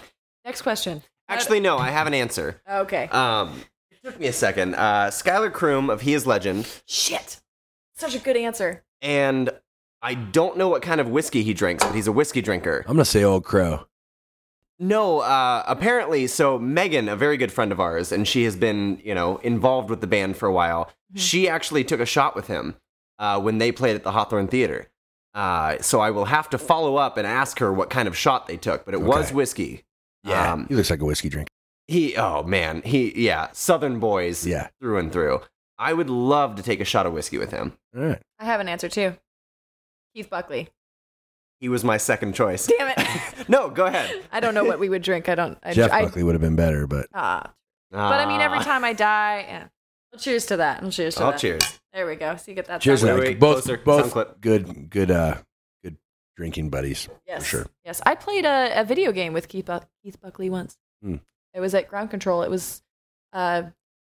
[0.47, 1.03] next question.
[1.29, 2.61] Actually, no, I have an answer.
[2.71, 3.09] Okay.
[3.09, 4.75] Um, it took me a second.
[4.75, 7.41] Uh, Schuylar Croom of He Is Legend, Shit.
[7.97, 8.83] Such a good answer.
[9.05, 9.51] And
[10.03, 12.79] I don't know what kind of whiskey he drinks, but he's a whiskey drinker.
[12.89, 13.87] I'm going to say Old Crow.
[14.81, 19.01] No, uh, apparently, so Megan, a very good friend of ours, and she has been,
[19.05, 20.91] you know, involved with the band for a while.
[21.15, 22.75] She actually took a shot with him
[23.21, 24.89] uh, when they played at the Hawthorne Theater.
[25.33, 28.47] Uh, so I will have to follow up and ask her what kind of shot
[28.49, 29.85] they took, but it was whiskey.
[30.25, 30.53] Yeah.
[30.53, 31.49] Um, he looks like a whiskey drinker.
[31.87, 34.69] He, oh man, he, yeah, Southern boys Yeah.
[34.81, 35.41] through and through.
[35.79, 37.77] I would love to take a shot of whiskey with him.
[37.97, 38.23] All right.
[38.39, 39.17] I have an answer too.
[40.15, 40.69] Keith Buckley.
[41.61, 42.67] He was my second choice.
[42.67, 43.49] Damn it.
[43.49, 44.23] no, go ahead.
[44.31, 45.29] I don't know what we would drink.
[45.29, 45.59] I don't.
[45.63, 47.53] I, Jeff I, Buckley would have been better, but Ah.
[47.91, 48.63] but I mean, every Ah.
[48.65, 49.69] time I die, yeah.
[50.13, 50.83] Well, cheers to that.
[50.83, 51.41] And cheers to Oh, that.
[51.41, 51.81] cheers.
[51.93, 52.37] There we go.
[52.37, 52.81] So you get that.
[52.81, 53.01] cheers.
[53.01, 53.15] sound.
[53.15, 53.75] Wait, Like, wait, both closer.
[53.77, 54.41] Sound both clip.
[54.41, 55.39] good good uh
[55.83, 55.97] good
[56.37, 57.43] drinking buddies Yes.
[57.43, 57.67] for sure.
[57.85, 58.01] Yes.
[58.05, 60.77] I played a, a video game with Keith, Buck- Keith Buckley once.
[61.03, 61.17] Hmm.
[61.55, 62.43] It was at Ground Control.
[62.43, 62.83] It was
[63.33, 63.63] uh,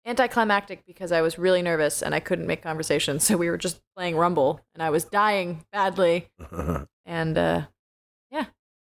[0.06, 3.20] anticlimactic because I was really nervous and I couldn't make conversation.
[3.20, 6.30] So we were just playing Rumble and I was dying badly.
[7.08, 7.62] And uh,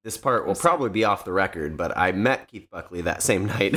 [0.05, 3.45] This part will probably be off the record, but I met Keith Buckley that same
[3.47, 3.75] night.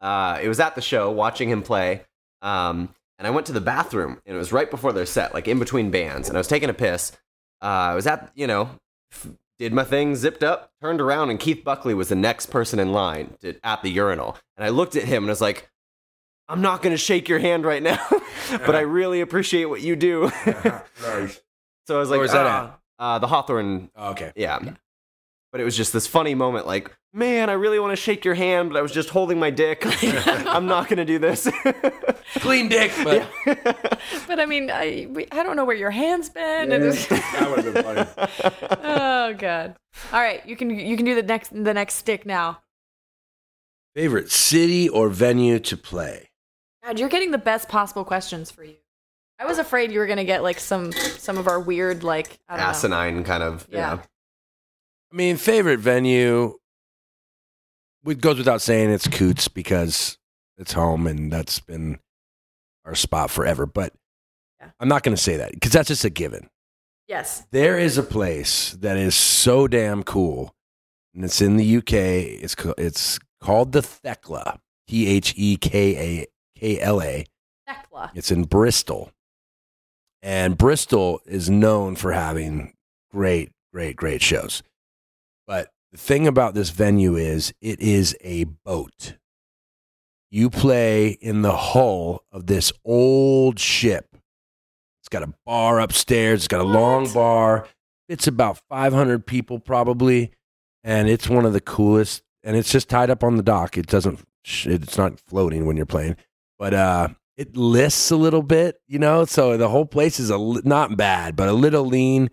[0.00, 2.02] uh, it was at the show, watching him play.
[2.42, 5.48] Um, and I went to the bathroom, and it was right before their set, like
[5.48, 6.28] in between bands.
[6.28, 7.12] And I was taking a piss.
[7.62, 8.68] Uh, I was at, you know,
[9.10, 9.28] f-
[9.58, 12.92] did my thing, zipped up, turned around, and Keith Buckley was the next person in
[12.92, 14.36] line to, at the urinal.
[14.56, 15.68] And I looked at him and I was like,
[16.48, 17.98] I'm not going to shake your hand right now,
[18.50, 20.30] but I really appreciate what you do.
[21.02, 21.40] nice.
[21.86, 24.32] so I was like, Where was that "Ah." Uh, the Hawthorne okay.
[24.36, 24.58] yeah.
[25.50, 28.34] But it was just this funny moment like, man, I really want to shake your
[28.34, 29.82] hand, but I was just holding my dick.
[30.46, 31.46] I'm not going to do this.
[32.36, 33.28] Clean dick, but
[34.26, 36.72] but I mean, I we, I don't know where your hand's been.
[36.72, 38.78] and it's- that would have been funny.
[38.82, 39.76] oh god.
[40.12, 42.60] All right, you can you can do the next the next stick now.
[43.94, 46.30] Favorite city or venue to play?
[46.84, 48.76] God, you're getting the best possible questions for you.
[49.38, 52.56] I was afraid you were gonna get like some some of our weird like I
[52.56, 52.70] don't know.
[52.70, 53.66] Asinine kind of.
[53.70, 53.78] Yeah.
[53.78, 54.02] Yeah.
[55.12, 56.54] I mean, favorite venue.
[58.06, 60.16] it goes without saying it's Koots because
[60.56, 61.98] it's home and that's been
[62.84, 63.66] our spot forever.
[63.66, 63.92] But
[64.60, 64.70] Yeah.
[64.80, 66.48] I'm not going to say that because that's just a given.
[67.08, 67.44] Yes.
[67.50, 70.54] There is a place that is so damn cool,
[71.14, 71.92] and it's in the UK.
[72.42, 76.26] It's ca- it's called the Thekla, T H E K A
[76.62, 77.26] K L A.
[77.68, 78.10] Thekla.
[78.14, 79.10] It's in Bristol,
[80.22, 82.72] and Bristol is known for having
[83.10, 84.62] great, great, great shows.
[85.46, 89.14] But the thing about this venue is it is a boat.
[90.30, 94.06] You play in the hull of this old ship.
[95.00, 96.40] It's got a bar upstairs.
[96.40, 97.66] It's got a long bar.
[98.08, 100.30] It's about 500 people probably,
[100.84, 102.22] and it's one of the coolest.
[102.44, 103.76] And it's just tied up on the dock.
[103.76, 104.20] It doesn't.
[104.44, 106.16] It's not floating when you're playing,
[106.62, 109.24] but uh, it lists a little bit, you know.
[109.24, 112.30] So the whole place is a li- not bad, but a little lean,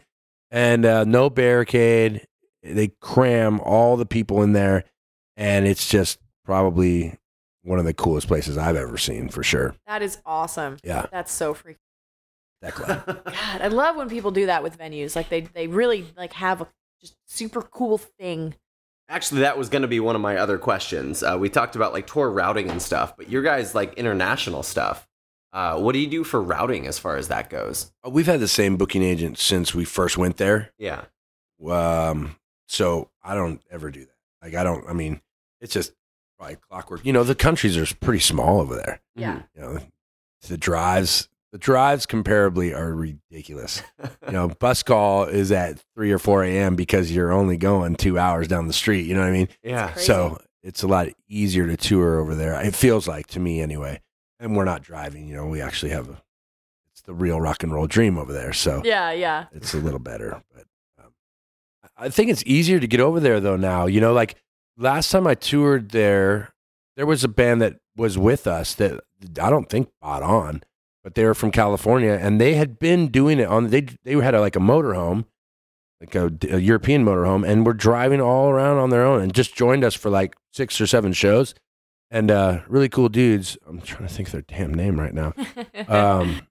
[0.52, 2.28] and uh, no barricade.
[2.62, 4.84] They cram all the people in there,
[5.36, 7.18] and it's just probably
[7.64, 9.74] one of the coolest places I've ever seen for sure.
[9.88, 10.78] That is awesome.
[10.84, 11.78] Yeah, That's so freaking.
[12.64, 13.24] Thekla.
[13.26, 15.16] God, I love when people do that with venues.
[15.16, 16.68] Like they they really like have a
[17.02, 18.54] just super cool thing.
[19.10, 21.24] Actually, that was going to be one of my other questions.
[21.24, 25.08] Uh, we talked about like tour routing and stuff, but your guys like international stuff.
[25.52, 27.92] Uh, what do you do for routing as far as that goes?
[28.08, 30.72] We've had the same booking agent since we first went there.
[30.78, 31.06] Yeah.
[31.68, 32.36] Um,
[32.68, 34.16] so I don't ever do that.
[34.44, 34.88] Like I don't.
[34.88, 35.22] I mean,
[35.60, 35.94] it's just
[36.38, 37.04] probably clockwork.
[37.04, 39.02] You know, the countries are pretty small over there.
[39.16, 39.42] Yeah.
[39.56, 39.80] You know,
[40.48, 43.82] the drives, the drives comparably are ridiculous.
[44.26, 46.76] You know, bus call is at three or four a.m.
[46.76, 49.06] because you're only going two hours down the street.
[49.08, 49.50] You know what I mean?
[49.64, 49.92] Yeah.
[49.92, 50.06] Crazy.
[50.06, 52.60] So it's a lot easier to tour over there.
[52.62, 54.02] It feels like to me anyway.
[54.40, 55.28] And we're not driving.
[55.28, 56.22] You know, we actually have a.
[56.92, 58.54] It's the real rock and roll dream over there.
[58.54, 59.46] So Yeah, yeah.
[59.52, 60.42] it's a little better.
[60.54, 60.66] But
[61.04, 61.12] um,
[61.98, 63.86] I think it's easier to get over there though now.
[63.88, 64.36] You know, like
[64.78, 66.54] last time I toured there,
[66.96, 69.02] there was a band that was with us that
[69.42, 70.64] I don't think bought on,
[71.10, 73.70] but they were from California and they had been doing it on.
[73.72, 75.26] They they had a, like a motorhome,
[76.00, 79.56] like a, a European motorhome, and were driving all around on their own and just
[79.56, 81.56] joined us for like six or seven shows.
[82.12, 83.58] And uh, really cool dudes.
[83.68, 85.34] I'm trying to think of their damn name right now.
[85.88, 86.42] Um,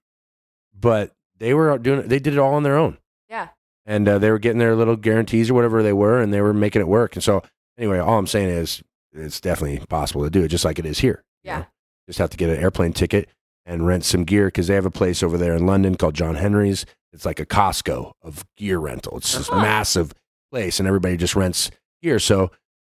[0.77, 2.09] but they were doing it.
[2.09, 2.97] They did it all on their own
[3.29, 3.49] yeah.
[3.85, 6.53] and uh, they were getting their little guarantees or whatever they were, and they were
[6.53, 7.15] making it work.
[7.15, 7.43] And so,
[7.77, 8.83] anyway, all I'm saying is
[9.13, 11.23] it's definitely possible to do it, just like it is here.
[11.43, 11.59] you Yeah.
[11.59, 11.65] know?
[12.07, 13.29] just have to get an airplane ticket
[13.69, 16.35] and rent some gear because they have a place over there in London called John
[16.35, 16.85] Henry's.
[17.13, 19.17] It's like a Costco of gear rental.
[19.17, 19.61] It's this Uh-huh.
[19.61, 20.13] massive
[20.51, 21.71] place, and everybody just rents
[22.01, 22.19] gear.
[22.19, 22.51] So.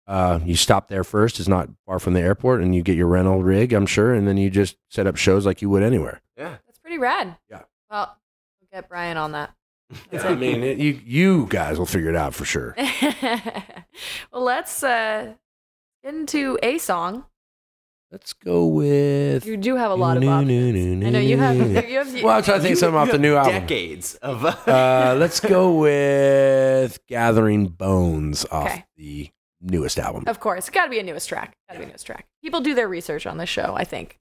[0.06, 1.40] Uh, you stop there first.
[1.40, 4.28] It's not far from the airport, and you get your rental rig, I'm sure, and
[4.28, 6.22] then you just set up shows like you would anywhere.
[6.36, 6.58] Yeah.
[6.66, 7.38] That's pretty rad.
[7.50, 7.62] Yeah.
[7.90, 8.18] Well,
[8.60, 9.54] we'll get Brian on that.
[10.12, 12.76] That's I mean, it, you you guys will figure it out for sure.
[14.34, 15.36] well, let's uh,
[16.04, 17.24] get into a song.
[18.14, 21.04] Let's go with You do have a lot of options.
[21.04, 21.58] I know you have.
[21.90, 23.54] You have Well, I'm trying to think You- something off the have new album.
[23.54, 24.46] Decades of.
[24.68, 28.86] Uh, let's go with Gathering Bones off Okay.
[28.98, 29.30] the
[29.62, 30.26] newest album.
[30.28, 31.58] Of course, got to be a newest track.
[31.68, 32.28] Got to be a newest track.
[32.44, 33.74] People do their research on this show.
[33.76, 34.20] I think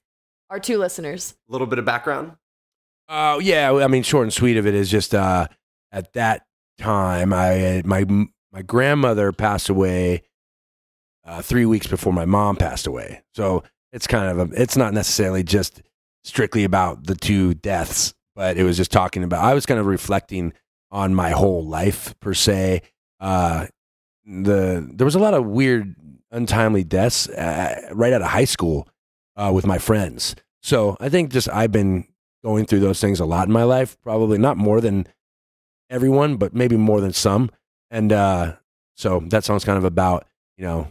[0.49, 1.35] our two listeners.
[1.47, 2.31] A little bit of background.
[3.09, 5.47] Oh yeah, I mean, short and sweet of it is just uh,
[5.91, 6.47] at that
[6.79, 8.05] time, I my
[8.51, 10.23] my grandmother passed away
[11.25, 13.21] uh, three weeks before my mom passed away.
[13.35, 13.63] So
[13.93, 15.81] it's kind of a, it's not necessarily just
[16.23, 19.43] strictly about the two deaths, but it was just talking about.
[19.43, 20.51] I was kind of reflecting
[20.91, 22.81] on my whole life per se.
[23.19, 23.67] Uh,
[24.25, 25.95] the there was a lot of weird,
[26.31, 28.89] untimely deaths uh, right out of high school
[29.35, 30.35] uh, with my friends.
[30.61, 32.07] So I think just I've been
[32.43, 33.97] going through those things a lot in my life.
[34.01, 35.07] Probably not more than
[35.89, 37.51] everyone, but maybe more than some.
[37.91, 38.55] And uh,
[38.95, 40.25] so that song's kind of about
[40.57, 40.87] you know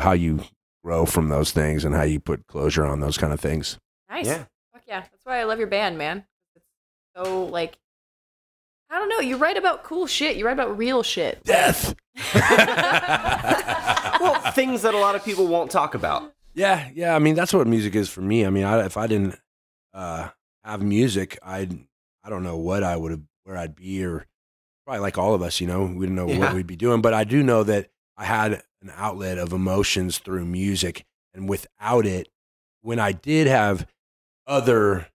[0.00, 0.40] how you
[0.86, 3.76] grow from those things and how you put closure on those kind of things.
[4.08, 4.26] Nice.
[4.26, 4.44] Yeah.
[4.72, 5.00] Fuck yeah.
[5.00, 6.24] That's why I love your band, man.
[6.54, 6.64] It's
[7.16, 7.76] so like.
[8.88, 9.18] I don't know.
[9.18, 10.36] You write about cool shit.
[10.36, 11.42] You write about real shit.
[11.44, 11.94] Death.
[14.18, 16.32] Well, things that a lot of people won't talk about.
[16.54, 17.14] Yeah, yeah.
[17.14, 18.46] I mean, that's what music is for me.
[18.46, 19.38] I mean, I, if I didn't
[19.92, 20.30] uh,
[20.64, 21.78] have music, I'd
[22.24, 24.26] I don't know what I would have where I'd be, or
[24.84, 26.38] probably like all of us, you know, we didn't know Yeah.
[26.38, 27.02] what we'd be doing.
[27.02, 31.04] But I do know that I had an outlet of emotions through music,
[31.34, 32.28] and without it,
[32.82, 33.86] when I did have
[34.46, 35.08] other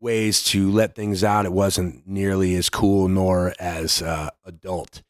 [0.00, 5.02] ways to let things out, it wasn't nearly as cool nor as uh, adult,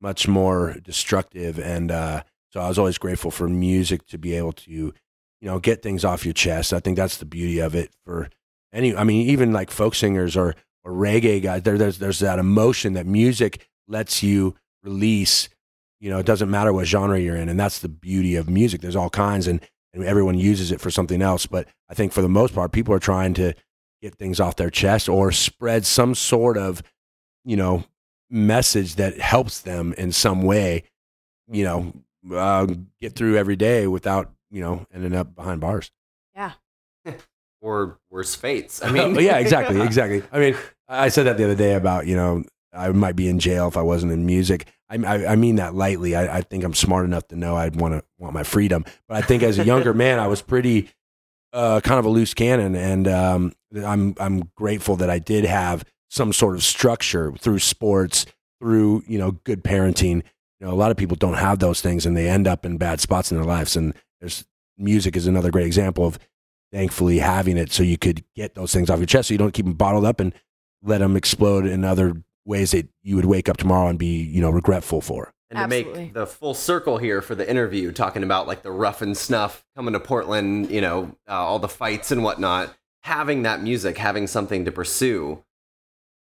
[0.00, 1.58] much more destructive.
[1.58, 4.92] And uh, so I was always grateful for music to be able to, you
[5.40, 6.72] know, get things off your chest.
[6.72, 8.28] I think that's the beauty of it for
[8.72, 10.54] any, I mean, even like folk singers or,
[10.84, 15.48] or reggae guys, there, there's, there's that emotion that music lets you release,
[16.04, 18.82] You know, it doesn't matter what genre you're in, and that's the beauty of music.
[18.82, 19.58] There's all kinds, and
[19.94, 21.46] and everyone uses it for something else.
[21.46, 23.54] But I think for the most part, people are trying to
[24.02, 26.82] get things off their chest or spread some sort of,
[27.46, 27.84] you know,
[28.28, 30.82] message that helps them in some way.
[31.50, 31.92] You know,
[32.36, 32.66] uh,
[33.00, 35.90] get through every day without you know ending up behind bars.
[36.36, 36.52] Yeah.
[37.62, 38.84] or worse fates.
[38.84, 40.22] I mean, Oh, yeah, exactly, exactly.
[40.30, 40.56] I mean,
[40.86, 42.44] I said that the other day about you know
[42.76, 44.66] I might be in jail if I wasn't in music.
[44.88, 46.14] I I, I mean that lightly.
[46.14, 48.84] I, I think I'm smart enough to know I'd want to want my freedom.
[49.08, 50.90] But I think as a younger man, I was pretty
[51.52, 55.84] uh, kind of a loose cannon, and um, I'm I'm grateful that I did have
[56.10, 58.26] some sort of structure through sports,
[58.60, 60.22] through you know good parenting.
[60.60, 62.76] You know, a lot of people don't have those things, and they end up in
[62.76, 63.76] bad spots in their lives.
[63.76, 64.44] And there's
[64.76, 66.18] music is another great example of
[66.72, 69.54] thankfully having it so you could get those things off your chest so you don't
[69.54, 70.34] keep them bottled up and
[70.82, 72.14] let them explode in other
[72.46, 75.62] ways that you would wake up tomorrow and be you know regretful for And to
[75.64, 76.04] Absolutely.
[76.04, 79.64] make the full circle here for the interview, talking about like the rough and snuff
[79.76, 84.26] coming to Portland, you know, uh, all the fights and whatnot, having that music, having
[84.26, 85.42] something to pursue,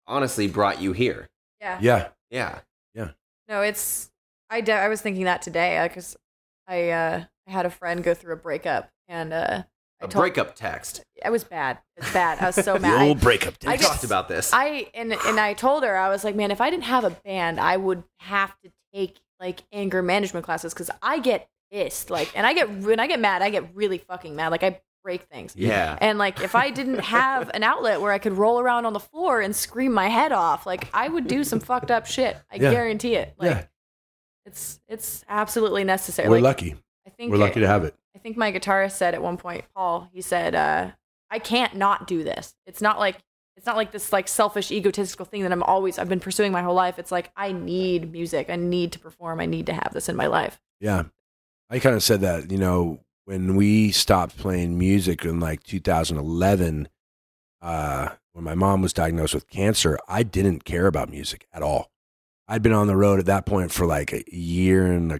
[0.07, 1.27] honestly brought you here.
[1.61, 1.79] Yeah.
[1.81, 2.07] Yeah.
[2.29, 2.59] yeah
[2.93, 3.09] Yeah.
[3.49, 4.09] No, it's
[4.49, 6.15] I de- I was thinking that today because
[6.67, 9.63] I uh I had a friend go through a breakup and uh
[10.01, 11.01] I A told breakup text.
[11.25, 11.79] it was bad.
[11.95, 12.39] It's bad.
[12.39, 13.01] I was so the mad.
[13.01, 13.87] I- old breakup I We days.
[13.87, 14.51] talked about this.
[14.53, 17.09] I and and I told her I was like, man, if I didn't have a
[17.11, 22.31] band, I would have to take like anger management classes because I get pissed, like,
[22.35, 25.23] and I get when I get mad, I get really fucking mad, like I break
[25.23, 25.55] things.
[25.55, 25.97] yeah.
[26.01, 28.99] And like, if I didn't have an outlet where I could roll around on the
[28.99, 32.35] floor and scream my head off, like I would do some fucked up shit.
[32.51, 32.71] I Yeah.
[32.71, 33.33] guarantee it.
[33.37, 33.63] Like, yeah
[34.45, 36.29] it's it's absolutely necessary.
[36.29, 36.75] we're like, lucky
[37.07, 39.65] I think we're lucky to have it I think my guitarist said at one point,
[39.75, 40.89] Paul, he said, uh,
[41.29, 42.55] I can't not do this.
[42.65, 43.19] It's not like
[43.55, 46.63] it's not like this like selfish egotistical thing that I'm always I've been pursuing my
[46.63, 46.97] whole life.
[46.97, 48.49] It's like I need music.
[48.49, 49.39] I need to perform.
[49.39, 50.59] I need to have this in my life.
[50.79, 51.03] yeah
[51.69, 56.87] i kind of said that you know when we stopped playing music in like 2011
[57.61, 61.91] uh when my mom was diagnosed with cancer i didn't care about music at all
[62.47, 65.19] i'd been on the road at that point for like a year and a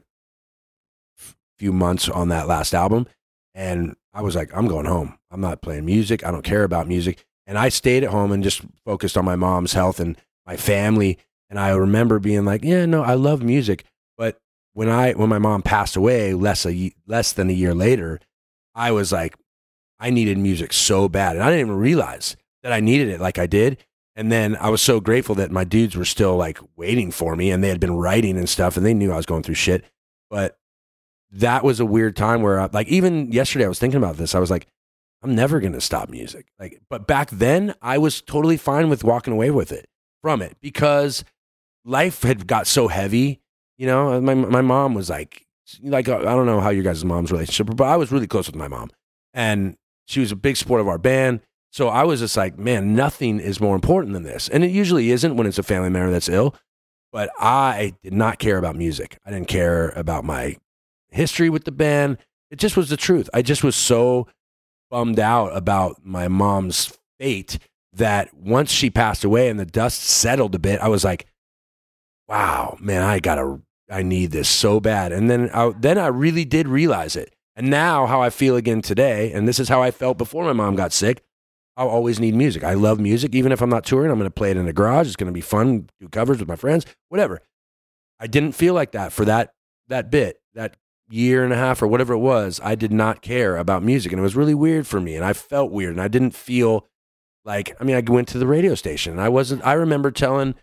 [1.58, 3.08] few months on that last album
[3.54, 5.18] and i was like i'm going home.
[5.30, 6.26] I'm not playing music.
[6.26, 7.26] I don't care about music.
[7.46, 10.16] And i stayed at home and just focused on my mom's health and
[10.46, 11.18] my family
[11.50, 13.84] and i remember being like yeah no i love music.
[14.18, 14.38] But
[14.74, 18.20] when i when my mom passed away less a less than a year later
[18.76, 19.36] i was like
[20.00, 23.40] i needed music so bad and i didn't even realize that i needed it like
[23.40, 23.78] i did.
[24.16, 27.50] And then i was so grateful that my dudes were still like waiting for me
[27.52, 29.84] and they had been writing and stuff and they knew i was going through shit.
[30.30, 30.57] But
[31.32, 34.36] that was a weird time where I, like even yesterday i was thinking about this
[34.36, 34.68] i was like
[35.24, 36.48] i'm never going to stop music.
[36.60, 39.88] Like but back then i was totally fine with walking away with it
[40.22, 41.24] from it because
[41.86, 43.42] life had got so heavy
[43.78, 44.14] you know?
[44.14, 45.46] Uh, my, my mom was like
[45.84, 48.48] like uh, i don't know how your guys' mom's relationship but i was really close
[48.48, 48.90] with my mom
[49.34, 49.76] and
[50.06, 51.42] she was a big support of our band
[51.72, 54.48] so i was just like man nothing is more important than this.
[54.50, 56.56] And it usually isn't when it's a family member that's ill
[57.12, 59.18] but i did not care about music.
[59.26, 60.58] I didn't care about my
[61.10, 62.18] history with the band.
[62.52, 63.30] It just was the truth.
[63.34, 64.28] I just was so
[64.90, 67.60] bummed out about my mom's fate
[67.94, 71.26] that once she passed away and the dust settled a bit, I was like,
[72.28, 75.12] wow, man, I gotta, I need this so bad.
[75.12, 77.34] And then, I, then I really did realize it.
[77.56, 80.54] And now, how I feel again today, and this is how I felt before my
[80.54, 81.24] mom got sick.
[81.76, 82.64] I'll always need music.
[82.64, 84.12] I love music, even if I'm not touring.
[84.12, 85.08] I'm going to play it in the garage.
[85.08, 85.90] It's going to be fun.
[86.00, 87.42] Do covers with my friends, whatever.
[88.20, 89.54] I didn't feel like that for that
[89.88, 90.76] that bit, that
[91.10, 92.60] year and a half or whatever it was.
[92.64, 95.16] I did not care about music, and it was really weird for me.
[95.16, 96.88] And I felt weird, and I didn't feel
[97.46, 97.76] like.
[97.80, 99.66] I mean, I went to the radio station, and I wasn't.
[99.66, 100.56] I remember telling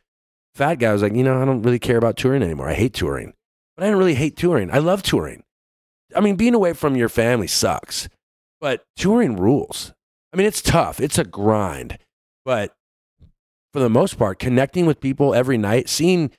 [0.54, 2.68] Fat Guy, I was like, you know, I don't really care about touring anymore.
[2.68, 3.32] I hate touring,
[3.76, 4.70] but I didn't really hate touring.
[4.70, 5.42] I love touring.
[6.14, 8.08] I mean, being away from your family sucks,
[8.60, 9.92] but touring rules.
[10.32, 11.00] I mean, it's tough.
[11.00, 11.98] It's a grind,
[12.44, 12.74] but
[13.72, 16.30] for the most part, connecting with people every night, seeing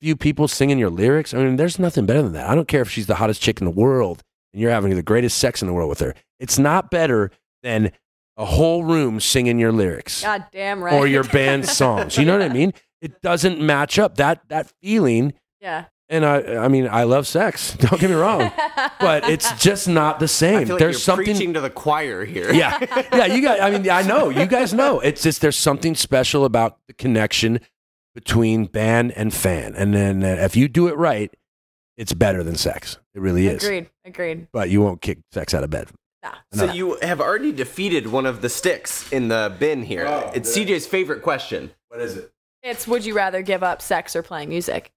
[0.00, 1.34] few people singing your lyrics.
[1.34, 2.48] I mean, there's nothing better than that.
[2.48, 4.22] I don't care if she's the hottest chick in the world
[4.52, 6.14] and you're having the greatest sex in the world with her.
[6.38, 7.30] It's not better
[7.62, 7.92] than
[8.36, 10.94] a whole room singing your lyrics God damn right.
[10.94, 12.16] or your band's songs.
[12.16, 12.72] You know what I mean?
[13.02, 15.34] It doesn't match up that that feeling.
[15.60, 15.86] Yeah.
[16.08, 17.74] And I, I mean, I love sex.
[17.78, 18.50] Don't get me wrong,
[18.98, 20.66] but it's just not the I same.
[20.66, 22.52] feel like There's you're something preaching to the choir here.
[22.52, 22.78] yeah,
[23.12, 23.26] yeah.
[23.26, 23.60] You guys.
[23.60, 24.98] I mean, I know you guys know.
[24.98, 27.60] It's just there's something special about the connection
[28.14, 31.32] between band and fan, and then uh, if you do it right,
[31.96, 32.98] it's better than sex.
[33.14, 33.62] It really is.
[33.62, 33.90] Agreed.
[34.04, 34.48] Agreed.
[34.52, 35.88] But you won't kick sex out of bed.
[36.22, 36.34] Nah.
[36.52, 36.72] So No.
[36.72, 40.06] you have already defeated one of the sticks in the bin here.
[40.06, 40.68] Oh, it's good.
[40.68, 41.70] CJ's favorite question.
[41.88, 42.32] What is it?
[42.62, 44.92] It's would you rather give up sex or playing music?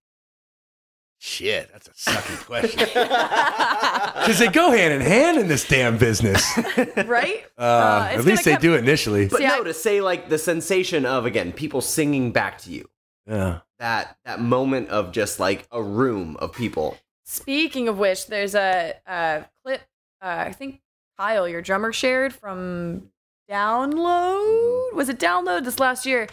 [1.20, 2.80] Shit, that's a sucky question.
[2.80, 6.44] Because they go hand in hand in this damn business.
[7.06, 7.46] right?
[7.58, 9.28] Uh, Uh, at least they gonna come- do initially.
[9.28, 12.72] But See, no, I- to say like the sensation of again people singing back to
[12.72, 12.90] you.
[13.28, 13.60] Yeah.
[13.80, 16.98] That that moment of just like a room of people.
[17.26, 19.82] Speaking of which, there's a, a clip.
[20.22, 20.82] Uh, I think
[21.18, 23.10] Kyle, your drummer, shared from
[23.50, 24.94] Download.
[24.94, 26.28] Was it Download this last year?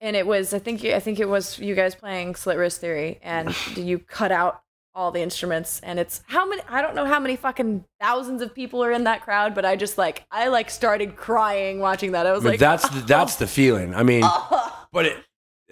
[0.00, 3.18] And it was, I think, I think it was you guys playing Slit Wrist Theory,
[3.22, 4.62] and you cut out
[4.94, 5.80] all the instruments.
[5.82, 6.62] And it's how many?
[6.68, 9.76] I don't know how many fucking thousands of people are in that crowd, but I
[9.76, 12.26] just like, I like started crying watching that.
[12.26, 13.94] I was But like, that's the, that's the feeling.
[13.94, 14.86] I mean, oh.
[14.92, 15.16] but it,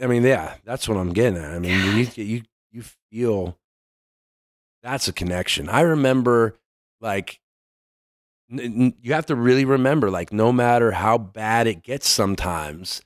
[0.01, 1.53] I mean, yeah, that's what I'm getting at.
[1.53, 3.59] I mean, you you you feel
[4.83, 5.69] that's a connection.
[5.69, 6.59] I remember
[7.01, 7.41] like
[8.51, 13.03] n- n- you have to really remember like no matter how bad it gets sometimes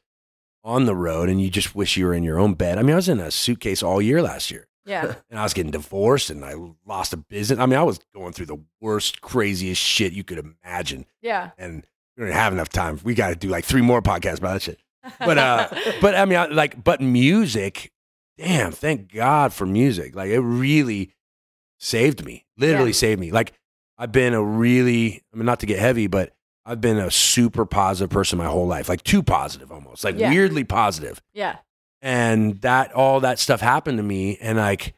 [0.65, 2.79] on the road and you just wish you were in your own bed.
[2.79, 4.67] I mean, I was in a suitcase all year last year.
[4.85, 6.55] yeah, and I was getting divorced and I
[6.87, 7.59] lost a business.
[7.59, 11.07] I mean, I was going through the worst, craziest shit you could imagine.
[11.21, 11.51] yeah.
[11.59, 11.85] And
[12.17, 12.99] we don't have enough time.
[13.05, 14.81] We got to do like three more podcasts about that shit.
[15.19, 15.69] But, uh,
[16.01, 17.91] but I mean, I, like, but music,
[18.39, 20.15] damn, thank God for music.
[20.15, 21.13] Like, it really
[21.79, 22.95] saved me, literally Yeah.
[22.95, 23.31] saved me.
[23.33, 23.53] Like,
[23.99, 26.33] I've been a really, I mean, not to get heavy, but
[26.65, 30.31] I've been a super positive person my whole life, like too positive almost, like Yeah.
[30.31, 31.57] weirdly positive yeah,
[32.03, 34.95] and that all that stuff happened to me and like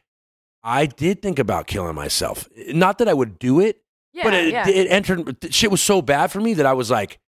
[0.63, 3.81] i did think about killing myself not that i would do it
[4.11, 4.67] yeah, but it, yeah.
[4.67, 7.19] it entered shit was so bad for me that i was like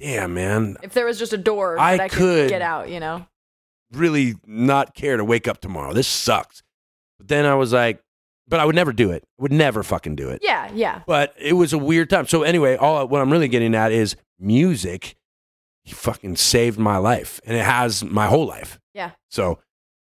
[0.00, 2.88] damn man if there was just a door I that I could could- get out,
[2.88, 3.26] you know.
[3.92, 6.62] really not care to wake up tomorrow this sucks
[7.18, 8.02] but then i was like
[8.48, 11.02] but i would never do it would never fucking do it Yeah, yeah.
[11.06, 14.16] but it was a weird time so anyway all what i'm really getting at is
[14.38, 15.16] music
[15.86, 19.10] fucking saved my life and it has my whole life Yeah.
[19.28, 19.58] so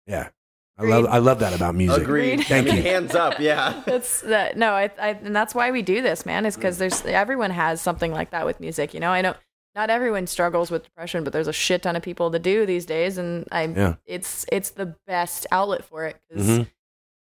[0.07, 0.31] yeah
[0.78, 2.43] i love i love that about music Agreed.
[2.44, 2.82] Thank you.
[2.82, 3.82] Hands up, yeah.
[3.86, 4.57] That's that.
[4.57, 6.47] No, I, I, and that's why we do this, man.
[6.47, 8.94] Is because there's everyone has something like that with music.
[8.94, 9.35] You know, I know
[9.81, 12.85] not everyone struggles with depression, but there's a shit ton of people that do these
[12.85, 13.94] days, and I, Yeah.
[14.07, 16.66] it's it's the best outlet for it because Mhm.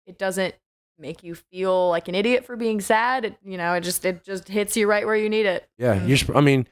[0.07, 0.55] it doesn't
[0.99, 3.27] make you feel like an idiot for being sad.
[3.27, 5.69] It, you know, it just it just hits you right where you need it.
[5.77, 6.19] Yeah, you're.
[6.35, 6.67] I mean,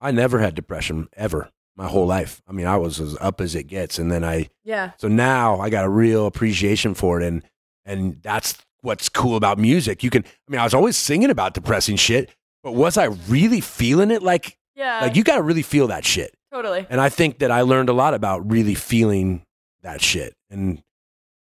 [0.00, 2.40] I never had depression ever my whole life.
[2.46, 4.48] I mean, I was as up as it gets, and then I.
[4.64, 7.42] Yeah, So now I got a real appreciation for it, and
[7.84, 10.04] and that's what's cool about music.
[10.04, 10.22] You can.
[10.24, 12.30] I mean, I was always singing about depressing shit,
[12.62, 14.22] but was I really feeling it?
[14.22, 16.34] Like, yeah, like you got to really feel that shit.
[16.52, 16.86] totally.
[16.88, 19.42] And I think that I learned a lot about really feeling
[19.82, 20.82] that shit, and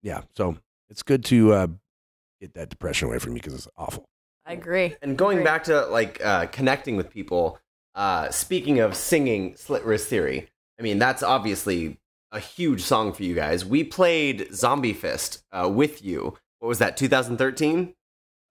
[0.03, 0.57] yeah, so
[0.91, 1.67] it's good to uh,
[2.41, 4.05] get that depression away from you because it's awful.
[4.47, 4.97] I agree.
[5.03, 5.45] And going Agree.
[5.45, 7.59] back to like uh, connecting with people,
[7.95, 10.49] uh, speaking of singing Slit Wrist Theory,
[10.79, 11.99] I mean, that's obviously
[12.33, 13.67] a huge song for you guys.
[13.67, 16.39] We played Zombie Fist uh, with you.
[16.61, 17.95] What was that, 2013?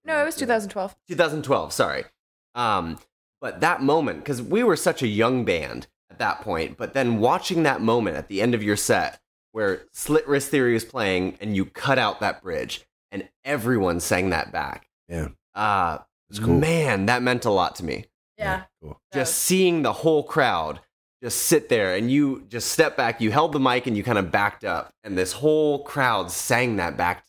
[0.05, 0.95] No, it was 2012.
[1.07, 2.05] 2012, sorry.
[2.53, 2.99] Um,
[3.41, 7.19] but that moment, because we were such a young band at that point, but then
[7.19, 9.19] watching that moment at the end of your set
[9.51, 14.29] where Slit Wrist Theory was playing and you cut out that bridge and everyone sang
[14.31, 14.89] that back.
[15.07, 15.99] Yeah, Uh,
[16.39, 16.59] cool.
[16.59, 18.05] Man, that meant a lot to me.
[18.37, 18.99] Yeah, cool.
[19.13, 20.81] Just seeing the whole crowd
[21.23, 24.17] just sit there and you just step back, you held the mic and you kind
[24.19, 27.23] of backed up, and this whole crowd sang that back.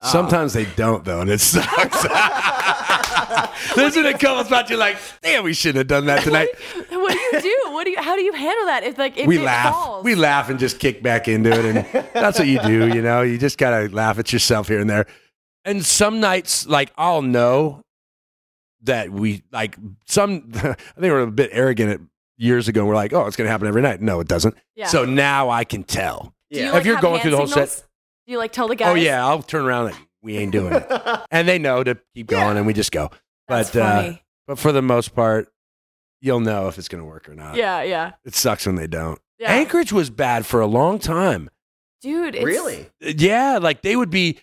[0.00, 0.06] Ah.
[0.08, 2.02] Sometimes they don't though, and it sucks.
[3.74, 6.48] There's when it comes about you're like, damn, we shouldn't have done that tonight.
[6.90, 7.72] what do you do?
[7.72, 8.00] What do you?
[8.00, 8.84] How do you handle that?
[8.84, 10.04] If like if we it laugh, falls?
[10.04, 12.88] we laugh, and just kick back into it, and that's what you do.
[12.88, 15.06] You know, you just gotta laugh at yourself here and there.
[15.64, 17.82] And some nights, like I'll know
[18.82, 19.76] that we like
[20.06, 20.50] some.
[20.54, 22.00] I think we're a bit arrogant at
[22.36, 22.80] years ago.
[22.82, 24.00] And We're like, oh, it's gonna happen every night.
[24.00, 24.54] No, it doesn't.
[24.76, 24.86] Yeah.
[24.86, 26.32] So now I can tell.
[26.50, 27.72] Do you, like, If you're going through the whole signals?
[27.72, 27.84] set-
[28.28, 28.88] you like tell the guys?
[28.92, 30.86] Oh yeah, I'll turn around like we ain't doing it,
[31.30, 33.10] and they know to keep going, and we just go.
[33.48, 34.22] That's but uh, funny.
[34.46, 35.48] but for the most part,
[36.20, 37.56] you'll know if it's going to work or not.
[37.56, 39.18] yeah, yeah, It sucks when they don't.
[39.38, 39.52] yeah.
[39.52, 41.48] Anchorage was bad for a long time.
[42.02, 42.34] dude.
[42.34, 42.90] It's, really?
[43.00, 44.38] Yeah, like they would be,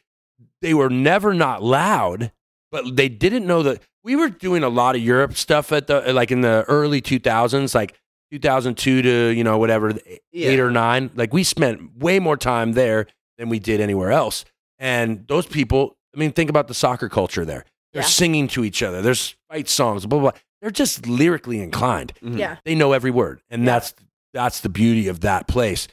[0.62, 2.32] they were never not loud,
[2.72, 6.14] but they didn't know that we were doing a lot of Europe stuff at the
[6.14, 7.94] like in the early 2000s, like
[8.32, 9.92] 2002 to you know whatever
[10.32, 10.50] Yeah.
[10.50, 11.12] eight or nine.
[11.16, 13.08] Like we spent way more time there
[13.38, 14.46] than we did anywhere else.
[14.80, 17.66] And those people, I mean, think about the soccer culture there.
[17.94, 18.08] They're Yeah.
[18.08, 19.02] singing to each other.
[19.02, 20.32] There's fight songs, blah blah.
[20.32, 20.40] blah.
[20.62, 22.14] They're just lyrically inclined.
[22.24, 22.38] Mhm.
[22.38, 23.74] Yeah, They know every word, and Yeah.
[23.74, 23.94] that's
[24.34, 25.88] that's the beauty of that place.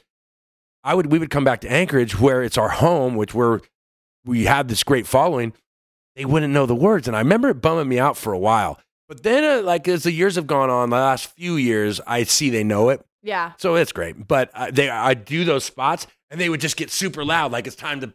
[0.83, 3.61] I would we would come back to Anchorage where it's our home, which we're
[4.25, 5.53] we have this great following.
[6.17, 8.79] They wouldn't know the words, and I remember it bumming me out for a while.
[9.09, 12.25] But then, uh, like as the years have gone on, the last few years, I
[12.25, 14.27] see they know it, yeah, so it's great.
[14.27, 17.69] But uh, they, I do those spots, and they would just get super loud, like
[17.69, 18.13] it's time to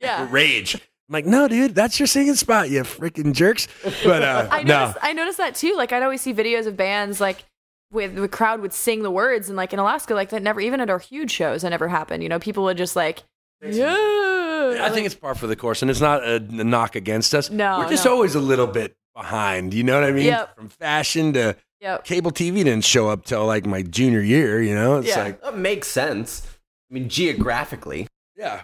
[0.00, 0.26] Yeah.
[0.30, 0.74] rage.
[0.74, 0.80] I'm
[1.12, 3.68] like, no, dude, that's your singing spot, you freaking jerks.
[4.02, 5.76] But uh, I no, noticed, I noticed that too.
[5.76, 7.44] Like I'd always see videos of bands like
[7.92, 10.80] with the crowd would sing the words, and like in Alaska, like that never even
[10.80, 12.22] at our huge shows, that never happened.
[12.22, 13.22] You know, people would just like,
[13.60, 14.78] yeah.
[14.80, 17.50] I think it's par for the course, and it's not a, a knock against us.
[17.50, 18.12] No, we're just no.
[18.12, 19.74] always a little bit behind.
[19.74, 20.24] You know what I mean?
[20.26, 20.56] Yep.
[20.56, 22.04] From fashion to Yep.
[22.04, 24.62] cable TV didn't show up till like my junior year.
[24.62, 25.24] You know, it's Yeah.
[25.24, 26.46] like, That makes sense.
[26.92, 28.06] I mean, geographically.
[28.36, 28.62] yeah,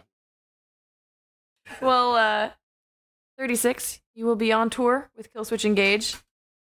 [1.81, 2.51] Well, uh,
[3.39, 6.15] 36, you will be on tour with Killswitch Engage.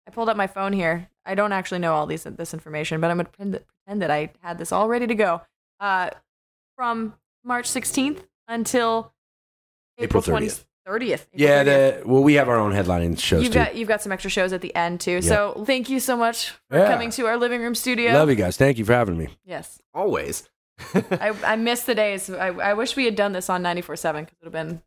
[0.06, 1.08] I pulled up my phone here.
[1.24, 4.02] I don't actually know all these this information, but I'm going to pretend that, pretend
[4.02, 5.42] that I had this all ready to go.
[5.80, 6.10] Uh,
[6.76, 7.14] from
[7.44, 9.12] March 16th until
[9.98, 10.64] April April 30th.
[10.86, 11.12] 30th.
[11.12, 11.64] April yeah.
[11.64, 12.00] 30th.
[12.02, 13.58] The well, we have our own headlining shows You've too.
[13.58, 15.20] got you've got some extra shows at the end too.
[15.22, 16.88] So thank you so much for Yeah.
[16.90, 18.12] coming to our living room studio.
[18.12, 18.56] Love you guys.
[18.56, 19.28] Thank you for having me.
[19.44, 20.48] Yes, Always.
[20.94, 22.30] I, I miss the days.
[22.30, 24.82] I, I wish we had done this on 94.7 because it would have been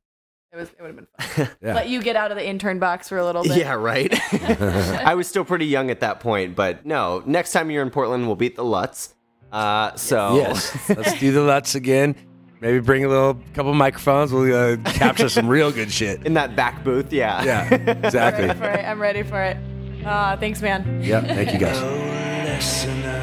[0.54, 1.50] it was it would have been fun.
[1.62, 1.76] Yeah.
[1.76, 3.58] Let you get out of the intern box for a little bit.
[3.58, 4.14] Yeah, right.
[4.34, 7.24] I was still pretty young at that point, but no.
[7.26, 9.14] Next time you're in Portland, we'll beat the Lutz.
[9.52, 12.16] Uh, so Yes, let's do the Lutz again.
[12.62, 14.32] Maybe bring a little couple microphones.
[14.32, 16.26] We'll uh, capture some real good shit.
[16.26, 17.44] in that back booth, yeah.
[17.44, 17.90] Yeah, Exactly.
[17.90, 18.48] I'm ready exactly.
[18.60, 18.86] for it.
[18.86, 19.58] I'm ready for it.
[20.06, 21.02] Ah, thanks, man.
[21.04, 23.21] Yeah, thank you guys.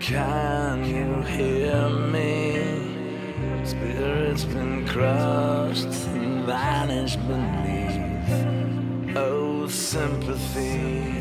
[0.00, 3.64] Can you hear me?
[3.64, 9.16] Spirit's been crushed and vanished beneath.
[9.16, 11.14] Oh, sympathy,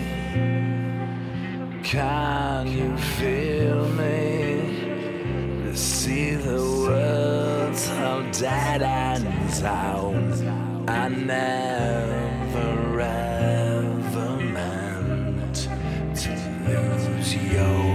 [1.84, 5.76] can you feel me?
[5.76, 10.16] See the words how dead ends out.
[10.88, 15.70] I never ever meant
[16.16, 16.32] to
[16.66, 17.89] lose your